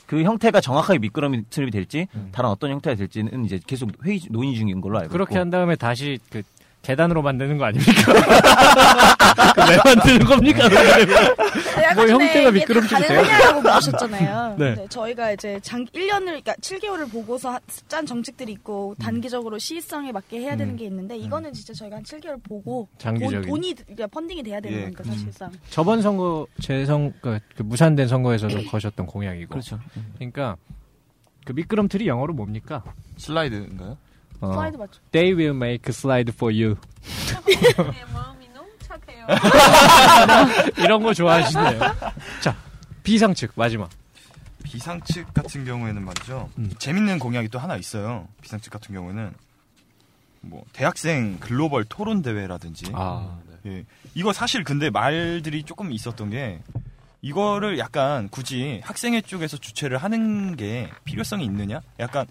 그 0.07 0.23
형태가 0.23 0.61
정확하게 0.61 0.99
미끄럼이 0.99 1.43
될지 1.49 2.07
음. 2.15 2.29
다른 2.31 2.49
어떤 2.49 2.71
형태가 2.71 2.95
될지는 2.95 3.43
이제 3.43 3.59
계속 3.67 3.91
회의 4.05 4.21
논의 4.29 4.55
중인 4.55 4.79
걸로 4.79 4.99
알고 4.99 5.11
그렇게 5.11 5.33
있고. 5.33 5.39
한 5.41 5.49
다음에 5.49 5.75
다시 5.75 6.17
그 6.29 6.43
계단으로 6.89 7.21
만드는 7.21 7.59
거 7.59 7.65
아닙니까? 7.65 8.13
그왜 9.53 9.77
만드는 9.85 10.25
겁니까? 10.25 10.67
뭐 11.93 12.07
형태가 12.07 12.49
미끄럼틀이 12.49 13.01
돼요? 13.07 13.21
가능하냐고 13.21 13.61
물으셨잖아요. 13.61 14.55
네. 14.57 14.73
네, 14.73 14.87
저희가 14.89 15.31
이제 15.33 15.59
장 15.61 15.85
1년을 15.85 16.25
그러니까 16.25 16.53
7개월을 16.53 17.11
보고서 17.11 17.51
하- 17.51 17.59
짠 17.87 18.07
정책들이 18.07 18.51
있고 18.53 18.95
단기적으로 18.99 19.59
시의성에 19.59 20.11
맞게 20.11 20.39
해야 20.39 20.55
되는 20.57 20.73
음. 20.73 20.77
게 20.77 20.85
있는데 20.85 21.15
이거는 21.15 21.53
진짜 21.53 21.73
저희가 21.73 21.97
한 21.97 22.03
7개월 22.03 22.41
보고 22.43 22.87
장기적인. 22.97 23.41
돈, 23.41 23.49
돈이 23.51 23.75
그러니까 23.75 24.07
펀딩이 24.07 24.41
돼야 24.41 24.59
되는 24.59 24.77
예. 24.79 24.81
거니까 24.85 25.03
사실상. 25.03 25.51
저번 25.69 26.01
선거 26.01 26.47
재선 26.59 27.13
그, 27.21 27.39
그 27.55 27.61
무산된 27.61 28.07
선거에서도 28.07 28.63
거셨던 28.65 29.05
공약이고. 29.05 29.49
그렇죠. 29.51 29.79
그러니까 30.15 30.57
그 31.45 31.51
미끄럼틀이 31.51 32.07
영어로 32.07 32.33
뭡니까? 32.33 32.83
슬라이드인가요? 33.17 33.95
어, 34.41 34.53
슬라이드 34.53 34.77
맞죠? 34.77 35.01
They 35.11 35.33
will 35.35 35.55
make 35.55 35.83
a 35.87 35.93
slide 35.93 36.31
for 36.33 36.53
you. 36.53 36.75
마음이 38.13 38.47
너무 38.53 38.69
착해요. 38.79 39.27
이런 40.77 41.03
거 41.03 41.13
좋아하시네요. 41.13 41.79
자, 42.41 42.55
비상 43.03 43.33
측 43.33 43.51
마지막. 43.55 43.89
비상측 44.63 45.33
같은 45.33 45.65
경우에는 45.65 46.03
말이죠. 46.03 46.49
음. 46.57 46.71
재밌는 46.77 47.19
공약이 47.19 47.49
또 47.49 47.59
하나 47.59 47.75
있어요. 47.75 48.27
비상측 48.41 48.71
같은 48.71 48.93
경우에는 48.93 49.33
뭐 50.41 50.63
대학생 50.73 51.37
글로벌 51.39 51.83
토론 51.85 52.21
대회라든지 52.21 52.91
아, 52.93 53.39
예. 53.65 53.83
이거 54.13 54.31
사실 54.31 54.63
근데 54.63 54.89
말들이 54.89 55.63
조금 55.63 55.91
있었던 55.91 56.29
게 56.29 56.61
이거를 57.21 57.77
약간 57.79 58.29
굳이 58.29 58.79
학생회 58.83 59.21
쪽에서 59.21 59.57
주최를 59.57 59.97
하는 59.97 60.55
게 60.55 60.89
필요성이 61.03 61.43
있느냐? 61.45 61.81
약간 61.99 62.25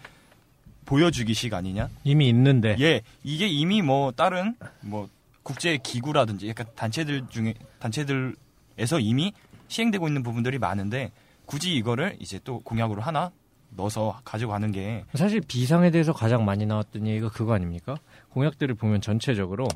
보여주기식 0.89 1.53
아니냐? 1.53 1.91
이미 2.03 2.31
있는데. 2.31 2.75
예, 2.81 3.03
이게 3.23 3.47
이미 3.47 3.83
뭐 3.83 4.11
다른 4.11 4.55
뭐 4.81 5.07
국제 5.43 5.77
기구라든지 5.77 6.49
약간 6.49 6.67
단체들 6.75 7.29
중에 7.29 7.53
단체들에서 7.79 8.99
이미 9.01 9.35
시행되고 9.69 10.09
있는 10.09 10.23
부분들이 10.23 10.59
많은데 10.59 11.13
굳이 11.45 11.75
이거를 11.75 12.17
이제 12.21 12.41
또 12.43 12.61
공약으로 12.61 13.03
하나 13.03 13.31
넣어서 13.77 14.19
가지고 14.25 14.53
가는 14.53 14.73
게 14.73 15.05
사실 15.15 15.43
비상에 15.43 15.91
대해서 15.91 16.15
가장 16.15 16.47
많이 16.47 16.65
나왔던 16.65 17.07
얘기가 17.07 17.29
그거 17.29 17.53
아닙니까? 17.53 17.99
공약들을 18.31 18.75
보면 18.75 19.03
전체적으로 19.03 19.69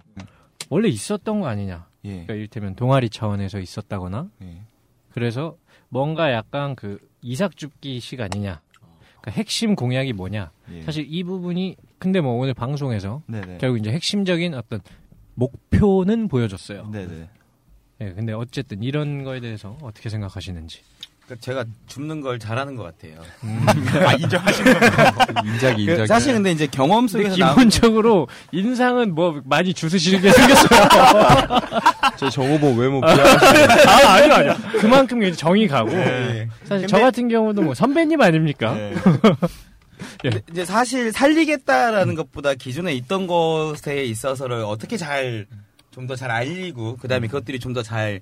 원래 0.70 0.88
있었던 0.88 1.40
거 1.40 1.46
아니냐. 1.46 1.86
예, 2.06 2.10
그러니까 2.10 2.34
이를테면 2.34 2.74
동아리 2.74 3.10
차원에서 3.10 3.60
있었다거나 3.60 4.28
예. 4.44 4.62
그래서 5.12 5.58
뭔가 5.90 6.32
약간 6.32 6.74
그 6.74 6.98
이삭 7.20 7.58
줍기식 7.58 8.22
아니냐. 8.22 8.62
그러니까 9.22 9.30
핵심 9.30 9.74
공약이 9.74 10.12
뭐냐. 10.12 10.50
예. 10.72 10.82
사실 10.82 11.06
이 11.08 11.22
부분이 11.24 11.76
근데 11.98 12.20
뭐 12.20 12.34
오늘 12.34 12.54
방송에서 12.54 13.22
네네. 13.26 13.58
결국 13.58 13.78
이제 13.78 13.90
핵심적인 13.90 14.54
어떤 14.54 14.80
목표는 15.34 16.28
보여줬어요. 16.28 16.90
네네. 16.90 17.28
예, 18.00 18.12
근데 18.12 18.32
어쨌든 18.32 18.82
이런 18.82 19.22
거에 19.22 19.40
대해서 19.40 19.78
어떻게 19.80 20.08
생각하시는지. 20.08 20.82
그러니까 21.26 21.40
제가 21.40 21.64
줍는 21.86 22.20
걸 22.20 22.38
잘하는 22.38 22.74
것 22.76 22.82
같아요. 22.82 23.20
아 24.06 24.12
인정하시는 24.14 24.78
거예요? 24.78 24.92
인자기 25.44 25.86
그 25.86 25.92
인자기. 25.92 26.06
사실 26.08 26.32
근데 26.34 26.50
이제 26.50 26.66
경험 26.66 27.06
속에서 27.08 27.36
나온 27.36 27.54
기본적으로 27.54 28.28
인상은 28.50 29.14
뭐 29.14 29.40
많이 29.44 29.72
주스시게 29.72 30.30
생겼어요. 30.32 30.80
저 32.18 32.28
정후보 32.28 32.72
외모 32.72 33.00
비하. 33.00 33.12
아, 33.14 34.12
아니요, 34.14 34.34
아니요. 34.34 34.54
그만큼 34.80 35.22
이제 35.22 35.32
정이 35.36 35.68
가고. 35.68 35.90
네. 35.90 36.48
사실 36.64 36.68
근데- 36.68 36.86
저 36.88 36.98
같은 37.00 37.28
경우도 37.28 37.62
뭐 37.62 37.74
선배님 37.74 38.20
아닙니까? 38.20 38.74
네. 38.74 38.94
근데 40.20 40.40
이제 40.50 40.64
사실 40.64 41.12
살리겠다라는 41.12 42.14
것보다 42.16 42.54
기존에 42.54 42.92
있던 42.94 43.26
것에 43.28 44.04
있어서를 44.04 44.64
어떻게 44.64 44.96
잘 44.96 45.46
좀 45.92 46.06
더 46.06 46.16
잘 46.16 46.30
알리고 46.30 46.96
그다음에 46.96 47.26
그것들이 47.26 47.60
좀 47.60 47.74
더 47.74 47.82
잘 47.82 48.20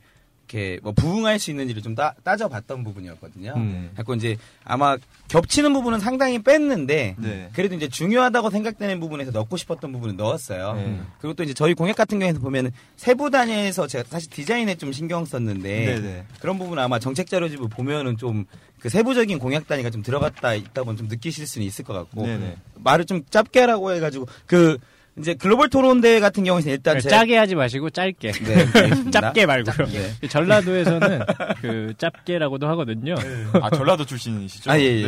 이렇게 0.50 0.80
뭐 0.82 0.92
부응할 0.92 1.38
수 1.38 1.50
있는지를 1.50 1.82
좀 1.82 1.94
따, 1.94 2.14
따져봤던 2.24 2.82
부분이었거든요. 2.82 3.54
음. 3.56 3.90
자꾸 3.96 4.16
이제 4.16 4.36
아마 4.64 4.96
겹치는 5.28 5.72
부분은 5.72 6.00
상당히 6.00 6.40
뺐는데 6.40 7.14
네. 7.18 7.48
그래도 7.54 7.76
이제 7.76 7.88
중요하다고 7.88 8.50
생각되는 8.50 8.98
부분에서 9.00 9.30
넣고 9.30 9.56
싶었던 9.56 9.92
부분은 9.92 10.16
넣었어요. 10.16 10.74
네. 10.74 11.00
그리고 11.20 11.34
또 11.34 11.44
이제 11.44 11.54
저희 11.54 11.74
공약 11.74 11.96
같은 11.96 12.18
경우에는 12.18 12.40
보면은 12.40 12.72
세부 12.96 13.30
단위에서 13.30 13.86
제가 13.86 14.04
사실 14.08 14.30
디자인에 14.30 14.74
좀 14.74 14.92
신경 14.92 15.24
썼는데 15.24 15.84
네네. 15.86 16.24
그런 16.40 16.58
부분 16.58 16.78
아마 16.78 16.98
정책 16.98 17.28
자료집을 17.28 17.68
보면은 17.68 18.16
좀 18.16 18.44
그 18.80 18.88
세부적인 18.88 19.38
공약 19.38 19.68
단위가 19.68 19.90
좀 19.90 20.02
들어갔다 20.02 20.54
있다고 20.54 20.96
좀 20.96 21.06
느끼실 21.06 21.46
수는 21.46 21.66
있을 21.66 21.84
것 21.84 21.92
같고 21.92 22.26
네네. 22.26 22.56
말을 22.76 23.04
좀 23.04 23.22
짧게 23.28 23.60
하라고 23.60 23.92
해가지고 23.92 24.26
그 24.46 24.78
이제 25.20 25.34
글로벌 25.34 25.68
토론대 25.70 26.20
같은 26.20 26.44
경우에는 26.44 26.70
일단 26.70 26.98
제가 27.00 27.16
짜게 27.18 27.36
하지 27.36 27.54
마시고 27.54 27.90
짧게. 27.90 28.32
네. 28.42 29.10
짧게 29.10 29.46
말고요. 29.46 29.86
네. 29.88 30.28
전라도에서는 30.28 31.20
그 31.60 31.94
짧게라고도 31.98 32.68
하거든요. 32.68 33.14
아 33.62 33.70
전라도 33.70 34.04
출신이시죠? 34.04 34.70
아, 34.70 34.78
예, 34.78 34.84
예. 34.84 35.02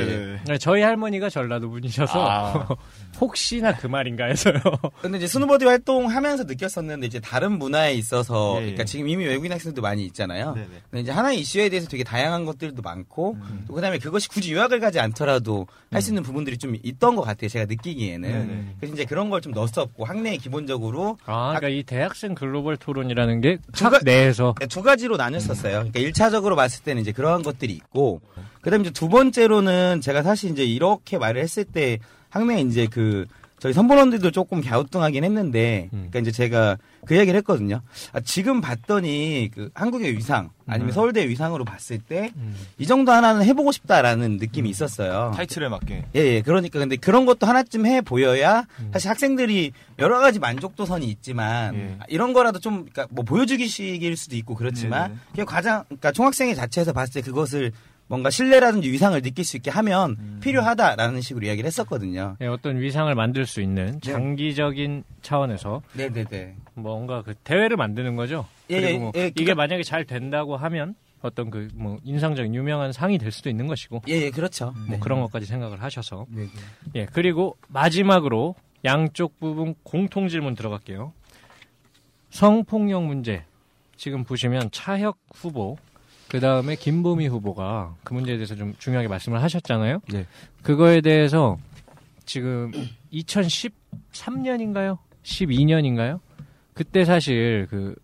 네네. 0.47 0.59
저희 0.59 0.83
할머니가 0.83 1.29
전라도 1.29 1.71
분이셔서 1.71 2.27
아. 2.31 2.69
혹시나 3.21 3.75
그 3.77 3.87
말인가 3.87 4.25
해서요. 4.25 4.55
근데 5.03 5.19
이제 5.19 5.27
SNU 5.27 5.41
Buddy 5.41 5.65
활동하면서 5.65 6.45
느꼈었는데 6.45 7.07
이제 7.07 7.21
다른 7.21 7.59
문화에 7.59 7.95
있어서 7.95 8.55
예, 8.57 8.61
예. 8.61 8.61
그러니까 8.63 8.85
지금 8.85 9.09
이미 9.09 9.25
외국인 9.27 9.53
학생도 9.53 9.83
많이 9.83 10.05
있잖아요. 10.07 10.55
네네. 10.55 10.67
근데 10.91 11.03
이제 11.03 11.13
하나의 11.13 11.39
이슈에 11.41 11.69
대해서 11.69 11.89
되게 11.89 12.05
다양한 12.05 12.45
것들도 12.47 12.81
많고 12.83 13.33
음. 13.35 13.65
또 13.69 13.75
그다음에 13.75 13.99
그것이 13.99 14.29
굳이 14.31 14.53
유학을 14.53 14.81
가지 14.81 14.99
않더라도 14.99 15.67
할수 15.91 16.11
있는 16.11 16.23
부분들이 16.23 16.57
좀 16.59 16.75
있던 16.83 17.17
것 17.17 17.23
같아요. 17.23 17.49
제가 17.49 17.67
느끼기에는. 17.67 18.31
네네. 18.31 18.75
그래서 18.81 18.95
이제 18.95 19.05
그런 19.05 19.29
걸 19.29 19.43
좀 19.43 19.51
넣었었고 19.53 20.02
학내에 20.05 20.37
기본적으로 20.37 21.19
아, 21.25 21.55
그러니까 21.57 21.69
이 21.69 21.83
대학생 21.83 22.35
글로벌 22.35 22.77
토론이라는 22.77 23.41
게학 23.41 24.05
내에서 24.05 24.55
두 24.69 24.83
가지로 24.83 25.17
나눴었어요. 25.17 25.91
그러니까 25.91 26.01
1차적으로 26.01 26.57
봤을 26.57 26.83
때는 26.85 27.03
이제 27.03 27.13
그러한 27.13 27.43
것들이 27.43 27.73
있고, 27.73 28.21
그 28.61 28.71
다음에 28.71 28.83
이제 28.83 28.91
두 28.91 29.09
번째로는 29.09 30.01
제가 30.01 30.23
사실 30.23 30.51
이제 30.51 30.65
이렇게 30.65 31.19
말을 31.19 31.43
했을 31.43 31.65
때, 31.65 31.99
학내에 32.31 32.61
이제 32.63 32.87
그, 32.91 33.27
저희 33.59 33.73
선본원들도 33.73 34.31
조금 34.31 34.61
갸우뚱하긴 34.61 35.25
했는데, 35.25 35.89
음. 35.93 36.09
그러니까 36.11 36.19
이제 36.21 36.31
제가 36.31 36.79
그 37.05 37.17
얘기를 37.19 37.37
했거든요. 37.39 37.83
아, 38.13 38.21
지금 38.21 38.61
봤더니 38.61 39.51
그 39.53 39.71
한국의 39.75 40.17
위상, 40.17 40.51
아니면 40.67 40.91
음. 40.91 40.93
서울대 40.93 41.29
위상으로 41.29 41.65
봤을 41.65 41.99
때, 41.99 42.31
음. 42.37 42.57
이 42.79 42.87
정도 42.87 43.11
하나는 43.11 43.45
해보고 43.45 43.73
싶다라는 43.73 44.37
느낌이 44.37 44.71
있었어요. 44.71 45.33
타이틀에 45.35 45.69
맞게. 45.69 46.05
예, 46.15 46.21
예. 46.21 46.43
그러니까 46.43 46.79
근데 46.79 46.97
그런 46.97 47.27
것도 47.27 47.47
하나쯤 47.47 47.87
해 47.87 48.01
보여야 48.03 48.67
음. 48.79 48.91
사실 48.93 49.11
학생들이 49.11 49.73
여러 49.99 50.21
가지 50.21 50.39
만족도선이 50.39 51.07
있지만 51.07 51.75
예. 51.75 51.97
아, 51.99 52.05
이런 52.09 52.33
거라도 52.33 52.61
좀 52.61 52.87
그러니까 52.93 53.09
뭐 53.11 53.25
보여주기식일 53.25 54.17
수도 54.17 54.37
있고 54.37 54.55
그렇지만 54.55 55.09
네네. 55.09 55.21
그냥 55.33 55.47
과장 55.47 55.85
그러니까 55.89 56.13
총학생회 56.13 56.55
자체에서 56.55 56.93
봤을 56.93 57.15
때 57.15 57.21
그것을 57.23 57.73
뭔가 58.07 58.31
신뢰라든지 58.31 58.91
위상을 58.91 59.21
느낄 59.23 59.45
수 59.45 59.57
있게 59.57 59.71
하면 59.71 60.17
음. 60.19 60.41
필요하다라는 60.43 61.21
식으로 61.21 61.47
이야기를 61.47 61.67
했었거든요. 61.67 62.37
예, 62.41 62.47
어떤 62.47 62.79
위상을 62.79 63.13
만들 63.15 63.47
수 63.47 63.61
있는 63.61 63.99
네. 64.01 64.13
장기적인 64.13 65.05
차원에서 65.23 65.83
네, 65.95 66.11
네, 66.11 66.25
네. 66.25 66.55
뭔가 66.75 67.23
그 67.23 67.35
대회를 67.35 67.77
만드는 67.77 68.17
거죠. 68.17 68.47
예, 68.71 68.81
그리고 68.81 68.93
예, 68.95 68.99
뭐 68.99 69.13
예, 69.17 69.21
이게 69.27 69.45
그러니까- 69.45 69.55
만약에 69.57 69.83
잘 69.83 70.05
된다고 70.05 70.57
하면 70.57 70.95
어떤 71.21 71.51
그 71.51 71.69
뭐 71.75 71.99
인상적인 72.05 72.55
유명한 72.55 72.93
상이 72.93 73.19
될 73.19 73.31
수도 73.31 73.49
있는 73.51 73.67
것이고 73.69 74.03
예, 74.09 74.13
예, 74.15 74.31
그렇죠. 74.31 74.73
뭐 74.77 74.85
네. 74.91 74.99
그런 74.99 75.21
것까지 75.21 75.47
생각을 75.47 75.83
하셔서 75.83 76.27
네, 76.29 76.43
네. 76.43 77.01
예 77.03 77.07
그리고 77.07 77.57
마지막으로 77.69 78.55
양쪽 78.85 79.39
부분 79.39 79.75
공통 79.85 80.29
질문 80.29 80.55
들어갈게요. 80.57 81.13
성폭력 82.31 83.05
문제 83.05 83.45
지금 83.97 84.25
보시면 84.25 84.71
차혁 84.73 85.19
후보 85.35 85.77
그 86.29 86.41
다음에 86.41 86.75
김보미 86.77 87.29
후보가 87.29 87.95
그 88.05 88.15
문제에 88.15 88.37
대해서 88.37 88.55
좀 88.57 88.75
중요하게 88.79 89.07
말씀을 89.09 89.43
하셨잖아요. 89.43 90.01
네. 90.11 90.27
그거에 90.63 91.01
대해서 91.03 91.59
지금 92.25 92.73
2010 93.11 93.73
13년인가요? 94.13 94.99
12년인가요? 95.23 96.21
그때 96.75 97.05
사실 97.05 97.67
그 97.71 97.95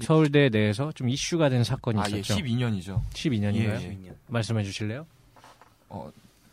서울대 0.00 0.48
내에서 0.48 0.92
좀 0.92 1.08
이슈가 1.08 1.48
된 1.48 1.64
사건이 1.64 1.98
아, 2.00 2.04
예, 2.12 2.18
있었죠. 2.18 2.42
12년이죠. 2.42 3.02
12년인가요? 3.12 4.06
예, 4.06 4.12
말씀해 4.28 4.62
주실래요? 4.62 5.06
어, 5.88 6.10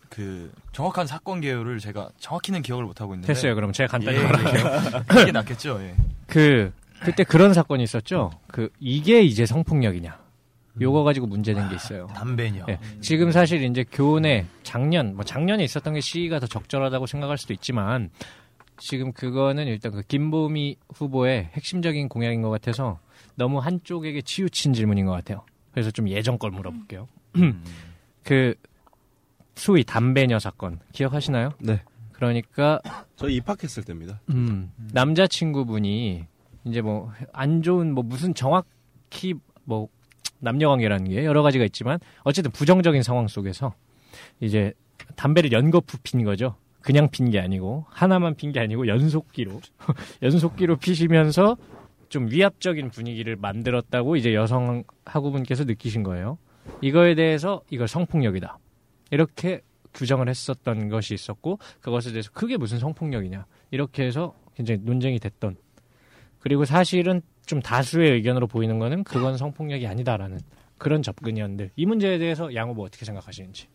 그 0.10 0.52
정확한 0.72 1.08
사건 1.08 1.42
개요를 1.42 1.80
제가 1.80 2.10
정확히는 2.20 2.62
기억을 2.62 2.86
못 2.86 3.02
하고 3.02 3.16
있는데 3.16 3.34
됐어요. 3.34 3.56
그럼 3.56 3.74
제가 3.74 3.88
간단히 3.92 4.18
예, 4.18 4.24
말할게요. 4.24 4.66
예. 5.18 5.22
이게 5.24 5.32
낫겠죠. 5.32 5.82
예. 5.82 5.96
그 6.28 6.72
그때 7.02 7.24
그런 7.24 7.54
사건이 7.54 7.84
있었죠. 7.84 8.32
그 8.48 8.70
이게 8.80 9.22
이제 9.22 9.46
성폭력이냐? 9.46 10.24
요거 10.82 11.04
가지고 11.04 11.28
문제된 11.28 11.70
게 11.70 11.76
있어요. 11.76 12.08
담배녀. 12.16 12.66
예. 12.70 12.80
지금 13.02 13.32
사실 13.32 13.64
이제 13.64 13.84
교내 13.92 14.46
작년 14.64 15.16
뭐 15.16 15.24
작년에 15.26 15.64
있었던 15.64 15.94
게 15.94 16.00
시기가 16.00 16.40
더 16.40 16.48
적절하다고 16.48 17.06
생각할 17.06 17.38
수도 17.38 17.54
있지만 17.54 18.10
지금 18.78 19.12
그거는 19.14 19.68
일단 19.68 19.92
그 19.92 20.02
김보미 20.02 20.78
후보의 20.96 21.50
핵심적인 21.54 22.10
공약인 22.10 22.42
것 22.42 22.50
같아서 22.50 23.00
너무 23.36 23.60
한쪽에게 23.60 24.22
치우친 24.22 24.74
질문인 24.74 25.06
것 25.06 25.12
같아요. 25.12 25.46
그래서 25.72 25.92
좀 25.92 26.08
예전 26.10 26.38
걸 26.38 26.52
물어볼게요. 26.52 27.08
그 28.24 28.56
소위 29.56 29.84
담배녀 29.84 30.40
사건 30.40 30.80
기억하시나요? 30.92 31.52
네. 31.60 31.82
그러니까 32.12 32.80
저희 33.16 33.36
입학했을 33.36 33.84
때입니다. 33.84 34.22
음, 34.30 34.72
남자친구분이 34.94 36.26
이제 36.66 36.82
뭐 36.82 37.12
안 37.34 37.62
좋은 37.62 37.94
뭐 37.94 38.04
무슨 38.04 38.34
정확히 38.34 39.34
뭐 39.66 39.88
남녀 40.40 40.70
관계라는 40.70 41.10
게 41.10 41.26
여러 41.26 41.42
가지가 41.42 41.66
있지만 41.66 42.00
어쨌든 42.24 42.52
부정적인 42.52 43.04
상황 43.04 43.28
속에서 43.28 43.74
이제 44.40 44.74
담배를 45.16 45.52
연거푸 45.52 45.98
핀 46.04 46.24
거죠. 46.24 46.56
그냥 46.84 47.10
핀 47.10 47.32
게 47.32 47.40
아니고 47.40 47.86
하나만 47.90 48.36
핀 48.36 48.52
게 48.52 48.60
아니고 48.60 48.88
연속기로 48.88 49.60
연속기로 50.22 50.78
피시면서 50.78 51.58
좀 52.10 52.30
위압적인 52.30 52.92
분위기를 52.92 53.36
만들었다고 53.36 54.18
이제 54.18 54.36
여성 54.36 54.84
학우분께서 55.06 55.64
느끼신 55.64 56.04
거예요. 56.04 56.38
이거에 56.82 57.16
대해서 57.16 57.62
이걸 57.72 57.88
성폭력이다. 57.88 58.60
이렇게 59.12 59.62
규정을 59.94 60.30
했었던 60.30 60.90
것이 60.90 61.14
있었고 61.14 61.60
그것에 61.82 62.12
대해서 62.12 62.30
그게 62.34 62.58
무슨 62.58 62.80
성폭력이냐 62.80 63.46
이렇게 63.72 64.04
해서 64.06 64.36
굉장히 64.56 64.82
논쟁이 64.84 65.20
됐던 65.20 65.56
그리고 66.40 66.66
사실은 66.66 67.22
좀 67.46 67.62
다수의 67.62 68.12
의견으로 68.14 68.48
보이는 68.48 68.80
거는 68.80 69.04
그건 69.04 69.38
성폭력이 69.38 69.88
아니다라는 69.88 70.40
그런 70.78 71.02
접근이었는데 71.02 71.72
이 71.76 71.86
문제에 71.86 72.18
대해서 72.18 72.54
양 72.56 72.70
후보 72.70 72.84
어떻게 72.84 73.06
생각하시는지 73.06 73.68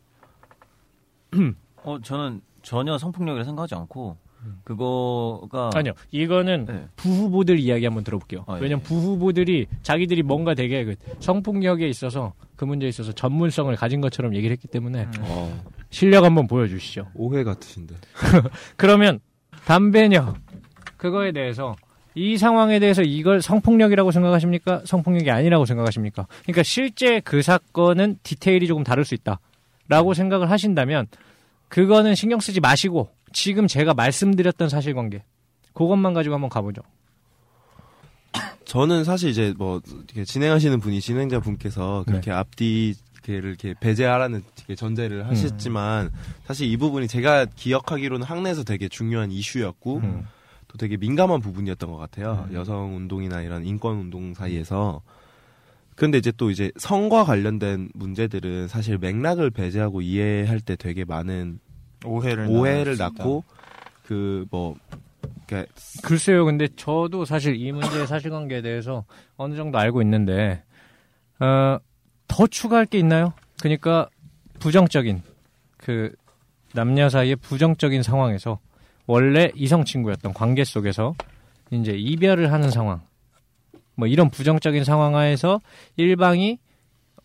어 1.84 1.98
저는 2.00 2.40
전혀 2.68 2.98
성폭력이라 2.98 3.44
생각하지 3.44 3.74
않고 3.76 4.18
그거가 4.64 5.70
아니요 5.74 5.94
이거는 6.10 6.66
네. 6.66 6.86
부후보들 6.96 7.58
이야기 7.58 7.86
한번 7.86 8.04
들어볼게요 8.04 8.44
아, 8.46 8.58
예. 8.58 8.60
왜냐면 8.60 8.82
부후보들이 8.82 9.66
자기들이 9.82 10.22
뭔가 10.22 10.52
되게 10.52 10.84
그 10.84 10.94
성폭력에 11.18 11.88
있어서 11.88 12.34
그 12.56 12.66
문제에 12.66 12.90
있어서 12.90 13.12
전문성을 13.12 13.74
가진 13.74 14.02
것처럼 14.02 14.34
얘기를 14.34 14.52
했기 14.52 14.68
때문에 14.68 15.08
어, 15.20 15.64
실력 15.88 16.24
한번 16.24 16.46
보여주시죠 16.46 17.06
오해 17.14 17.42
같으신데. 17.42 17.94
그러면 18.76 19.20
담배녀 19.64 20.34
그거에 20.98 21.32
대해서 21.32 21.74
이 22.14 22.36
상황에 22.36 22.80
대해서 22.80 23.00
이걸 23.00 23.40
성폭력이라고 23.40 24.10
생각하십니까? 24.10 24.82
성폭력이 24.84 25.30
아니라고 25.30 25.64
생각하십니까? 25.64 26.26
그러니까 26.42 26.62
실제 26.64 27.20
그 27.20 27.40
사건은 27.40 28.18
디테일이 28.22 28.66
조금 28.66 28.84
다를 28.84 29.06
수 29.06 29.14
있다라고 29.14 30.12
생각을 30.12 30.50
하신다면 30.50 31.06
그거는 31.68 32.14
신경 32.14 32.40
쓰지 32.40 32.60
마시고 32.60 33.08
지금 33.32 33.66
제가 33.66 33.94
말씀드렸던 33.94 34.68
사실관계 34.68 35.24
그것만 35.74 36.14
가지고 36.14 36.34
한번 36.34 36.50
가보죠. 36.50 36.82
저는 38.64 39.04
사실 39.04 39.30
이제 39.30 39.54
뭐 39.56 39.80
진행하시는 40.26 40.80
분이 40.80 41.00
진행자 41.00 41.40
분께서 41.40 42.04
그렇게 42.06 42.30
앞뒤 42.30 42.94
를 43.26 43.50
이렇게 43.50 43.74
배제하라는 43.78 44.42
이렇게 44.56 44.74
전제를 44.74 45.26
하셨지만 45.26 46.10
사실 46.46 46.66
이 46.66 46.78
부분이 46.78 47.08
제가 47.08 47.44
기억하기로는 47.44 48.26
학내에서 48.26 48.64
되게 48.64 48.88
중요한 48.88 49.30
이슈였고 49.30 49.96
음. 49.98 50.26
또 50.66 50.78
되게 50.78 50.96
민감한 50.96 51.40
부분이었던 51.40 51.90
것 51.90 51.98
같아요. 51.98 52.48
여성 52.54 52.96
운동이나 52.96 53.42
이런 53.42 53.66
인권 53.66 53.96
운동 53.96 54.32
사이에서. 54.32 55.02
근데 55.99 56.18
이제 56.18 56.32
또 56.36 56.51
이제 56.51 56.70
성과 56.76 57.24
관련된 57.24 57.90
문제들은 57.94 58.68
사실 58.68 58.99
맥락을 58.99 59.51
배제하고 59.51 60.01
이해할 60.01 60.61
때 60.61 60.76
되게 60.76 61.05
많은 61.05 61.59
오해를 62.05 62.46
오해를 62.49 62.96
낳고 62.96 63.44
그뭐 64.05 64.76
그러니까 65.46 65.72
글쎄요, 66.03 66.44
근데 66.44 66.68
저도 66.76 67.24
사실 67.24 67.57
이 67.57 67.72
문제의 67.72 68.07
사실관계에 68.07 68.61
대해서 68.62 69.05
어느 69.36 69.57
정도 69.57 69.78
알고 69.78 70.03
있는데, 70.03 70.62
어, 71.40 71.78
더 72.28 72.46
추가할 72.46 72.84
게 72.86 72.99
있나요? 72.99 73.32
그러니까 73.61 74.09
부정적인, 74.61 75.22
그, 75.78 76.14
남녀 76.74 77.09
사이의 77.09 77.36
부정적인 77.36 78.03
상황에서 78.03 78.59
원래 79.07 79.51
이성 79.55 79.84
친구였던 79.84 80.34
관계 80.34 80.64
속에서 80.64 81.14
이제 81.70 81.92
이별을 81.92 82.53
하는 82.53 82.70
상황, 82.70 83.01
뭐 83.99 84.07
이런 84.07 84.30
부정적인 84.30 84.84
상황 84.84 85.16
하에서 85.16 85.61
일방이 85.96 86.61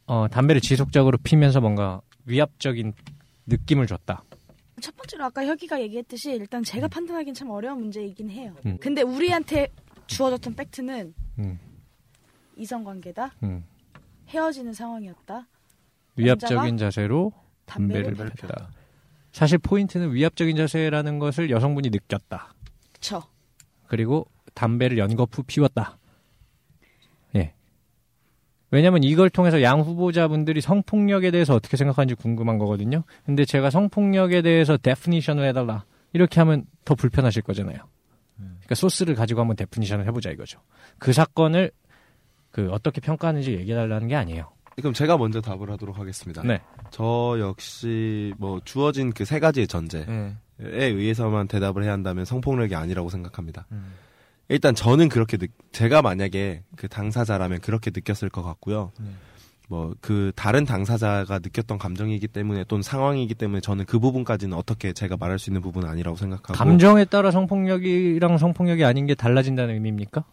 어, 0.07 0.27
담배를 0.27 0.59
지속적으로 0.59 1.19
피면서 1.19 1.61
뭔가 1.61 2.01
위압적인 2.25 2.93
느낌을 3.45 3.85
줬다. 3.85 4.23
첫 4.81 4.95
번째로 4.97 5.25
아까 5.25 5.45
혁이가 5.45 5.79
얘기했듯이 5.81 6.31
일단 6.31 6.63
제가 6.63 6.87
판단하기엔 6.87 7.35
참 7.35 7.51
어려운 7.51 7.79
문제이긴 7.79 8.31
해요. 8.31 8.55
음. 8.65 8.79
근데 8.81 9.03
우리한테 9.03 9.67
주어졌던 10.07 10.55
팩트는 10.55 11.13
음, 11.37 11.59
이성관계다, 12.57 13.35
음. 13.43 13.63
헤어지는 14.29 14.73
상황이었다, 14.73 15.47
위압적인 16.15 16.77
자세로 16.77 17.31
담배를 17.65 18.15
담배를 18.15 18.31
폈다. 18.31 18.71
사실 19.31 19.59
포인트는 19.59 20.11
위압적인 20.11 20.57
자세라는 20.57 21.19
것을 21.19 21.51
여성분이 21.51 21.91
느꼈다. 21.91 22.55
그쵸. 22.93 23.21
그리고 23.85 24.27
담배를 24.55 24.97
연거푸 24.97 25.43
피웠다. 25.43 25.99
예. 28.73 28.77
왜냐면 28.77 29.03
이걸 29.03 29.29
통해서 29.29 29.61
양 29.61 29.81
후보자분들이 29.81 30.59
성폭력에 30.61 31.31
대해서 31.31 31.53
어떻게 31.55 31.77
생각하는지 31.77 32.15
궁금한 32.15 32.57
거거든요. 32.57 33.03
근데 33.25 33.45
제가 33.45 33.69
성폭력에 33.69 34.41
대해서 34.41 34.77
definition을 34.77 35.45
해달라. 35.47 35.85
이렇게 36.11 36.39
하면 36.41 36.65
더 36.85 36.95
불편하실 36.95 37.41
거잖아요. 37.43 37.77
그러니까 38.37 38.75
소스를 38.75 39.15
가지고 39.15 39.41
한번 39.41 39.55
definition을 39.55 40.05
해보자 40.07 40.29
이거죠. 40.31 40.59
그 40.99 41.13
사건을 41.13 41.71
그 42.51 42.69
어떻게 42.71 43.01
평가하는지 43.01 43.53
얘기해달라는 43.53 44.07
게 44.07 44.15
아니에요. 44.15 44.51
그럼 44.75 44.93
제가 44.93 45.17
먼저 45.17 45.39
답을 45.41 45.69
하도록 45.71 45.97
하겠습니다. 45.99 46.41
네. 46.43 46.61
저 46.91 47.37
역시 47.39 48.33
뭐 48.37 48.59
주어진 48.65 49.11
그 49.11 49.23
세 49.25 49.39
가지의 49.39 49.67
전제에 49.67 50.05
네. 50.05 50.35
의해서만 50.57 51.47
대답을 51.47 51.83
해야 51.83 51.91
한다면 51.93 52.25
성폭력이 52.25 52.75
아니라고 52.75 53.09
생각합니다. 53.09 53.65
음. 53.71 53.93
일단 54.49 54.75
저는 54.75 55.09
그렇게 55.09 55.37
느, 55.37 55.47
제가 55.71 56.01
만약에 56.01 56.63
그 56.75 56.87
당사자라면 56.87 57.59
그렇게 57.61 57.91
느꼈을 57.93 58.29
것 58.29 58.43
같고요. 58.43 58.91
네. 58.99 59.07
뭐그 59.69 60.33
다른 60.35 60.65
당사자가 60.65 61.39
느꼈던 61.39 61.77
감정이기 61.77 62.27
때문에 62.27 62.65
또는 62.67 62.83
상황이기 62.83 63.33
때문에 63.33 63.61
저는 63.61 63.85
그 63.85 63.97
부분까지는 63.97 64.55
어떻게 64.55 64.91
제가 64.93 65.15
말할 65.17 65.39
수 65.39 65.49
있는 65.49 65.61
부분은 65.61 65.87
아니라고 65.89 66.17
생각하고 66.17 66.53
감정에 66.53 67.05
따라 67.05 67.31
성폭력이랑 67.31 68.37
성폭력이 68.37 68.83
아닌 68.83 69.05
게 69.07 69.15
달라진다는 69.15 69.73
의미입니까? 69.75 70.25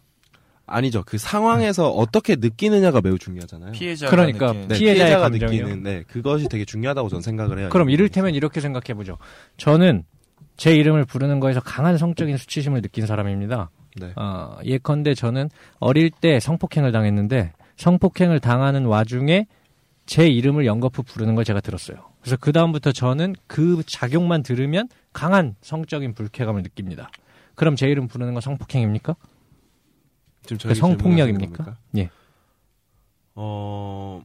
아니죠. 0.67 1.03
그 1.05 1.17
상황에서 1.17 1.89
어떻게 1.89 2.35
느끼느냐가 2.35 3.01
매우 3.01 3.17
중요하잖아요. 3.17 3.71
피해자가 3.71 4.09
그러니까 4.11 4.47
느끼는- 4.53 4.67
네, 4.67 4.77
피해자의 4.77 4.95
피해자가 4.95 5.29
감정이요? 5.29 5.63
느끼는 5.63 5.83
네 5.83 6.03
그것이 6.07 6.47
되게 6.47 6.63
중요하다고 6.65 7.09
저는 7.09 7.21
생각을 7.21 7.59
해요. 7.59 7.69
그럼 7.71 7.89
이 7.89 7.93
이를테면 7.93 8.35
이렇게 8.35 8.61
생각해 8.61 8.93
보죠. 8.95 9.17
저는 9.57 10.03
제 10.57 10.75
이름을 10.75 11.05
부르는 11.05 11.39
거에서 11.39 11.61
강한 11.61 11.97
성적인 11.97 12.37
수치심을 12.37 12.81
느낀 12.81 13.05
사람입니다. 13.05 13.69
네. 13.97 14.13
어, 14.15 14.57
예컨대 14.63 15.13
저는 15.13 15.49
어릴 15.79 16.09
때 16.11 16.39
성폭행을 16.39 16.91
당했는데 16.91 17.53
성폭행을 17.77 18.39
당하는 18.39 18.85
와중에 18.85 19.47
제 20.05 20.27
이름을 20.27 20.65
연거푸 20.65 21.03
부르는 21.03 21.35
걸 21.35 21.45
제가 21.45 21.61
들었어요. 21.61 21.97
그래서 22.21 22.37
그 22.39 22.51
다음부터 22.51 22.91
저는 22.91 23.35
그 23.47 23.83
작용만 23.85 24.43
들으면 24.43 24.87
강한 25.13 25.55
성적인 25.61 26.13
불쾌감을 26.13 26.63
느낍니다. 26.63 27.09
그럼 27.55 27.75
제 27.75 27.87
이름 27.87 28.07
부르는 28.07 28.33
건 28.33 28.41
성폭행입니까? 28.41 29.15
지금 30.43 30.69
그 30.69 30.75
성폭력입니까? 30.75 31.77
예. 31.97 32.09
어, 33.35 34.21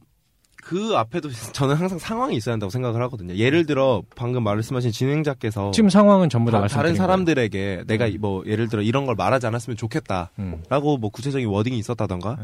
그 0.67 0.95
앞에도 0.97 1.29
저는 1.53 1.75
항상 1.75 1.97
상황이 1.97 2.35
있어야 2.35 2.53
한다고 2.53 2.69
생각을 2.69 3.01
하거든요. 3.03 3.33
예를 3.35 3.65
들어 3.65 4.03
방금 4.15 4.43
말씀하신 4.43 4.91
진행자께서 4.91 5.71
지금 5.71 5.89
상황은 5.89 6.29
전부 6.29 6.51
다 6.51 6.57
다, 6.57 6.61
말씀드린 6.61 6.91
른 6.91 6.97
거예요. 6.97 7.07
사람들에게 7.07 7.83
내가 7.87 8.07
이- 8.07 8.17
뭐 8.17 8.43
예를 8.45 8.67
들어 8.67 8.81
이런 8.81 9.05
걸 9.05 9.15
말하지 9.15 9.47
않았으면 9.47 9.77
좋겠다라고 9.77 10.29
음. 10.39 10.61
뭐 11.01 11.09
구체적인 11.09 11.47
wording이 11.47 11.77
있었다던가 11.79 12.37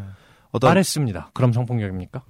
어떤 0.52 0.70
말했습니다. 0.70 1.32
그럼 1.34 1.52
성폭력입니까? 1.52 2.22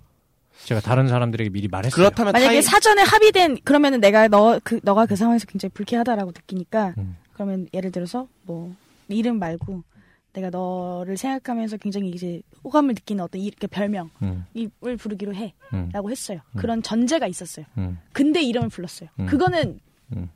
제가 0.66 0.82
다른 0.82 1.08
사람들에게 1.08 1.50
미리 1.50 1.68
말했어요. 1.68 1.96
그렇다면 1.96 2.32
만약에 2.32 2.48
타임 2.54 2.62
사전에 2.62 3.02
합의된 3.04 3.58
그러면은 3.64 4.00
내가 4.00 4.28
너 4.30 4.60
그 4.64 4.80
너가 4.84 5.06
그 5.06 5.16
상황에서 5.16 5.46
굉장히 5.46 5.72
불쾌하다라고 5.74 6.32
느끼니까 6.32 6.94
음. 6.98 7.18
그러면 7.34 7.68
예를 7.74 7.91
들어서 7.91 8.28
뭐 8.44 8.74
이름 9.10 9.39
말고 9.39 9.84
내가 10.34 10.50
너를 10.50 11.16
생각하면서 11.16 11.78
굉장히 11.78 12.10
이제 12.10 12.42
호감을 12.64 12.96
느끼는 12.96 13.24
어떤 13.24 13.40
이렇게 13.42 13.68
별명을 13.68 14.10
음, 14.24 14.46
부르기로 14.98 15.36
해. 15.36 15.54
음, 15.74 15.90
라고 15.94 16.10
했어요. 16.12 16.40
음. 16.56 16.58
그런 16.60 16.82
전제가 16.82 17.28
있었어요. 17.28 17.66
음, 17.78 18.00
근데 18.12 18.42
이름을 18.42 18.70
불렀어요. 18.70 19.10
음. 19.20 19.26
그거는 19.28 19.80
음. 20.16 20.30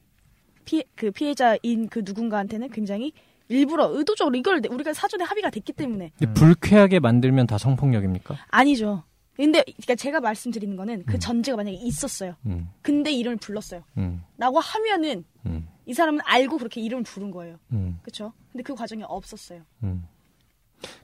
피해, 0.66 0.84
그 0.96 1.12
피해자인 1.12 1.88
그 1.90 2.02
누군가한테는 2.06 2.70
굉장히 2.70 3.12
일부러 3.50 3.90
의도적으로 3.92 4.36
이걸 4.38 4.62
내- 4.62 4.70
우리가 4.70 4.94
사전에 4.94 5.24
합의가 5.24 5.50
됐기 5.50 5.74
때문에 5.74 6.12
불쾌하게 6.36 7.00
만들면 7.00 7.48
다 7.48 7.58
성폭력입니까? 7.58 8.38
아니죠. 8.50 9.04
근데 9.36 9.64
그러니까 9.64 9.96
제가 9.96 10.20
말씀드리는 10.20 10.76
거는 10.76 11.04
그 11.06 11.14
음. 11.16 11.20
전제가 11.20 11.58
만약에 11.58 11.78
있었어요. 11.78 12.36
음, 12.46 12.70
근데 12.82 13.12
이름을 13.12 13.38
불렀어요. 13.38 13.84
음, 13.98 14.22
라고 14.38 14.60
하면은 14.60 15.24
음, 15.46 15.68
이 15.88 15.94
사람은 15.94 16.20
알고 16.26 16.58
그렇게 16.58 16.82
이름을 16.82 17.04
부른 17.04 17.32
거예요. 17.32 17.58
음, 17.72 17.98
그렇죠? 18.04 18.34
근데 18.52 18.62
그 18.62 18.76
과정이 18.76 19.04
없었어요. 19.04 19.62
음. 19.84 20.06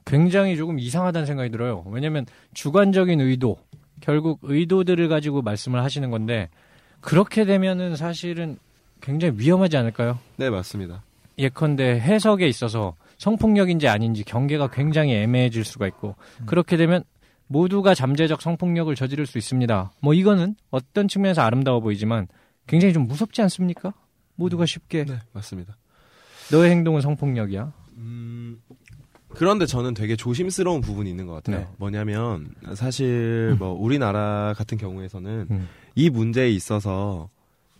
굉장히 0.04 0.56
조금 0.56 0.78
이상하다는 0.78 1.26
생각이 1.26 1.50
들어요. 1.50 1.84
왜냐면 1.88 2.26
주관적인 2.52 3.20
의도, 3.20 3.56
결국 4.00 4.38
의도들을 4.42 5.08
가지고 5.08 5.42
말씀을 5.42 5.82
하시는 5.82 6.10
건데 6.10 6.50
그렇게 7.00 7.44
되면은 7.44 7.96
사실은 7.96 8.58
굉장히 9.00 9.38
위험하지 9.38 9.76
않을까요? 9.78 10.18
네, 10.36 10.50
맞습니다. 10.50 11.02
예컨대 11.38 11.98
해석에 11.98 12.46
있어서 12.46 12.94
성폭력인지 13.18 13.88
아닌지 13.88 14.22
경계가 14.22 14.68
굉장히 14.70 15.14
애매해질 15.14 15.64
수가 15.64 15.86
있고 15.88 16.14
그렇게 16.46 16.76
되면 16.76 17.02
모두가 17.46 17.94
잠재적 17.94 18.42
성폭력을 18.42 18.94
저지를 18.94 19.26
수 19.26 19.38
있습니다. 19.38 19.92
뭐 20.00 20.14
이거는 20.14 20.56
어떤 20.70 21.08
측면에서 21.08 21.42
아름다워 21.42 21.80
보이지만 21.80 22.28
굉장히 22.66 22.94
좀 22.94 23.06
무섭지 23.06 23.42
않습니까? 23.42 23.92
모두가 24.36 24.66
쉽게 24.66 25.04
네, 25.04 25.18
맞습니다. 25.32 25.76
너의 26.52 26.70
행동은 26.70 27.00
성폭력이야. 27.00 27.72
음, 27.96 28.60
그런데 29.30 29.66
저는 29.66 29.94
되게 29.94 30.16
조심스러운 30.16 30.80
부분이 30.80 31.08
있는 31.08 31.26
것 31.26 31.34
같아요. 31.34 31.58
네. 31.58 31.66
뭐냐면 31.78 32.54
사실 32.74 33.56
뭐 33.58 33.72
우리나라 33.72 34.54
같은 34.56 34.78
경우에서는 34.78 35.46
음. 35.50 35.68
이 35.94 36.10
문제에 36.10 36.50
있어서 36.50 37.28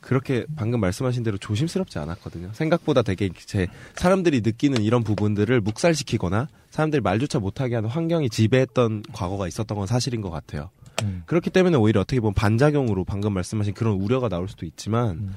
그렇게 0.00 0.44
방금 0.56 0.80
말씀하신 0.80 1.22
대로 1.22 1.38
조심스럽지 1.38 1.98
않았거든요. 1.98 2.50
생각보다 2.52 3.00
되게 3.00 3.30
제 3.46 3.68
사람들이 3.94 4.42
느끼는 4.42 4.82
이런 4.82 5.02
부분들을 5.02 5.62
묵살시키거나 5.62 6.48
사람들이 6.70 7.00
말조차 7.00 7.38
못하게 7.38 7.76
하는 7.76 7.88
환경이 7.88 8.28
지배했던 8.28 9.04
과거가 9.12 9.48
있었던 9.48 9.78
건 9.78 9.86
사실인 9.86 10.20
것 10.20 10.28
같아요. 10.30 10.70
음. 11.02 11.22
그렇기 11.24 11.48
때문에 11.50 11.78
오히려 11.78 12.00
어떻게 12.00 12.20
보면 12.20 12.34
반작용으로 12.34 13.04
방금 13.04 13.32
말씀하신 13.32 13.72
그런 13.72 13.94
우려가 13.94 14.28
나올 14.28 14.46
수도 14.46 14.66
있지만 14.66 15.10
음. 15.10 15.34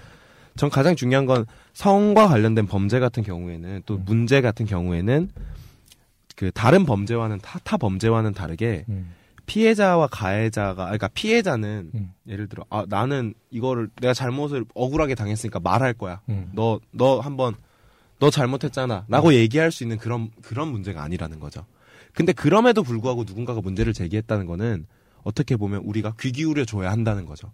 전 0.58 0.70
가장 0.70 0.96
중요한 0.96 1.26
건 1.26 1.46
성과 1.74 2.28
관련된 2.28 2.68
범죄 2.68 3.00
같은 3.00 3.24
경우에는 3.24 3.84
또 3.86 3.96
음. 3.96 4.04
문제 4.06 4.42
같은 4.42 4.66
경우에는 4.66 5.30
그 6.36 6.52
다른 6.52 6.86
범죄와는 6.86 7.40
타, 7.40 7.60
타 7.64 7.78
범죄와는 7.78 8.34
다르게 8.34 8.86
음. 8.90 9.14
피해자와 9.46 10.08
가해자가 10.08 10.86
그러니까 10.86 11.08
피해자는 11.10 11.92
음. 11.96 12.14
예를 12.28 12.48
들어 12.48 12.66
아 12.70 12.86
나는 12.88 13.34
이거를 13.50 13.90
내가 14.02 14.14
잘못을 14.14 14.66
억울하게 14.76 15.16
당했으니까 15.16 15.60
말할 15.60 15.94
거야. 15.94 16.22
음. 16.30 16.52
너너 16.54 17.20
한번 17.22 17.56
너 18.20 18.30
잘못했잖아라고 18.30 19.34
얘기할 19.34 19.72
수 19.72 19.84
있는 19.84 19.98
그런 19.98 20.30
그런 20.42 20.68
문제가 20.68 21.02
아니라는 21.02 21.40
거죠. 21.40 21.66
근데 22.14 22.34
그럼에도 22.34 22.84
불구하고 22.84 23.24
누군가가 23.24 23.62
문제를 23.62 23.94
제기했다는 23.94 24.48
거는 24.48 24.86
어떻게 25.24 25.56
보면 25.56 25.82
우리가 25.84 26.14
귀 26.20 26.32
기울여 26.32 26.66
줘야 26.66 26.92
한다는 26.92 27.26
거죠. 27.26 27.52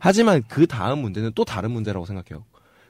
하지만 0.00 0.42
그 0.48 0.66
다음 0.66 0.98
문제는 1.00 1.30
또 1.36 1.44
다른 1.44 1.70
문제라고 1.70 2.04
생각해요. 2.06 2.44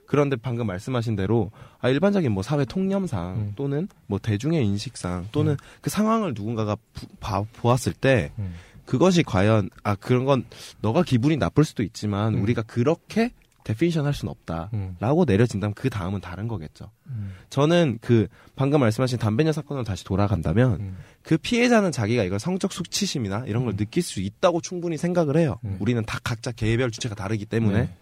그런데 0.07 0.35
방금 0.37 0.67
말씀하신 0.67 1.15
대로 1.15 1.51
아 1.81 1.89
일반적인 1.89 2.33
뭐 2.33 2.43
사회 2.43 2.65
통념상 2.65 3.35
음. 3.37 3.53
또는 3.55 3.87
뭐 4.07 4.19
대중의 4.19 4.65
인식상 4.67 5.29
또는 5.31 5.57
그 5.83 5.91
상황을 5.91 6.33
누군가가 6.35 6.77
부- 6.95 7.07
봐- 7.21 7.45
보았을 7.53 7.93
때 7.93 8.33
음. 8.39 8.55
그것이 8.87 9.23
과연 9.23 9.71
아 9.85 9.95
그런 9.95 10.25
건 10.25 10.45
너가 10.81 11.03
기분이 11.05 11.37
나쁠 11.37 11.65
수도 11.65 11.85
있지만 11.85 12.35
음. 12.35 12.43
우리가 12.43 12.63
그렇게 12.63 13.31
definition 13.73 14.07
할 14.07 14.15
수는 14.15 14.31
없다. 14.31 14.71
음. 14.75 14.97
라고 15.01 15.25
내려진다면 15.25 15.75
그 15.75 15.91
다음은 15.91 16.21
다른 16.21 16.49
거겠죠. 16.49 16.91
음. 17.07 17.35
저는 17.49 17.99
그 18.01 18.29
방금 18.57 18.81
말씀하신 18.81 19.19
담배녀 19.19 19.53
사건으로 19.53 19.85
다시 19.85 20.05
돌아간다면 20.05 20.73
음. 20.81 20.97
그 21.23 21.37
피해자는 21.39 21.93
자기가 21.93 22.25
이걸 22.25 22.39
성적 22.39 22.73
수치심이나 22.73 23.45
이런 23.47 23.65
걸 23.65 23.75
음. 23.75 23.77
느낄 23.77 24.03
수 24.03 24.21
있다고 24.21 24.61
충분히 24.61 24.97
생각을 24.97 25.37
해요. 25.37 25.59
음. 25.65 25.77
우리는 25.81 26.05
다 26.05 26.19
각자 26.23 26.53
개별 26.53 26.91
주체가 26.91 27.15
다르기 27.15 27.47
때문에. 27.47 27.81
네. 27.83 27.95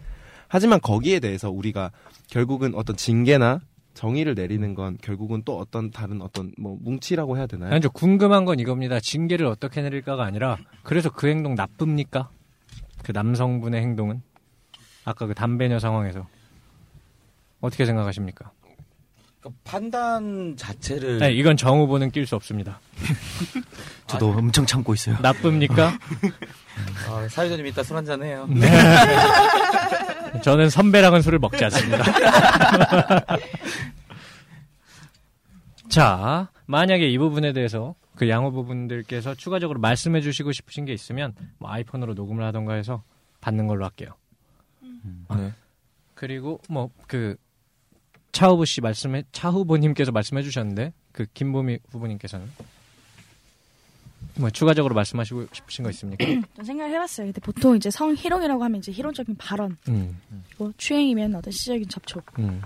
하지만 0.48 0.80
거기에 0.80 1.20
대해서 1.20 1.50
우리가 1.50 1.90
결국은 2.26 2.74
어떤 2.74 2.96
징계나 2.96 3.60
정의를 3.92 4.34
내리는 4.34 4.74
건 4.74 4.96
결국은 5.02 5.42
또 5.44 5.58
어떤 5.58 5.90
다른 5.90 6.22
어떤 6.22 6.52
뭐 6.56 6.78
뭉치라고 6.80 7.36
해야 7.36 7.46
되나요? 7.46 7.72
아니, 7.72 7.80
저 7.80 7.88
궁금한 7.88 8.44
건 8.44 8.60
이겁니다. 8.60 9.00
징계를 9.00 9.44
어떻게 9.46 9.82
내릴까가 9.82 10.24
아니라 10.24 10.56
그래서 10.84 11.10
그 11.10 11.26
행동 11.26 11.54
나쁩니까? 11.54 12.30
그 13.02 13.12
남성분의 13.12 13.80
행동은 13.82 14.22
아까 15.08 15.26
그 15.26 15.34
담배녀 15.34 15.78
상황에서 15.78 16.26
어떻게 17.60 17.86
생각하십니까? 17.86 18.52
그러니까 19.40 19.60
판단 19.64 20.54
자체를 20.56 21.18
네, 21.18 21.32
이건 21.32 21.56
정 21.56 21.78
후보는 21.80 22.10
낄 22.10 22.26
수 22.26 22.36
없습니다. 22.36 22.78
저도 24.06 24.32
엄청 24.32 24.66
참고 24.66 24.92
있어요. 24.92 25.16
나쁩니까? 25.22 25.98
아, 27.08 27.26
사회자님 27.28 27.66
이따 27.66 27.82
술 27.82 27.96
한잔 27.96 28.22
해요. 28.22 28.46
네. 28.50 28.68
저는 30.44 30.68
선배랑은 30.68 31.22
술을 31.22 31.38
먹지 31.38 31.64
않습니다. 31.64 32.04
자, 35.88 36.50
만약에 36.66 37.08
이 37.08 37.16
부분에 37.16 37.54
대해서 37.54 37.94
그 38.14 38.28
양호 38.28 38.52
부분들께서 38.52 39.34
추가적으로 39.36 39.80
말씀해 39.80 40.20
주시고 40.20 40.52
싶으신 40.52 40.84
게 40.84 40.92
있으면 40.92 41.34
뭐 41.58 41.70
아이폰으로 41.70 42.12
녹음을 42.12 42.44
하던가 42.44 42.74
해서 42.74 43.02
받는 43.40 43.68
걸로 43.68 43.86
할게요. 43.86 44.10
네. 45.36 45.52
그리고 46.14 46.60
뭐 46.68 46.90
그 47.06 47.36
차후보 48.32 48.64
씨 48.64 48.80
말씀해 48.80 49.24
차 49.32 49.50
후보님께서 49.50 50.12
말씀해 50.12 50.42
주셨는데 50.42 50.92
그 51.12 51.26
김보미 51.34 51.78
후보님께서는 51.90 52.48
뭐 54.36 54.50
추가적으로 54.50 54.94
말씀하시고 54.94 55.48
싶으신 55.52 55.82
거 55.82 55.90
있습니까? 55.90 56.24
좀 56.24 56.64
생각을 56.64 56.92
해봤어요. 56.94 57.26
근데 57.26 57.40
보통 57.40 57.74
이제 57.76 57.90
성희롱이라고 57.90 58.62
하면 58.62 58.78
이제 58.78 58.92
희롱적인 58.92 59.36
발언, 59.36 59.76
음, 59.88 60.20
뭐 60.56 60.72
추행이면 60.76 61.34
어떤 61.34 61.50
시적인 61.50 61.88
접촉, 61.88 62.24
음, 62.38 62.62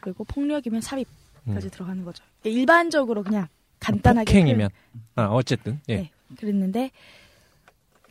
그리고 0.00 0.24
폭력이면 0.24 0.80
삽입까지 0.80 1.66
음. 1.66 1.70
들어가는 1.70 2.04
거죠. 2.04 2.24
일반적으로 2.44 3.22
그냥 3.22 3.48
간단하게 3.80 4.32
폭행이면 4.32 4.70
아 5.16 5.26
어쨌든 5.26 5.80
예. 5.88 5.96
네. 5.96 6.10
그랬는데 6.38 6.90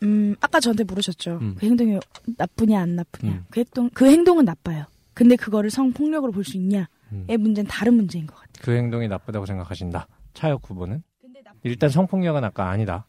음 0.04 0.36
아까 0.42 0.60
저한테 0.60 0.84
물으셨죠. 0.84 1.40
음. 1.42 1.56
그 1.58 1.66
행동이 1.66 2.00
나쁘냐 2.38 2.80
안 2.82 2.96
나쁘냐. 2.96 3.32
음. 3.32 3.46
그 3.50 3.60
행동 3.60 3.90
그 3.94 4.06
행동은 4.06 4.46
나빠요. 4.46 4.86
근데 5.14 5.36
그거를 5.36 5.70
성폭력으로 5.70 6.32
볼 6.32 6.44
수 6.46 6.56
있냐의 6.58 6.88
음. 7.12 7.26
문제는 7.28 7.68
다른 7.70 7.94
문제인 7.96 8.26
것 8.28 8.36
같아요. 8.36 8.52
그 8.62 8.72
행동이 8.76 9.08
나쁘다고 9.08 9.46
생각하신다. 9.46 10.08
차역 10.34 10.70
후보는 10.70 11.04
일단 11.64 11.90
성폭력은 11.90 12.44
아까 12.44 12.70
아니다. 12.70 13.06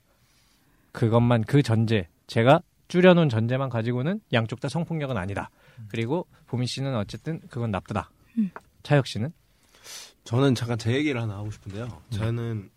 그것만 0.93 1.43
그 1.45 1.63
전제 1.63 2.09
제가 2.27 2.63
줄여놓은 2.89 3.29
전제만 3.29 3.69
가지고는 3.69 4.21
양쪽 4.33 4.59
다 4.61 4.69
성폭력은 4.69 5.17
아니다. 5.17 5.51
그리고 5.89 6.27
보미 6.47 6.67
씨는 6.67 6.97
어쨌든 6.97 7.41
그건 7.49 7.71
나쁘다. 7.71 8.11
음. 8.39 8.51
차역 8.83 9.07
씨는 9.07 9.33
저는 10.25 10.55
잠깐 10.57 10.79
제 10.79 10.93
얘기를 10.93 11.21
하나 11.21 11.37
하고 11.37 11.51
싶은데요. 11.53 11.89
저는 12.11 12.71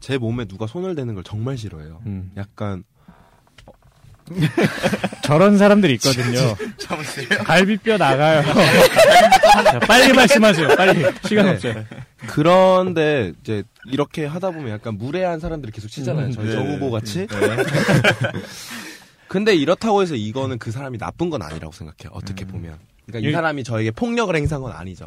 제 0.00 0.16
몸에 0.16 0.44
누가 0.44 0.66
손을 0.68 0.94
대는 0.94 1.14
걸 1.14 1.24
정말 1.24 1.58
싫어해요. 1.58 2.00
음. 2.06 2.30
약간 2.36 2.84
저런 5.22 5.58
사람들이 5.58 5.94
있거든요. 5.94 6.56
갈비뼈 7.44 7.96
나가요. 7.98 8.42
자, 8.42 9.78
빨리 9.80 10.12
말씀하세요. 10.12 10.68
빨리 10.76 11.04
시간 11.26 11.46
네. 11.46 11.52
없어요. 11.52 11.84
그런데 12.28 13.32
이제 13.42 13.62
이렇게 13.86 14.26
하다 14.26 14.50
보면 14.50 14.70
약간 14.70 14.96
무례한 14.96 15.40
사람들이 15.40 15.72
계속 15.72 15.88
치잖아요. 15.88 16.26
음, 16.26 16.32
저희 16.32 16.46
네. 16.46 16.52
정 16.52 16.68
후보 16.70 16.90
같이. 16.90 17.26
근데 19.28 19.54
이렇다고 19.54 20.02
해서 20.02 20.14
이거는 20.14 20.58
그 20.58 20.70
사람이 20.70 20.98
나쁜 20.98 21.30
건 21.30 21.42
아니라고 21.42 21.72
생각해요. 21.72 22.10
어떻게 22.12 22.44
보면. 22.46 22.78
그러니까 23.06 23.26
이 23.26 23.30
일- 23.30 23.32
사람이 23.32 23.64
저에게 23.64 23.90
폭력을 23.90 24.34
행사한 24.34 24.62
건 24.62 24.72
아니죠. 24.72 25.06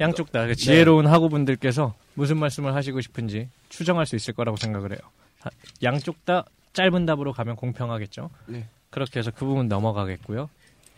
양쪽 0.00 0.32
다 0.32 0.52
지혜로운 0.54 1.06
하고분들께서 1.06 1.94
무슨 2.14 2.38
말씀을 2.38 2.74
하시고 2.74 3.00
싶은지 3.00 3.48
추정할 3.68 4.06
수 4.06 4.16
있을 4.16 4.34
거라고 4.34 4.56
생각을 4.56 4.92
해요. 4.92 4.98
자, 5.42 5.50
양쪽 5.82 6.24
다 6.24 6.44
짧은 6.76 7.06
답으로 7.06 7.32
가면 7.32 7.56
공평하겠죠. 7.56 8.28
네. 8.46 8.66
그렇게 8.90 9.18
해서 9.18 9.30
그 9.34 9.46
부분 9.46 9.66
넘어가겠고요. 9.66 10.50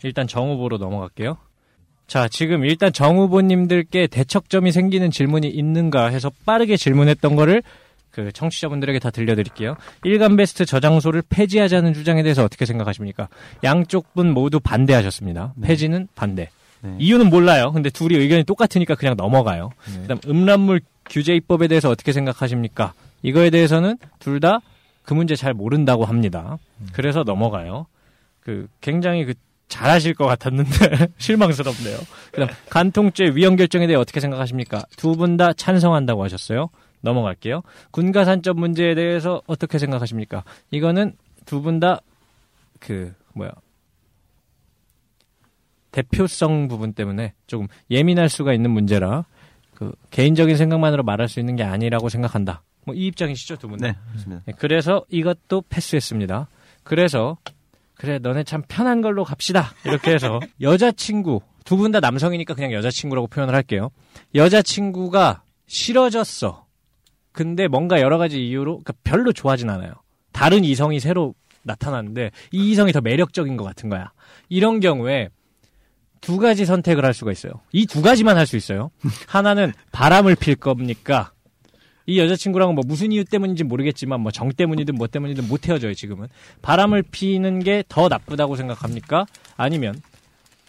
일단 0.03 0.27
정 0.27 0.51
후보로 0.51 0.79
넘어갈게요. 0.79 1.39
자, 2.09 2.27
지금 2.27 2.65
일단 2.65 2.93
정 2.93 3.19
후보님들께 3.19 4.09
대척점이 4.09 4.73
생기는 4.73 5.11
질문이 5.11 5.49
있는가 5.49 6.07
해서 6.07 6.31
빠르게 6.45 6.77
질문했던 6.77 7.37
거를 7.37 7.63
그 8.11 8.33
청취자분들에게 8.33 8.99
다 8.99 9.11
들려드릴게요. 9.11 9.77
일간 10.03 10.35
베스트 10.37 10.65
저장소를 10.65 11.23
폐지하자는 11.29 11.95
주장에 11.95 12.23
대해서 12.25 12.43
어떻게 12.43 12.67
생각하십니까? 12.67 13.29
양쪽 13.63 14.13
분 14.15 14.33
모두 14.33 14.59
반대하셨습니다. 14.59 15.55
폐지는 15.63 16.09
반대. 16.17 16.51
네. 16.81 16.97
이유는 16.99 17.31
몰라요. 17.31 17.71
근데 17.73 17.91
둘이 17.91 18.17
의견이 18.17 18.43
똑같으니까 18.45 18.97
그냥 18.97 19.15
넘어가요. 19.17 19.71
네. 19.95 20.03
그다음 20.03 20.19
음란물 20.27 20.81
규제 21.09 21.35
입법에 21.37 21.69
대해서 21.69 21.89
어떻게 21.91 22.13
생각하십니까? 22.13 22.95
이거에 23.23 23.51
대해서는 23.51 23.97
둘 24.19 24.41
다 24.41 24.61
그 25.09 25.15
문제 25.15 25.35
잘 25.37 25.55
모른다고 25.55 26.05
합니다. 26.05 26.59
그래서 26.93 27.23
넘어가요. 27.23 27.87
그 28.41 28.69
굉장히 28.83 29.25
그 29.25 29.33
잘하실 29.69 30.13
것 30.13 30.27
같았는데 30.27 31.09
실망스럽네요. 31.17 31.97
그다음 32.31 32.51
간통죄 32.69 33.33
위헌 33.35 33.57
결정에 33.57 33.87
대해 33.87 33.97
어떻게 33.99 34.21
생각하십니까? 34.21 34.85
두 34.99 35.17
분 35.17 35.39
다 35.39 35.55
찬성한다고 35.55 36.23
하셨어요. 36.25 36.69
넘어갈게요. 37.01 37.63
군가산점 37.91 38.59
문제에 38.61 38.95
대해서 38.95 39.41
어떻게 39.47 39.79
생각하십니까? 39.79 40.45
이거는 40.73 41.17
두 41.47 41.63
분 41.63 41.81
다 41.81 42.01
그 42.79 43.15
뭐야 43.33 43.51
대표성 45.91 46.69
부분 46.69 46.93
때문에 46.93 47.33
조금 47.47 47.67
예민할 47.91 48.29
수가 48.29 48.53
있는 48.53 48.71
문제라 48.73 49.25
그 49.75 49.91
개인적인 50.11 50.57
생각만으로 50.57 51.03
말할 51.03 51.29
수 51.31 51.41
있는 51.41 51.57
게 51.57 51.63
아니라고 51.63 52.11
생각한다. 52.11 52.63
뭐 52.85 52.95
이 52.97 53.07
입장이시죠 53.07 53.57
두 53.57 53.69
분? 53.69 53.79
다? 53.79 53.87
네, 53.89 53.95
그렇습니다. 54.11 54.43
네, 54.47 54.53
그래서 54.59 55.05
이것도 55.11 55.63
패스했습니다. 55.69 56.49
그래서 56.85 57.37
그래 57.95 58.19
너네 58.19 58.45
참 58.45 58.63
편한 58.69 59.01
걸로 59.03 59.25
갑시다 59.25 59.73
이렇게 59.85 60.13
해서 60.13 60.41
여자친구 60.61 61.41
두 61.65 61.77
분 61.77 61.93
다 61.93 62.01
남성이니까 62.01 62.55
그냥 62.55 62.73
여자친구라고 62.73 63.27
표현을 63.27 63.55
할게요. 63.55 63.91
여자친구가 64.35 65.43
싫어졌어. 65.67 66.67
근데 67.33 67.69
뭔가 67.69 68.01
여러 68.01 68.17
가지 68.19 68.47
이유로 68.47 68.79
그러니까 68.83 68.95
별로 69.05 69.33
좋아하진 69.33 69.69
않아요. 69.71 69.93
다른 70.33 70.65
이성이 70.65 70.99
새로 70.99 71.35
나타났는데 71.65 72.31
이 72.53 72.71
이성이 72.71 72.93
더 72.93 73.01
매력적인 73.03 73.57
것 73.59 73.65
같은 73.65 73.91
거야. 73.91 74.13
이런 74.49 74.81
경우에 74.81 75.29
두 76.21 76.39
가지 76.39 76.65
선택을 76.65 77.05
할 77.05 77.13
수가 77.15 77.31
있어요. 77.33 77.53
이 77.73 77.87
두 77.87 78.01
가지만 78.03 78.37
할 78.39 78.47
수 78.47 78.57
있어요. 78.57 78.91
하나는 79.29 79.73
바람을 79.93 80.35
필 80.37 80.57
겁니까? 80.57 81.33
이 82.09 82.19
여자친구랑은 82.19 82.75
뭐 82.75 82.83
무슨 82.87 83.13
이유 83.13 83.23
때문인지 83.23 83.65
모르겠지만 83.65 84.21
뭐 84.23 84.33
정 84.33 84.49
때문이든 84.51 84.95
뭐 84.95 85.07
때문이든 85.09 85.47
못 85.47 85.69
헤어져요 85.69 85.93
지금은 85.93 86.27
바람을 86.63 87.03
피는 87.03 87.59
게 87.61 87.85
더 87.89 88.09
나쁘다고 88.09 88.57
생각합니까? 88.57 89.27
아니면 89.59 90.01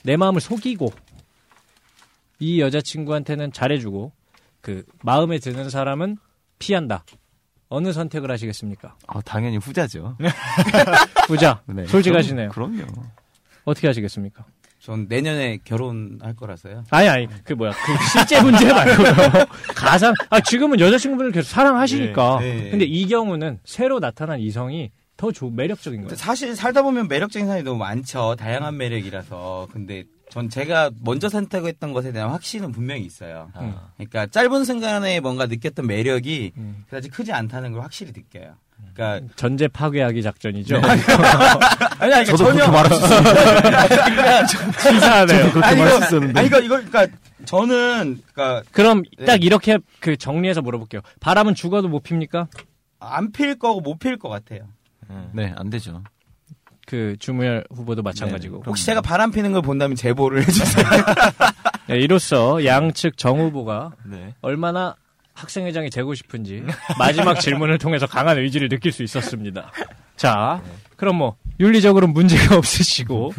내 0.03 0.17
마음을 0.17 0.41
속이고 0.41 0.91
이 2.39 2.59
여자친구한테는 2.59 3.53
잘해주고 3.53 4.11
그 4.61 4.83
마음에 5.03 5.39
드는 5.39 5.69
사람은 5.69 6.17
피한다. 6.59 7.05
어느 7.69 7.93
선택을 7.93 8.29
하시겠습니까? 8.31 8.95
아, 9.07 9.21
당연히 9.21 9.57
후자죠. 9.57 10.17
부자 11.27 11.61
네, 11.67 11.85
솔직하시네요. 11.85 12.49
그럼, 12.49 12.75
그럼요. 12.75 13.03
어떻게 13.63 13.87
하시겠습니까? 13.87 14.43
전 14.89 15.05
내년에 15.07 15.59
결혼할 15.63 16.35
거라서요. 16.35 16.83
아니 16.89 17.07
아니 17.07 17.27
그 17.43 17.53
뭐야 17.53 17.73
그 17.73 17.93
실제 18.11 18.41
문제 18.41 18.73
말고요 18.73 19.45
가상 19.75 20.15
아 20.31 20.39
지금은 20.39 20.79
여자친구분을 20.79 21.31
계속 21.31 21.47
사랑하시니까 21.47 22.39
네, 22.39 22.55
네. 22.55 22.69
근데 22.71 22.85
이 22.85 23.07
경우는 23.07 23.59
새로 23.63 23.99
나타난 23.99 24.39
이성이 24.39 24.89
더 25.15 25.31
좋, 25.31 25.51
매력적인 25.53 26.01
거예요. 26.01 26.15
사실 26.15 26.55
살다 26.55 26.81
보면 26.81 27.07
매력적인 27.07 27.45
사람이 27.45 27.63
너무 27.63 27.77
많죠. 27.77 28.35
다양한 28.39 28.77
매력이라서. 28.77 29.67
근데 29.71 30.05
전 30.31 30.49
제가 30.49 30.89
먼저 31.03 31.29
선택했던 31.29 31.93
것에 31.93 32.11
대한 32.11 32.31
확신은 32.31 32.71
분명히 32.71 33.03
있어요. 33.03 33.51
음. 33.57 33.75
그러니까 33.97 34.25
짧은 34.25 34.63
순간에 34.65 35.19
뭔가 35.19 35.45
느꼈던 35.45 35.85
매력이 35.85 36.53
음. 36.57 36.83
그다지 36.85 37.09
크지 37.09 37.31
않다는 37.31 37.73
걸 37.73 37.83
확실히 37.83 38.11
느껴요. 38.11 38.55
그러니까 38.93 39.34
전제 39.36 39.67
파괴하기 39.67 40.21
작전이죠. 40.23 40.77
아니, 41.99 42.13
아니, 42.13 42.25
저도 42.25 42.38
전혀 42.38 42.65
그렇게 42.65 42.71
말할 42.71 42.93
수 42.93 43.05
있습니다. 43.05 43.88
그러니까 43.88 44.45
치사하네요. 44.45 45.51
그렇게 45.51 45.67
아니, 45.67 45.80
말할 45.80 45.88
이거, 45.97 45.99
수 45.99 46.05
있었는데. 46.15 46.39
아니 46.39 46.47
이거 46.47 46.59
이거 46.59 46.75
그러니까 46.82 47.07
저는 47.45 48.21
그러니까 48.34 48.63
그럼 48.71 49.03
네. 49.17 49.25
딱 49.25 49.43
이렇게 49.43 49.80
그 49.99 50.17
정리해서 50.17 50.61
물어볼게요. 50.61 51.01
바람은 51.21 51.55
죽어도 51.55 51.88
못 51.88 52.03
핍니까? 52.03 52.47
안 52.99 53.32
필 53.32 53.57
거고 53.57 53.80
못 53.82 53.99
필 53.99 54.17
것 54.19 54.27
같아요. 54.30 54.61
네, 55.32 55.53
안 55.55 55.69
되죠. 55.69 56.03
그 56.86 57.15
주무열 57.19 57.63
후보도 57.73 58.01
마찬가지고. 58.01 58.63
혹시 58.65 58.86
제가 58.86 59.01
바람 59.01 59.32
피는 59.32 59.51
걸 59.53 59.61
본다면 59.61 59.95
제보를 59.95 60.41
해주세요. 60.41 60.86
네, 61.88 61.97
이로써 61.99 62.63
양측 62.65 63.17
정 63.17 63.39
후보가 63.39 63.91
네. 64.05 64.34
얼마나 64.41 64.95
학생회장이 65.39 65.89
되고 65.89 66.13
싶은지 66.13 66.63
마지막 66.97 67.39
질문을 67.39 67.77
통해서 67.77 68.05
강한 68.07 68.37
의지를 68.37 68.69
느낄 68.69 68.91
수 68.91 69.03
있었습니다. 69.03 69.71
자, 70.15 70.61
그럼 70.95 71.15
뭐 71.17 71.35
윤리적으로 71.59 72.07
문제가 72.07 72.57
없으시고 72.57 73.33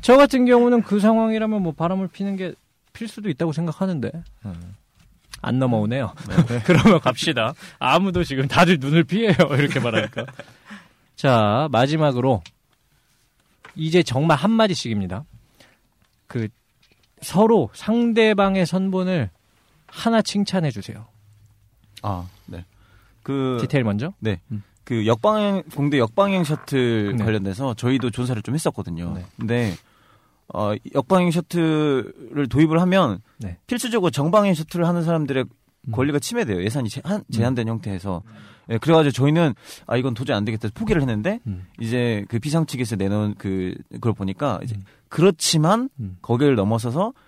저 0.00 0.16
같은 0.16 0.44
경우는 0.46 0.82
그 0.82 1.00
상황이라면 1.00 1.62
뭐 1.62 1.72
바람을 1.72 2.08
피는 2.08 2.36
게 2.36 2.54
필 2.96 3.08
수도 3.08 3.28
있다고 3.28 3.52
생각하는데 3.52 4.10
안 5.42 5.58
넘어오네요. 5.58 6.14
그러면 6.64 6.98
갑시다. 7.00 7.52
아무도 7.78 8.24
지금 8.24 8.48
다들 8.48 8.78
눈을 8.80 9.04
피해요. 9.04 9.34
이렇게 9.58 9.78
말하니까. 9.80 10.24
자, 11.14 11.68
마지막으로 11.70 12.42
이제 13.74 14.02
정말 14.02 14.38
한 14.38 14.50
마디씩입니다. 14.50 15.24
그 16.26 16.48
서로 17.20 17.68
상대방의 17.74 18.64
선본을 18.64 19.30
하나 19.86 20.22
칭찬해 20.22 20.70
주세요. 20.70 21.06
아, 22.02 22.28
네. 22.46 22.64
그 23.22 23.58
디테일 23.60 23.84
먼저. 23.84 24.12
그 24.84 25.06
역방향 25.06 25.64
공대 25.74 25.98
역방향 25.98 26.44
셔틀 26.44 27.16
네. 27.16 27.24
관련돼서 27.24 27.74
저희도 27.74 28.10
조사를 28.10 28.40
좀 28.42 28.54
했었거든요. 28.54 29.14
네. 29.14 29.24
근데 29.36 29.74
어, 30.54 30.74
역방향 30.94 31.32
셔틀을 31.32 32.46
도입을 32.48 32.80
하면 32.82 33.20
네. 33.38 33.58
필수적으로 33.66 34.10
정방향 34.10 34.54
셔틀을 34.54 34.86
하는 34.86 35.02
사람들의 35.02 35.44
음. 35.88 35.92
권리가 35.92 36.20
침해돼요. 36.20 36.62
예산이 36.62 36.88
제한, 36.88 37.24
제한된 37.32 37.66
형태에서. 37.68 38.22
예, 38.70 38.78
그래가지고 38.78 39.12
저희는 39.12 39.54
아 39.86 39.96
이건 39.96 40.14
도저히 40.14 40.36
안 40.36 40.44
되겠다 40.44 40.68
포기를 40.74 41.00
했는데 41.00 41.40
음. 41.46 41.66
이제 41.80 42.24
그 42.28 42.38
비상 42.40 42.66
측에서 42.66 42.96
내놓은 42.96 43.36
그 43.38 43.74
그걸 43.92 44.12
보니까 44.12 44.58
이제 44.62 44.74
음. 44.74 44.82
그렇지만 45.08 45.88
음. 46.00 46.18
거기를 46.20 46.56
넘어서서 46.56 47.12
그 47.12 47.25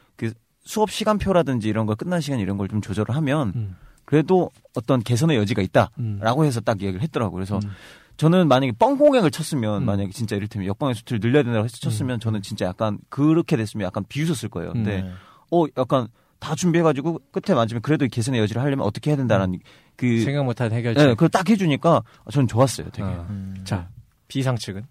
수업 0.68 0.90
시간표라든지 0.90 1.66
이런 1.68 1.86
걸 1.86 1.96
끝난 1.96 2.20
시간 2.20 2.40
이런 2.40 2.58
걸 2.58 2.68
좀 2.68 2.82
조절을 2.82 3.16
하면 3.16 3.52
음. 3.56 3.76
그래도 4.04 4.50
어떤 4.74 5.02
개선의 5.02 5.38
여지가 5.38 5.62
있다. 5.62 5.90
음. 5.98 6.18
라고 6.20 6.44
해서 6.44 6.60
딱 6.60 6.82
이야기를 6.82 7.00
했더라고요. 7.04 7.34
그래서 7.34 7.58
음. 7.64 7.70
저는 8.18 8.48
만약에 8.48 8.72
뻥공약을 8.78 9.30
쳤으면 9.30 9.82
음. 9.82 9.86
만약에 9.86 10.10
진짜 10.10 10.36
이를테면 10.36 10.68
역방의 10.68 10.94
수트를 10.94 11.20
늘려야 11.20 11.42
된다고 11.42 11.64
해서 11.64 11.78
쳤으면 11.78 12.20
저는 12.20 12.42
진짜 12.42 12.66
약간 12.66 12.98
그렇게 13.08 13.56
됐으면 13.56 13.86
약간 13.86 14.04
비웃었을 14.10 14.50
거예요. 14.50 14.72
근데 14.74 15.00
네. 15.02 15.12
어 15.50 15.64
약간 15.78 16.08
다 16.38 16.54
준비해가지고 16.54 17.18
끝에 17.32 17.54
맞으면 17.54 17.80
그래도 17.80 18.06
개선의 18.06 18.38
여지를 18.42 18.60
하려면 18.60 18.84
어떻게 18.86 19.10
해야 19.10 19.16
된다라는 19.16 19.60
그 19.96 20.20
생각 20.22 20.44
못한 20.44 20.70
해결책. 20.70 21.02
네, 21.02 21.14
그걸 21.14 21.30
딱 21.30 21.48
해주니까 21.48 22.02
저는 22.30 22.46
좋았어요. 22.46 22.90
되게. 22.90 23.02
어. 23.08 23.54
자, 23.64 23.88
비상 24.28 24.56
측은 24.56 24.82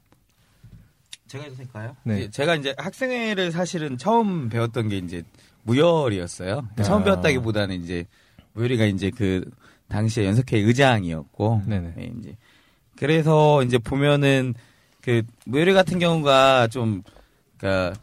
제가 1.28 1.44
해도 1.44 1.56
될까요? 1.58 1.96
네. 2.04 2.22
이제 2.22 2.30
제가 2.32 2.56
이제 2.56 2.74
학생회를 2.78 3.52
사실은 3.52 3.98
처음 4.00 4.50
배웠던 4.50 4.90
게 4.90 4.98
이제 4.98 5.24
무열이었어요. 5.68 6.68
처음 6.84 7.02
아. 7.02 7.04
배웠다기보다는 7.04 7.84
이제 7.84 8.06
무열이가 8.54 8.86
이제 8.86 9.12
그 9.16 9.44
당시에 9.90 10.26
연석회 10.26 10.58
의장이었고, 10.58 11.64
네네. 11.68 11.94
네, 11.96 12.12
이제 12.20 12.36
그래서 12.98 13.62
이제 13.64 13.78
보면은 13.78 14.56
그 15.02 15.22
무열이 15.46 15.74
같은 15.74 16.00
경우가 16.00 16.68
좀 16.68 17.04
그니까 17.58 17.94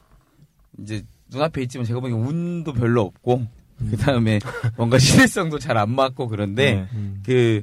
이제 0.78 1.02
눈앞에 1.30 1.62
있지만 1.62 1.84
제가 1.84 2.00
보기엔 2.00 2.20
운도 2.20 2.72
별로 2.72 3.02
없고 3.02 3.46
그 3.90 3.96
다음에 3.96 4.38
뭔가 4.76 4.98
신뢰성도 4.98 5.58
잘 5.58 5.76
안 5.76 5.90
맞고 5.90 6.28
그런데 6.28 6.86
음. 6.92 7.22
그 7.26 7.62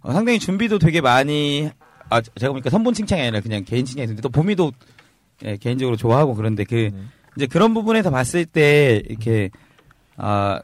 어, 0.00 0.12
상당히 0.12 0.38
준비도 0.38 0.78
되게 0.78 1.00
많이 1.00 1.70
아 2.10 2.20
제가 2.20 2.52
보니까 2.52 2.70
선본 2.70 2.92
칭찬이 2.94 3.22
아니라 3.22 3.40
그냥 3.40 3.64
개인 3.64 3.84
칭찬이 3.84 4.04
있는데 4.04 4.20
또 4.20 4.28
보미도 4.28 4.72
예, 5.44 5.56
개인적으로 5.56 5.96
좋아하고 5.96 6.34
그런데 6.34 6.64
그 6.64 6.90
이제 7.36 7.46
그런 7.46 7.74
부분에서 7.74 8.10
봤을 8.10 8.44
때 8.46 9.02
이렇게 9.08 9.50
아 10.16 10.60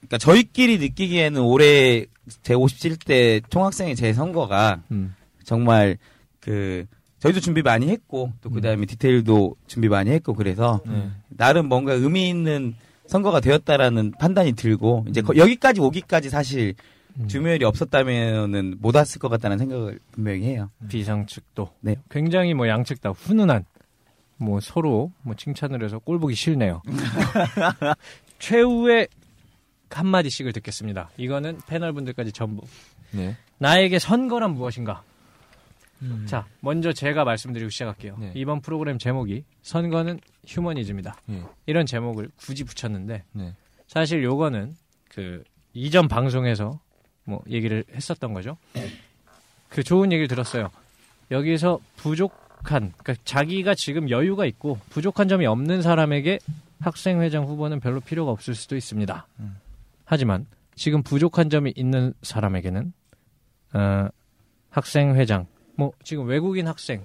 그러니까 0.00 0.18
저희끼리 0.18 0.78
느끼기에는 0.78 1.40
올해 1.42 2.06
제 2.42 2.54
57대 2.54 3.42
총학생회 3.50 3.94
제 3.94 4.12
선거가 4.12 4.82
음. 4.90 5.14
정말 5.44 5.98
그 6.40 6.84
저희도 7.20 7.40
준비 7.40 7.62
많이 7.62 7.88
했고 7.88 8.32
또 8.40 8.50
그다음에 8.50 8.86
디테일도 8.86 9.56
준비 9.66 9.88
많이 9.88 10.10
했고 10.10 10.34
그래서 10.34 10.80
나름 11.28 11.66
뭔가 11.68 11.92
의미 11.92 12.28
있는 12.28 12.74
선거가 13.06 13.40
되었다라는 13.40 14.12
판단이 14.18 14.52
들고 14.52 15.04
이제 15.08 15.20
거- 15.20 15.36
여기까지 15.36 15.80
오기까지 15.80 16.30
사실 16.30 16.74
음. 17.18 17.26
주묘율이 17.28 17.64
없었다면은 17.64 18.76
못 18.80 18.94
왔을 18.94 19.18
것 19.18 19.28
같다는 19.28 19.58
생각을 19.58 19.98
분명히 20.12 20.44
해요. 20.44 20.70
비상 20.88 21.26
측도 21.26 21.70
네. 21.80 21.96
굉장히 22.08 22.54
뭐 22.54 22.68
양측 22.68 23.00
다 23.00 23.10
훈훈한 23.10 23.64
뭐 24.40 24.58
서로 24.60 25.12
뭐 25.22 25.34
칭찬을 25.34 25.84
해서 25.84 25.98
꼴 25.98 26.18
보기 26.18 26.34
싫네요. 26.34 26.82
최후의 28.40 29.06
한 29.90 30.06
마디씩을 30.06 30.52
듣겠습니다. 30.54 31.10
이거는 31.18 31.58
패널 31.66 31.92
분들까지 31.92 32.32
전부. 32.32 32.62
네. 33.10 33.36
나에게 33.58 33.98
선거란 33.98 34.54
무엇인가? 34.54 35.02
음. 36.02 36.24
자, 36.26 36.46
먼저 36.60 36.92
제가 36.92 37.24
말씀드리고 37.24 37.68
시작할게요. 37.68 38.16
네. 38.18 38.32
이번 38.34 38.62
프로그램 38.62 38.98
제목이 38.98 39.44
선거는 39.62 40.20
휴머니즘이다. 40.46 41.16
예. 41.30 41.44
이런 41.66 41.84
제목을 41.84 42.30
굳이 42.36 42.64
붙였는데 42.64 43.24
네. 43.32 43.54
사실 43.86 44.24
요거는 44.24 44.74
그 45.10 45.44
이전 45.74 46.08
방송에서 46.08 46.80
뭐 47.24 47.42
얘기를 47.50 47.84
했었던 47.94 48.32
거죠. 48.32 48.56
그 49.68 49.82
좋은 49.82 50.12
얘기를 50.12 50.28
들었어요. 50.28 50.70
여기서 51.30 51.78
부족 51.96 52.49
한 52.64 52.92
그러니까 52.96 53.14
자기가 53.24 53.74
지금 53.74 54.10
여유가 54.10 54.44
있고 54.46 54.78
부족한 54.90 55.28
점이 55.28 55.46
없는 55.46 55.82
사람에게 55.82 56.38
학생회장 56.80 57.44
후보는 57.44 57.80
별로 57.80 58.00
필요가 58.00 58.30
없을 58.30 58.54
수도 58.54 58.76
있습니다. 58.76 59.26
음. 59.40 59.56
하지만 60.04 60.46
지금 60.74 61.02
부족한 61.02 61.50
점이 61.50 61.72
있는 61.76 62.14
사람에게는 62.22 62.92
어, 63.74 64.08
학생회장 64.70 65.46
뭐 65.76 65.92
지금 66.04 66.26
외국인 66.26 66.66
학생 66.68 67.02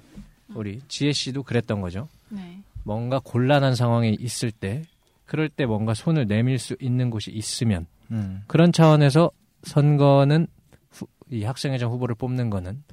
우리 0.54 0.82
지혜 0.88 1.12
씨도 1.12 1.44
그랬던 1.44 1.82
거죠. 1.82 2.08
네. 2.30 2.60
뭔가 2.84 3.20
곤란한 3.24 3.76
상황에 3.76 4.10
있을 4.20 4.52
때 4.52 4.84
그럴 5.26 5.50
때 5.50 5.66
뭔가 5.66 5.94
손을 5.94 6.28
내밀 6.28 6.60
수 6.60 6.76
있는 6.80 7.10
곳이 7.10 7.32
있으면 7.32 7.88
음. 8.12 8.44
그런 8.48 8.72
차원에서 8.72 9.32
선거는 9.64 10.48
후- 10.92 11.08
이 11.32 11.44
학생회장 11.44 11.92
후보를 11.92 12.16
뽑는 12.16 12.50
거는 12.52 12.84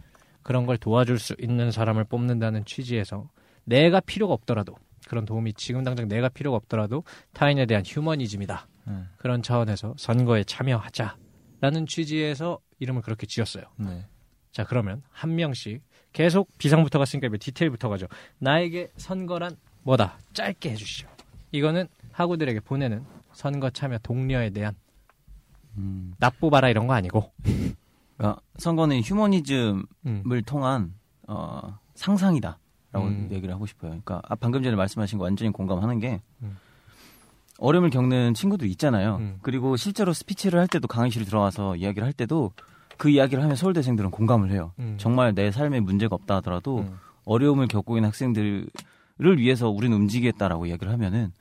그런 0.42 0.66
걸 0.66 0.76
도와줄 0.76 1.18
수 1.18 1.34
있는 1.38 1.70
사람을 1.70 2.04
뽑는다는 2.04 2.64
취지에서 2.64 3.28
내가 3.64 4.00
필요가 4.00 4.34
없더라도 4.34 4.74
그런 5.08 5.24
도움이 5.24 5.54
지금 5.54 5.84
당장 5.84 6.08
내가 6.08 6.28
필요가 6.28 6.56
없더라도 6.56 7.04
타인에 7.32 7.66
대한 7.66 7.84
휴머니즘이다. 7.86 8.66
음. 8.88 9.08
그런 9.16 9.42
차원에서 9.42 9.94
선거에 9.96 10.44
참여하자라는 10.44 11.86
취지에서 11.86 12.58
이름을 12.78 13.02
그렇게 13.02 13.26
지었어요. 13.26 13.64
네. 13.76 14.06
자 14.50 14.64
그러면 14.64 15.02
한 15.10 15.34
명씩 15.34 15.82
계속 16.12 16.48
비상부터 16.58 16.98
갔으니까 16.98 17.28
이제 17.28 17.38
디테일부터 17.38 17.88
가죠. 17.88 18.06
나에게 18.38 18.90
선거란 18.96 19.56
뭐다? 19.82 20.18
짧게 20.34 20.70
해주시죠. 20.70 21.08
이거는 21.52 21.88
학우들에게 22.12 22.60
보내는 22.60 23.04
선거 23.32 23.70
참여 23.70 23.98
독려에 23.98 24.50
대한 24.50 24.74
음. 25.76 26.14
납부바라 26.18 26.68
이런 26.68 26.86
거 26.86 26.94
아니고 26.94 27.32
그러니까 28.22 28.40
선거는 28.56 29.00
휴머니즘을 29.00 29.84
음. 30.06 30.42
통한 30.46 30.94
어, 31.26 31.76
상상이다라고 31.96 32.58
음. 32.98 33.28
얘기를 33.32 33.52
하고 33.52 33.66
싶어요. 33.66 33.90
그러니까 33.90 34.22
아, 34.28 34.36
방금 34.36 34.62
전에 34.62 34.76
말씀하신 34.76 35.18
거 35.18 35.24
완전히 35.24 35.50
공감하는 35.50 35.98
게 35.98 36.22
음. 36.42 36.56
어려움을 37.58 37.90
겪는 37.90 38.34
친구도 38.34 38.64
있잖아요. 38.66 39.16
음. 39.16 39.38
그리고 39.42 39.76
실제로 39.76 40.12
스피치를 40.12 40.60
할 40.60 40.68
때도 40.68 40.86
강의실 40.86 41.24
들어와서 41.24 41.74
이야기를 41.74 42.06
할 42.06 42.12
때도 42.12 42.52
그 42.96 43.08
이야기를 43.10 43.42
하면 43.42 43.56
서울대생들은 43.56 44.12
공감을 44.12 44.52
해요. 44.52 44.72
음. 44.78 44.94
정말 44.98 45.34
내 45.34 45.50
삶에 45.50 45.80
문제가 45.80 46.14
없다 46.14 46.36
하더라도 46.36 46.78
음. 46.78 46.98
어려움을 47.24 47.66
겪고 47.66 47.96
있는 47.96 48.06
학생들을 48.08 48.68
위해서 49.38 49.68
우리는 49.68 49.96
움직이겠다라고 49.96 50.66
이야기를 50.66 50.92
하면은 50.92 51.32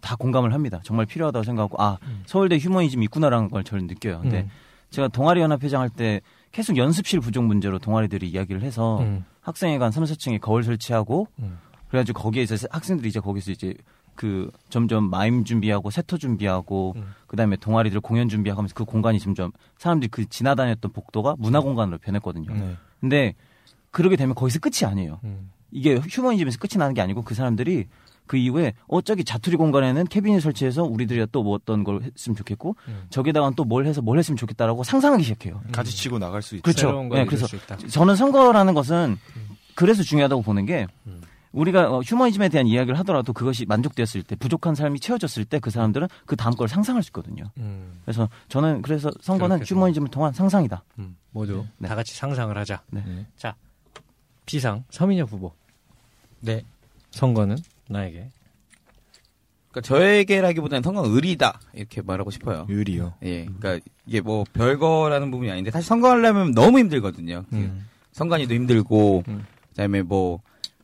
다 0.00 0.16
공감을 0.16 0.54
합니다. 0.54 0.80
정말 0.82 1.04
필요하다고 1.04 1.42
생각하고 1.44 1.82
아 1.82 1.98
음. 2.04 2.22
서울대 2.24 2.56
휴머니즘 2.56 3.02
있구나라는 3.02 3.50
걸 3.50 3.64
저는 3.64 3.86
느껴요. 3.86 4.20
근데 4.20 4.42
음. 4.42 4.50
제가 4.92 5.08
동아리 5.08 5.40
연합회장 5.40 5.80
할 5.80 5.90
때 5.90 6.20
계속 6.52 6.76
연습실 6.76 7.20
부족 7.20 7.44
문제로 7.44 7.78
동아리들이 7.78 8.28
이야기를 8.28 8.62
해서 8.62 9.00
음. 9.00 9.24
학생회관 9.40 9.90
3, 9.90 10.04
4층에 10.04 10.40
거울 10.40 10.62
설치하고 10.62 11.26
음. 11.40 11.58
그래가지고 11.88 12.20
거기에서 12.20 12.68
학생들이 12.70 13.08
이제 13.08 13.20
거기서 13.20 13.50
이제 13.50 13.74
그 14.14 14.50
점점 14.68 15.08
마임 15.08 15.44
준비하고 15.44 15.90
세터 15.90 16.18
준비하고 16.18 16.92
음. 16.96 17.14
그다음에 17.26 17.56
동아리들 17.56 18.00
공연 18.00 18.28
준비하고 18.28 18.58
하면서 18.58 18.74
그 18.74 18.84
공간이 18.84 19.18
점점 19.18 19.50
사람들이 19.78 20.08
그 20.10 20.28
지나다녔던 20.28 20.92
복도가 20.92 21.36
문화 21.38 21.60
공간으로 21.60 21.98
변했거든요. 21.98 22.52
네. 22.52 22.76
근데 23.00 23.34
그러게 23.90 24.16
되면 24.16 24.34
거기서 24.34 24.60
끝이 24.60 24.88
아니에요. 24.88 25.20
음. 25.24 25.50
이게 25.70 25.96
휴머니즘에서 25.96 26.58
끝이 26.58 26.78
나는 26.78 26.92
게 26.92 27.00
아니고 27.00 27.22
그 27.22 27.34
사람들이 27.34 27.86
그 28.26 28.36
이후에 28.36 28.72
어 28.88 29.00
저기 29.00 29.24
자투리 29.24 29.56
공간에는 29.56 30.04
캐비닛 30.06 30.40
설치해서 30.42 30.84
우리들이 30.84 31.26
또 31.32 31.42
뭐 31.42 31.54
어떤 31.54 31.84
걸 31.84 32.02
했으면 32.02 32.36
좋겠고 32.36 32.76
음. 32.88 33.06
저기다가 33.10 33.50
또 33.56 33.64
뭘 33.64 33.86
해서 33.86 34.00
뭘 34.02 34.18
했으면 34.18 34.36
좋겠다라고 34.36 34.84
상상하기 34.84 35.22
시작해요. 35.24 35.60
가지치고 35.72 36.18
나갈 36.18 36.40
수 36.42 36.56
있죠. 36.56 36.62
그렇죠. 36.62 37.08
네, 37.14 37.24
그래서. 37.26 37.46
저는 37.88 38.16
선거라는 38.16 38.74
것은 38.74 39.18
그래서 39.74 40.02
중요하다고 40.02 40.42
보는 40.42 40.66
게 40.66 40.86
음. 41.06 41.20
우리가 41.52 41.90
어, 41.90 42.00
휴머니즘에 42.00 42.48
대한 42.48 42.66
이야기를 42.66 42.98
하더라도 43.00 43.32
그것이 43.34 43.66
만족되었을 43.66 44.22
때 44.22 44.36
부족한 44.36 44.74
삶이 44.74 45.00
채워졌을 45.00 45.44
때 45.44 45.58
그 45.60 45.68
사람들은 45.70 46.08
그 46.24 46.34
다음 46.34 46.54
걸 46.54 46.66
상상할 46.68 47.02
수 47.02 47.08
있거든요. 47.10 47.44
음. 47.58 48.00
그래서 48.04 48.28
저는 48.48 48.80
그래서 48.82 49.10
선거는 49.20 49.62
휴머니즘을 49.62 50.08
통한 50.08 50.32
상상이다. 50.32 50.82
음. 50.98 51.16
모두 51.30 51.64
네. 51.78 51.88
다 51.88 51.94
같이 51.94 52.14
상상을 52.14 52.56
하자. 52.56 52.82
네. 52.90 53.02
네. 53.06 53.26
자 53.36 53.54
비상 54.46 54.84
서민혁 54.90 55.30
후보 55.30 55.52
네. 56.40 56.62
선거는 57.10 57.56
나에게 57.92 58.30
그러니까 59.70 59.80
저에게라기보다는 59.82 60.82
선거는 60.82 61.10
의리다 61.14 61.58
이렇게 61.72 62.02
말하고 62.02 62.30
싶어요. 62.30 62.66
유리요. 62.68 63.14
예, 63.22 63.46
그러니까 63.46 63.80
이게 64.06 64.20
뭐 64.20 64.44
별거라는 64.52 65.30
부분이 65.30 65.50
아닌데 65.50 65.70
사실 65.70 65.88
선거하려면 65.88 66.52
너무 66.52 66.78
힘들거든요. 66.78 67.44
음. 67.54 67.88
선관위도 68.12 68.54
힘들고 68.54 69.24
음. 69.28 69.46
그다음에 69.70 70.02
뭐 70.02 70.40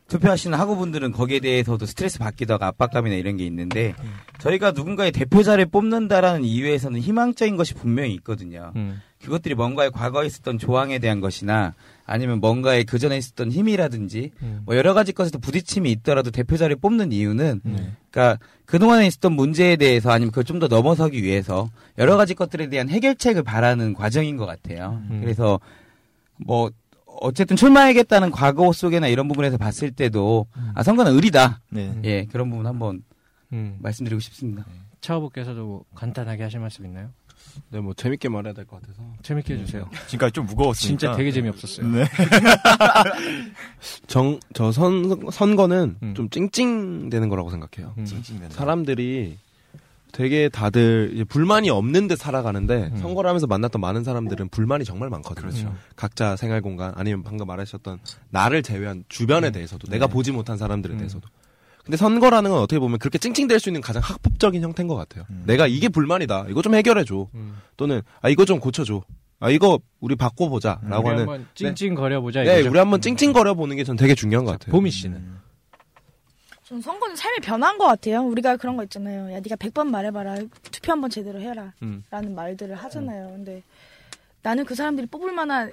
투표하시는 0.09 0.59
학우분들은 0.59 1.13
거기에 1.13 1.41
대해서도 1.41 1.87
스트레스 1.87 2.19
받기도 2.19 2.55
하고 2.55 2.65
압박감이나 2.65 3.15
이런 3.17 3.37
게 3.37 3.47
있는데 3.47 3.95
음. 4.03 4.15
저희가 4.39 4.73
누군가의 4.73 5.13
대표자를 5.13 5.67
뽑는다라는 5.67 6.45
이유에서는 6.45 7.01
희망적인 7.01 7.57
것이 7.57 7.75
분명히 7.75 8.15
있거든요. 8.15 8.73
음. 8.77 9.01
그것들이 9.23 9.55
뭔가의 9.55 9.91
과거에 9.91 10.27
있었던 10.27 10.59
조항에 10.59 10.99
대한 10.99 11.21
것이나 11.21 11.75
아니면 12.07 12.41
뭔가의 12.41 12.85
그 12.85 12.99
전에 12.99 13.19
있었던 13.19 13.51
힘이라든지 13.53 14.31
음. 14.43 14.63
뭐 14.65 14.77
여러 14.77 14.95
가지 14.95 15.13
것에서 15.13 15.39
부딪힘이 15.39 15.91
있더라도 15.93 16.31
대표자를 16.31 16.77
뽑는 16.77 17.13
이유는 17.13 17.61
네. 17.65 17.93
그러니까 18.11 18.39
그동안에 18.65 19.07
있었던 19.07 19.33
문제에 19.33 19.77
대해서 19.77 20.11
아니면 20.11 20.31
그걸 20.31 20.45
좀 20.45 20.59
더 20.59 20.67
넘어서기 20.67 21.23
위해서 21.23 21.69
여러 21.99 22.17
가지 22.17 22.35
것들에 22.35 22.69
대한 22.69 22.89
해결책을 22.89 23.45
바라는 23.45 23.93
과정인 23.95 24.37
것 24.37 24.45
같아요. 24.47 25.01
음. 25.11 25.21
그래서 25.21 25.61
뭐 26.37 26.71
어쨌든 27.21 27.57
출마하겠다는 27.57 28.31
과거 28.31 28.73
속에나 28.73 29.09
이런 29.09 29.29
부분에서 29.29 29.59
봤을 29.59 29.91
때도 29.91 30.47
아 30.75 30.83
선거는 30.83 31.13
의리다. 31.15 31.61
네. 31.71 31.99
예 32.05 32.25
그런 32.27 32.51
부분 32.51 32.67
한번 32.67 33.03
음. 33.53 33.77
말씀드리고 33.81 34.21
싶습니다. 34.21 34.65
차 35.01 35.15
후보께서도 35.17 35.67
뭐 35.67 35.85
간단하게 35.95 36.43
하실 36.43 36.61
말씀 36.61 36.85
있나요? 36.85 37.11
네, 37.71 37.81
뭐 37.81 37.95
재밌게 37.95 38.29
말해야 38.29 38.53
될 38.53 38.67
것 38.67 38.81
같아서. 38.81 39.03
재밌게 39.23 39.55
해주세요. 39.55 39.89
지금까지 40.07 40.33
좀 40.33 40.47
무거웠으니까. 40.47 40.99
진짜 40.99 41.17
되게 41.17 41.33
재미없었어요. 41.33 41.89
네. 41.89 42.05
정, 44.07 44.39
저 44.55 44.73
선, 44.73 45.21
선거는 45.31 45.97
음. 46.03 46.15
좀 46.15 46.29
찡찡대는 46.31 47.29
거라고 47.29 47.51
생각해요. 47.51 47.95
음. 47.99 48.05
찡찡대는. 48.05 48.51
사람들이 48.51 49.39
되게 50.13 50.49
다들 50.49 51.25
불만이 51.29 51.71
없는데 51.71 52.17
살아가는데 52.17 52.91
음. 52.93 52.97
선거를 52.99 53.29
하면서 53.29 53.47
만났던 53.47 53.81
많은 53.81 54.05
사람들은 54.05 54.49
불만이 54.49 54.85
정말 54.85 55.11
많거든요. 55.11 55.49
그렇죠. 55.49 55.75
각자 55.97 56.35
생활 56.37 56.63
공간 56.63 56.93
아니면 56.97 57.23
방금 57.23 57.47
말하셨던 57.47 57.99
나를 58.31 58.63
제외한 58.63 59.05
주변에 59.09 59.51
대해서도 59.51 59.89
내가 59.89 60.07
보지 60.07 60.33
못한 60.33 60.57
사람들에 60.57 60.95
음. 60.95 60.99
대해서도. 60.99 61.29
근데 61.85 61.97
선거라는 61.97 62.51
건 62.51 62.61
어떻게 62.61 62.79
보면 62.79 62.99
그렇게 62.99 63.17
찡찡댈 63.19 63.61
수 63.61 63.69
있는 63.71 63.81
가장 63.81 64.03
합법적인 64.03 64.63
형태인 64.63 64.89
것 64.89 64.95
같아요. 64.97 65.25
음. 65.31 65.45
내가 65.47 65.67
이게 65.67 65.89
불만이다. 65.89 66.47
이거 66.51 66.61
좀 66.63 66.75
해결해줘. 66.75 67.29
음. 67.35 67.57
또는 67.77 68.03
아 68.21 68.29
이거 68.29 68.45
좀 68.45 68.61
고쳐 68.61 68.85
줘. 68.85 69.03
아 69.41 69.51
이거 69.51 69.79
우리 70.01 70.17
바꿔보자라고 70.17 70.99
우리 70.99 71.09
하는. 71.09 71.19
한번 71.21 71.47
찡찡거려 71.55 72.21
보자. 72.21 72.43
네, 72.43 72.57
이거죠? 72.61 72.71
우리 72.71 72.79
한번 72.79 73.01
찡찡거려 73.01 73.55
보는 73.55 73.77
게 73.77 73.85
전 73.85 73.97
되게 73.97 74.15
중요한 74.15 74.45
것 74.45 74.53
같아요. 74.53 74.73
보미 74.73 74.91
씨는 74.91 75.17
음. 75.17 75.39
전 76.69 76.83
선거는 76.83 77.17
삶의 77.17 77.39
변화인 77.41 77.79
것 77.79 77.87
같아요. 77.87 78.21
우리가 78.25 78.57
그런 78.59 78.77
거 78.77 78.83
있잖아요. 78.85 79.33
야, 79.33 79.41
네가 79.41 79.57
100번 79.57 79.87
말해봐라. 79.89 80.37
투표 80.71 80.93
한번 80.93 81.09
제대로 81.09 81.41
해라. 81.41 81.73
음. 81.83 82.05
라는 82.11 82.35
말들을 82.35 82.75
하잖아요. 82.75 83.29
근데 83.29 83.63
나는 84.43 84.67
그 84.67 84.75
사람들이 84.75 85.07
뽑을 85.07 85.33
만한 85.33 85.73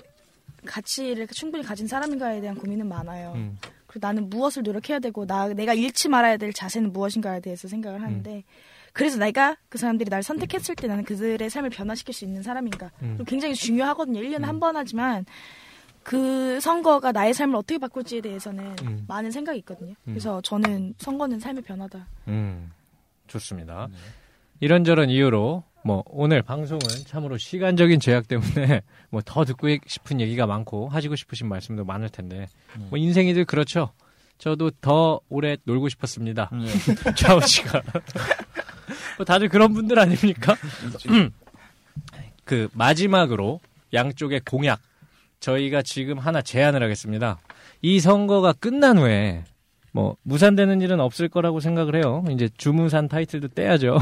가치를 0.66 1.28
충분히 1.28 1.64
가진 1.66 1.88
사람인가에 1.88 2.40
대한 2.40 2.56
고민은 2.56 2.88
많아요. 2.88 3.34
음. 3.36 3.58
그리고 3.88 4.08
나는 4.08 4.30
무엇을 4.30 4.64
노력해야 4.64 5.00
되고 5.00 5.26
나 5.26 5.48
내가 5.50 5.74
잃지 5.74 6.08
말아야 6.08 6.38
될 6.38 6.54
자세는 6.54 6.94
무엇인가에 6.94 7.42
대해서 7.42 7.68
생각을 7.68 8.02
하는데 8.02 8.44
그래서 8.94 9.18
내가 9.18 9.58
그 9.68 9.78
사람들이 9.78 10.10
날 10.10 10.24
선택했을 10.24 10.76
때 10.76 10.88
나는 10.88 11.04
그들의 11.04 11.50
삶을 11.50 11.72
변화시킬 11.72 12.14
수 12.14 12.24
있는 12.24 12.42
사람인가 12.42 12.92
음. 13.02 13.18
굉장히 13.28 13.54
중요하거든요. 13.54 14.22
1년에 14.22 14.44
한 14.44 14.60
번 14.62 14.78
하지만 14.78 15.26
그 16.06 16.60
선거가 16.62 17.12
나의 17.12 17.34
삶을 17.34 17.56
어떻게 17.56 17.80
바꿀지에 17.80 18.22
대해서는 18.22 18.76
음. 18.84 19.06
많은 19.08 19.32
생각이 19.32 19.58
있거든요. 19.60 19.96
그래서 20.06 20.40
저는 20.42 20.94
선거는 21.00 21.40
삶의 21.40 21.64
변화다. 21.64 22.06
음, 22.28 22.72
좋습니다. 23.26 23.88
이런저런 24.60 25.10
이유로 25.10 25.64
뭐 25.84 26.04
오늘 26.06 26.44
방송은 26.44 26.80
참으로 27.08 27.40
시간적인 27.40 28.00
제약 28.00 28.28
때문에 28.28 28.82
뭐 29.10 29.22
더 29.26 29.46
듣고 29.46 29.68
싶은 29.88 30.22
얘기가 30.22 30.46
많고 30.46 30.90
하시고 30.90 31.16
싶으신 31.16 31.48
말씀도 31.50 31.86
많을 31.86 32.10
텐데 32.10 32.48
뭐 32.90 33.00
인생이들 33.00 33.46
그렇죠. 33.46 33.92
저도 34.38 34.70
더 34.82 35.20
오래 35.30 35.58
놀고 35.64 35.90
싶었습니다. 35.90 36.52
좌우 37.18 37.42
씨가 37.42 37.82
뭐 39.18 39.26
다들 39.26 39.50
그런 39.50 39.74
분들 39.74 39.98
아닙니까? 39.98 40.56
그 42.44 42.70
마지막으로 42.74 43.60
양쪽의 43.92 44.42
공약 44.46 44.80
저희가 45.46 45.84
지금 45.84 46.18
하나 46.18 46.42
제안을 46.42 46.82
하겠습니다. 46.82 47.40
이 47.84 48.00
선거가 48.00 48.54
끝난 48.54 48.98
후에 48.98 49.44
뭐 49.92 50.18
무산되는 50.24 50.82
일은 50.82 51.00
없을 51.00 51.30
거라고 51.30 51.60
생각을 51.60 51.96
해요. 51.96 52.26
이제 52.32 52.50
주무산 52.58 53.08
타이틀도 53.08 53.50
떼야죠. 53.50 54.00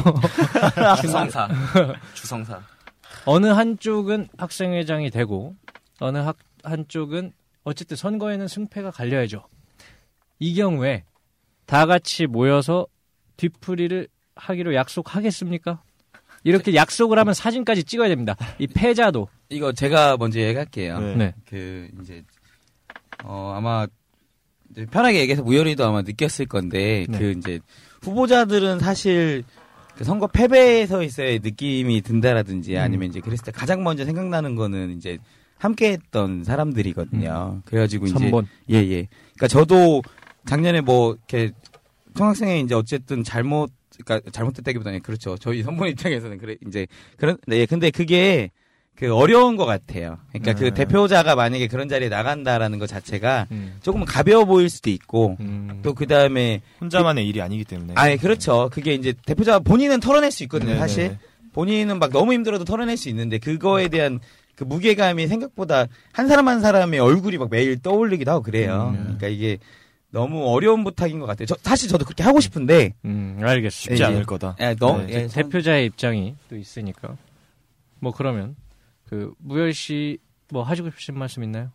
주성사. 1.02 1.50
주성사. 2.14 2.62
어느 3.26 3.48
한쪽은 3.48 4.30
학생회장이 4.38 5.10
되고 5.10 5.56
어느 6.00 6.18
학, 6.18 6.38
한쪽은 6.64 7.34
어쨌든 7.66 7.98
선거에는 7.98 8.48
승패가 8.48 8.92
갈려야죠. 8.92 9.44
이 10.40 10.56
경우에 10.56 11.04
다 11.66 11.86
같이 11.86 12.26
모여서 12.26 12.88
뒤풀이를 13.36 14.08
하기로 14.36 14.76
약속하겠습니까? 14.76 15.82
이렇게 16.46 16.74
약속을 16.76 17.20
하면 17.20 17.34
사진까지 17.34 17.84
찍어야 17.84 18.08
됩니다. 18.08 18.36
이 18.60 18.68
패자도 18.68 19.28
이거 19.54 19.72
제가 19.72 20.18
먼저 20.18 20.40
얘기할게요. 20.40 21.00
네. 21.00 21.16
네. 21.16 21.34
그 21.48 21.88
이제 22.02 22.24
어 23.24 23.54
아마 23.56 23.88
이제 24.72 24.86
편하게 24.86 25.20
얘기해서 25.20 25.44
무열이도 25.44 25.86
아마 25.86 26.02
느꼈을 26.02 26.46
건데 26.48 27.06
네. 27.08 27.18
그 27.18 27.32
이제 27.38 27.60
후보자들은 28.02 28.80
사실 28.80 29.44
그 29.96 30.04
선거 30.04 30.28
패배에서 30.28 31.04
있어야 31.04 31.38
느낌이 31.38 32.02
든다라든지 32.02 32.78
아니면 32.78 33.10
이제 33.10 33.20
그랬을 33.20 33.46
때 33.46 33.52
가장 33.52 33.84
먼저 33.84 34.06
생각나는 34.06 34.56
거는 34.56 34.98
이제 34.98 35.20
함께했던 35.58 36.44
사람들이거든요. 36.44 37.62
그래가지고 37.66 38.08
이제 38.08 38.20
선본. 38.20 38.48
예 38.72 38.76
예. 38.78 39.08
그러니까 39.36 39.48
저도 39.48 40.02
작년에 40.46 40.82
뭐 40.82 41.14
이렇게 41.14 41.52
총학생회 42.16 42.60
이제 42.60 42.76
어쨌든 42.76 43.24
잘못 43.24 43.72
그러니까 44.04 44.32
잘못됐다기보다는 44.32 45.02
그렇죠. 45.02 45.38
저희 45.38 45.64
선본 45.64 45.90
입장에서는 45.90 46.38
그래 46.40 46.58
이제 46.68 46.88
그런 47.18 47.38
네 47.48 47.66
근데 47.66 47.92
그게 47.92 48.50
그 48.96 49.14
어려운 49.14 49.58
것 49.58 49.66
같아요. 49.66 50.20
그러니까 50.30 50.54
네. 50.54 50.60
그 50.60 50.74
대표자가 50.74 51.36
만약에 51.36 51.68
그런 51.68 51.90
자리에 51.90 52.10
나간다라는 52.10 52.78
것 52.80 52.88
자체가 52.88 53.48
음. 53.52 53.78
조금 53.82 54.06
가벼워 54.06 54.46
보일 54.46 54.70
수도 54.70 54.90
있고 54.92 55.36
음. 55.40 55.80
또그 55.84 56.06
다음에 56.08 56.62
혼자만의 56.80 57.28
일이 57.28 57.42
아니기 57.42 57.66
때문에. 57.66 57.94
아예 57.98 58.18
그렇죠. 58.18 58.70
그게 58.72 58.94
이제 58.94 59.14
대표자 59.26 59.60
본인은 59.60 60.00
털어낼 60.00 60.32
수 60.32 60.44
있거든요. 60.44 60.70
네네. 60.70 60.80
사실 60.80 61.18
본인은 61.54 62.00
막 62.00 62.12
너무 62.12 62.34
힘들어도 62.34 62.66
털어낼 62.66 62.96
수 62.98 63.10
있는데 63.10 63.40
그거에 63.40 63.88
대한 63.88 64.20
그 64.56 64.64
무게감이 64.64 65.28
생각보다 65.28 65.88
한 66.12 66.28
사람 66.28 66.48
한 66.48 66.62
사람의 66.62 67.00
얼굴이 67.00 67.38
막 67.40 67.50
매일 67.50 67.82
떠올리기도 67.82 68.30
하고 68.30 68.44
그래요. 68.44 68.94
음. 68.96 69.04
그러니까 69.04 69.28
이게 69.28 69.58
너무 70.12 70.46
어려운 70.46 70.84
부탁인 70.84 71.20
것 71.20 71.26
같아요. 71.26 71.48
저, 71.48 71.56
사실 71.64 71.90
저도 71.90 72.06
그렇게 72.06 72.22
하고 72.22 72.40
싶은데 72.40 72.94
음, 73.06 73.40
알겠습니다. 73.42 73.72
쉽지 73.72 74.02
예, 74.04 74.06
않을 74.06 74.20
예. 74.20 74.24
거다. 74.24 74.56
예, 74.60 74.76
너, 74.80 75.00
네. 75.00 75.08
예, 75.24 75.28
선- 75.28 75.50
대표자의 75.50 75.88
입장이 75.88 76.36
또 76.50 76.56
있으니까. 76.56 77.18
뭐 78.00 78.12
그러면 78.12 78.56
그 79.06 79.34
무열 79.38 79.74
씨 79.74 80.20
뭐 80.54 80.62
하시고 80.62 80.92
싶으신 80.92 81.18
말씀 81.18 81.44
있나요? 81.44 81.72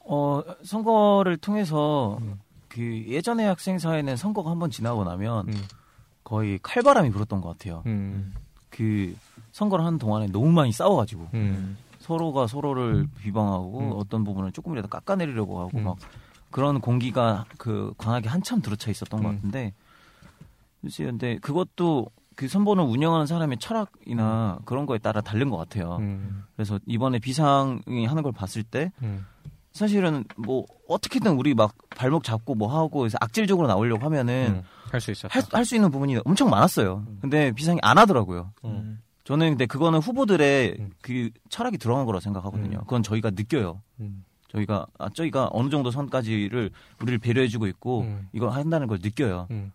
어, 0.00 0.42
선거를 0.62 1.38
통해서 1.38 2.18
음. 2.20 2.38
그 2.68 2.82
예전의 3.08 3.46
학생 3.46 3.78
사회는 3.78 4.16
선거가 4.16 4.50
한번 4.50 4.70
지나고 4.70 5.04
나면 5.04 5.48
음. 5.48 5.54
거의 6.22 6.58
칼바람이 6.62 7.10
불었던 7.10 7.40
것 7.40 7.48
같아요. 7.48 7.82
음. 7.86 8.34
그 8.68 9.16
선거를 9.52 9.84
하는 9.84 9.98
동안에 9.98 10.26
너무 10.26 10.52
많이 10.52 10.70
싸워가지고 10.70 11.28
음. 11.32 11.78
서로가 11.98 12.46
서로를 12.46 13.08
비방하고 13.20 13.78
음. 13.78 13.92
어떤 13.94 14.22
부분을 14.22 14.52
조금이라도 14.52 14.88
깎아내리려고 14.88 15.60
하고 15.60 15.78
음. 15.78 15.84
막 15.84 15.96
그런 16.50 16.80
공기가 16.80 17.46
그 17.56 17.94
광학에 17.96 18.28
한참 18.28 18.60
들어차 18.60 18.90
있었던 18.90 19.22
것 19.22 19.30
음. 19.30 19.34
같은데 19.36 19.72
글쎄요, 20.82 21.08
근데 21.08 21.38
그것도 21.38 22.06
그 22.40 22.48
선보는 22.48 22.84
운영하는 22.84 23.26
사람의 23.26 23.58
철학이나 23.58 24.60
그런 24.64 24.86
거에 24.86 24.96
따라 24.96 25.20
다른 25.20 25.50
것 25.50 25.58
같아요. 25.58 25.98
음. 26.00 26.42
그래서 26.56 26.80
이번에 26.86 27.18
비상이 27.18 28.06
하는 28.06 28.22
걸 28.22 28.32
봤을 28.32 28.62
때 28.62 28.92
음. 29.02 29.26
사실은 29.72 30.24
뭐 30.38 30.64
어떻게든 30.88 31.32
우리 31.32 31.52
막 31.52 31.74
발목 31.90 32.24
잡고 32.24 32.54
뭐 32.54 32.74
하고 32.74 33.04
해서 33.04 33.18
악질적으로 33.20 33.68
나오려고 33.68 34.06
하면은 34.06 34.54
음. 34.54 34.62
할수 34.90 35.10
있었다. 35.10 35.38
할수 35.52 35.74
있는 35.74 35.90
부분이 35.90 36.16
엄청 36.24 36.48
많았어요. 36.48 37.04
근데 37.20 37.52
비상이 37.52 37.78
안 37.82 37.98
하더라고요. 37.98 38.54
음. 38.64 39.02
저는 39.24 39.50
근데 39.50 39.66
그거는 39.66 39.98
후보들의 39.98 40.76
음. 40.80 40.90
그 41.02 41.28
철학이 41.50 41.76
들어간 41.76 42.06
거라 42.06 42.20
생각하거든요. 42.20 42.78
음. 42.78 42.84
그건 42.84 43.02
저희가 43.02 43.32
느껴요. 43.32 43.82
음. 44.00 44.24
저희가 44.48 44.86
아 44.98 45.10
저희가 45.10 45.50
어느 45.52 45.68
정도 45.68 45.90
선까지를 45.90 46.70
우리를 47.02 47.18
배려해주고 47.18 47.66
있고 47.66 48.00
음. 48.00 48.28
이거 48.32 48.48
한다는 48.48 48.86
걸 48.86 48.98
느껴요. 49.02 49.46
음. 49.50 49.72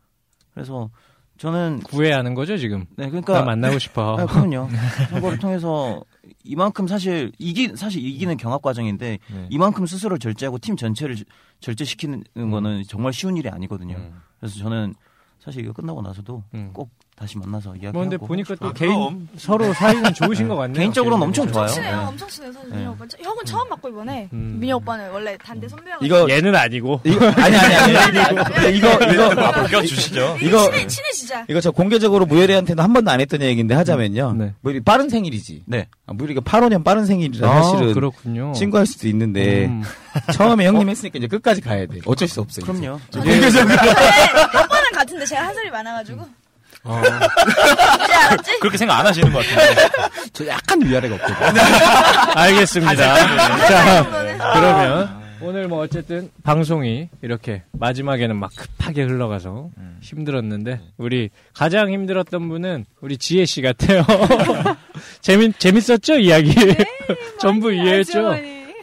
그래서 0.56 0.90
저는 1.38 1.82
구애하는 1.82 2.34
거죠 2.34 2.57
지금. 2.57 2.86
네나 2.95 3.10
그러니까 3.10 3.44
만나고 3.44 3.78
싶어. 3.80 4.18
아, 4.18 4.26
그럼요. 4.26 4.70
선거를 5.10 5.38
통해서 5.38 6.02
이만큼 6.44 6.88
사실 6.88 7.32
이기 7.38 7.76
사실 7.76 8.06
이기는 8.06 8.38
경합 8.38 8.62
과정인데 8.62 9.20
네. 9.32 9.48
이만큼 9.49 9.86
스스로 9.86 10.18
절제하고 10.18 10.60
팀 10.60 10.78
전체를 10.78 11.18
절제시키는 11.60 12.24
음. 12.38 12.52
거는 12.52 12.84
정말 12.88 13.12
쉬운 13.12 13.36
일이 13.38 13.49
아니거든요. 13.49 13.98
음. 13.98 14.22
그래서 14.40 14.57
저는 14.60 14.95
사실 15.40 15.64
이거 15.64 15.74
끝나고 15.74 16.02
나서도 16.02 16.44
음. 16.53 16.72
꼭 16.74 16.90
다시 17.18 17.38
만나서 17.38 17.70
이야기하고 17.76 17.98
뭐 17.98 18.02
근데 18.04 18.18
보니까 18.18 18.56
또 18.56 18.74
개인 18.74 19.30
서로 19.38 19.72
사이는 19.74 20.14
좋으신 20.14 20.50
것 20.50 20.58
같네요. 20.58 20.78
개인적으로는 20.78 21.26
엄청. 21.28 21.50
좋아요. 21.50 21.68
친해요. 21.70 21.98
네. 21.98 22.04
엄청 22.08 22.28
친해요. 22.28 22.52
네. 22.70 22.76
민혁 22.78 22.92
오빠. 22.94 23.06
형은 23.24 23.46
처음 23.46 23.70
봤고 23.70 23.88
이번에 23.88 24.28
음. 24.34 24.58
민혁 24.60 24.82
오빠는 24.82 25.12
원래 25.12 25.38
단대 25.38 25.66
선배여가지고. 25.70 26.06
이거 26.06 26.30
얘는 26.30 26.54
아니고. 26.54 27.00
이거 27.06 27.26
아니 27.42 27.56
아니 27.56 27.76
아니 27.76 28.20
아니 28.20 28.78
이거 28.78 28.90
이거 29.14 29.30
바꿔주시죠. 29.30 30.36
이게 30.40 30.48
이거- 30.48 30.60
친해 30.66 30.88
친해 30.88 31.12
진짜. 31.14 31.46
이거 31.48 31.62
저 31.62 31.72
공개적으로 31.72 32.26
무열이한테는 32.26 32.84
한 32.84 32.92
번도 32.92 33.10
안 33.10 33.22
했던 33.22 33.42
얘기인데 33.42 33.74
하자면요. 33.76 34.34
네. 34.34 34.54
무열이 34.60 34.82
빠른 34.82 35.08
생일이지. 35.08 35.64
네. 35.68 35.88
아, 36.08 36.12
무열이가 36.14 36.42
8호년 36.42 36.84
빠른 36.84 37.06
생일이라 37.06 37.50
아, 37.50 37.64
사실은 37.64 37.94
그렇군요. 37.94 38.52
친구할 38.54 38.86
수도 38.86 39.08
있는데 39.08 39.68
음. 39.68 39.84
처음에 40.34 40.66
형님 40.66 40.90
했으니까 40.90 41.18
이제 41.20 41.28
끝까지 41.28 41.62
가야 41.62 41.86
돼. 41.86 42.00
어쩔 42.06 42.28
수 42.28 42.42
없어요. 42.42 42.66
그럼요. 42.66 43.00
오빠는 43.16 44.92
같은데 44.94 45.26
제가 45.26 45.46
한 45.48 45.56
살이 45.56 45.70
많아가지고. 45.72 46.26
어. 46.86 47.02
알았지? 48.26 48.60
그렇게 48.60 48.78
생각 48.78 48.99
안 48.99 49.06
하시는 49.07 49.32
것 49.32 49.45
같은데. 49.45 49.88
저 50.34 50.48
약간 50.48 50.82
위아래가 50.82 51.16
없거든요. 51.16 51.62
알겠습니다. 52.36 53.16
한 53.16 53.60
자, 53.68 54.03
정도는. 54.03 54.38
그러면 54.38 55.26
오늘 55.41 55.68
뭐 55.68 55.80
어쨌든 55.80 56.32
방송이 56.44 57.10
이렇게 57.22 57.64
마지막에는 57.74 58.36
막 58.36 58.52
급하게 58.56 59.03
흘러가서 59.03 59.70
음. 59.78 59.98
힘들었는데 60.02 60.80
우리 60.98 61.30
가장 61.53 61.91
힘들었던 61.91 62.48
분은 62.49 62.86
우리 63.02 63.18
지혜 63.18 63.45
씨 63.45 63.62
같아요. 63.62 64.03
재밌 65.22 65.60
재밌었죠 65.60 66.20
이야기. 66.20 66.53
전부 67.40 67.72
이해했죠. 67.72 68.36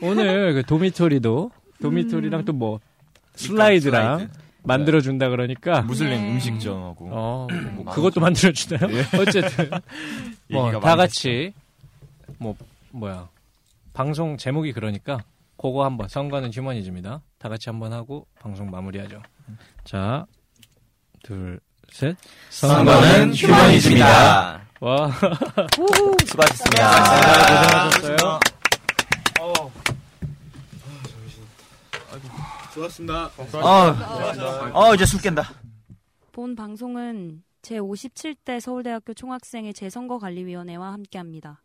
오늘 0.02 0.54
그 0.54 0.62
도미토리도 0.64 1.50
도미토리랑 1.80 2.44
또뭐 2.44 2.80
슬라이드랑 3.34 4.18
슬라이드. 4.18 4.41
만들어 4.64 5.00
준다 5.00 5.28
그러니까 5.28 5.82
무슬림 5.82 6.20
네. 6.20 6.32
음식점하고. 6.32 7.08
어, 7.10 7.46
뭐 7.74 7.84
그것도 7.92 8.20
만들어 8.20 8.52
주나요? 8.52 8.88
어쨌든 9.18 9.70
뭐 10.50 10.70
다 10.80 10.96
같이 10.96 11.52
뭐 12.38 12.54
뭐야 12.90 13.28
방송 13.92 14.36
제목이 14.36 14.72
그러니까 14.72 15.18
그거 15.56 15.84
한번 15.84 16.08
선거는 16.08 16.52
휴머니즘이다. 16.52 17.20
다 17.38 17.48
같이 17.48 17.68
한번 17.68 17.92
하고 17.92 18.26
방송 18.40 18.70
마무리하죠. 18.70 19.22
자, 19.84 20.26
둘, 21.22 21.60
셋. 21.90 22.16
선거는 22.50 23.32
휴머니즘이다. 23.34 24.60
와, 24.80 25.12
수고하셨습니다. 26.26 27.90
고생하셨어요. 27.90 28.40
어, 29.40 29.52
어, 34.72 34.94
이제 34.94 35.04
술 35.06 35.20
깬다. 35.20 35.50
본 36.32 36.56
방송은 36.56 37.42
제57대 37.62 38.60
서울대학교 38.60 39.14
총학생회 39.14 39.72
재선거관리위원회와 39.72 40.92
함께합니다. 40.92 41.62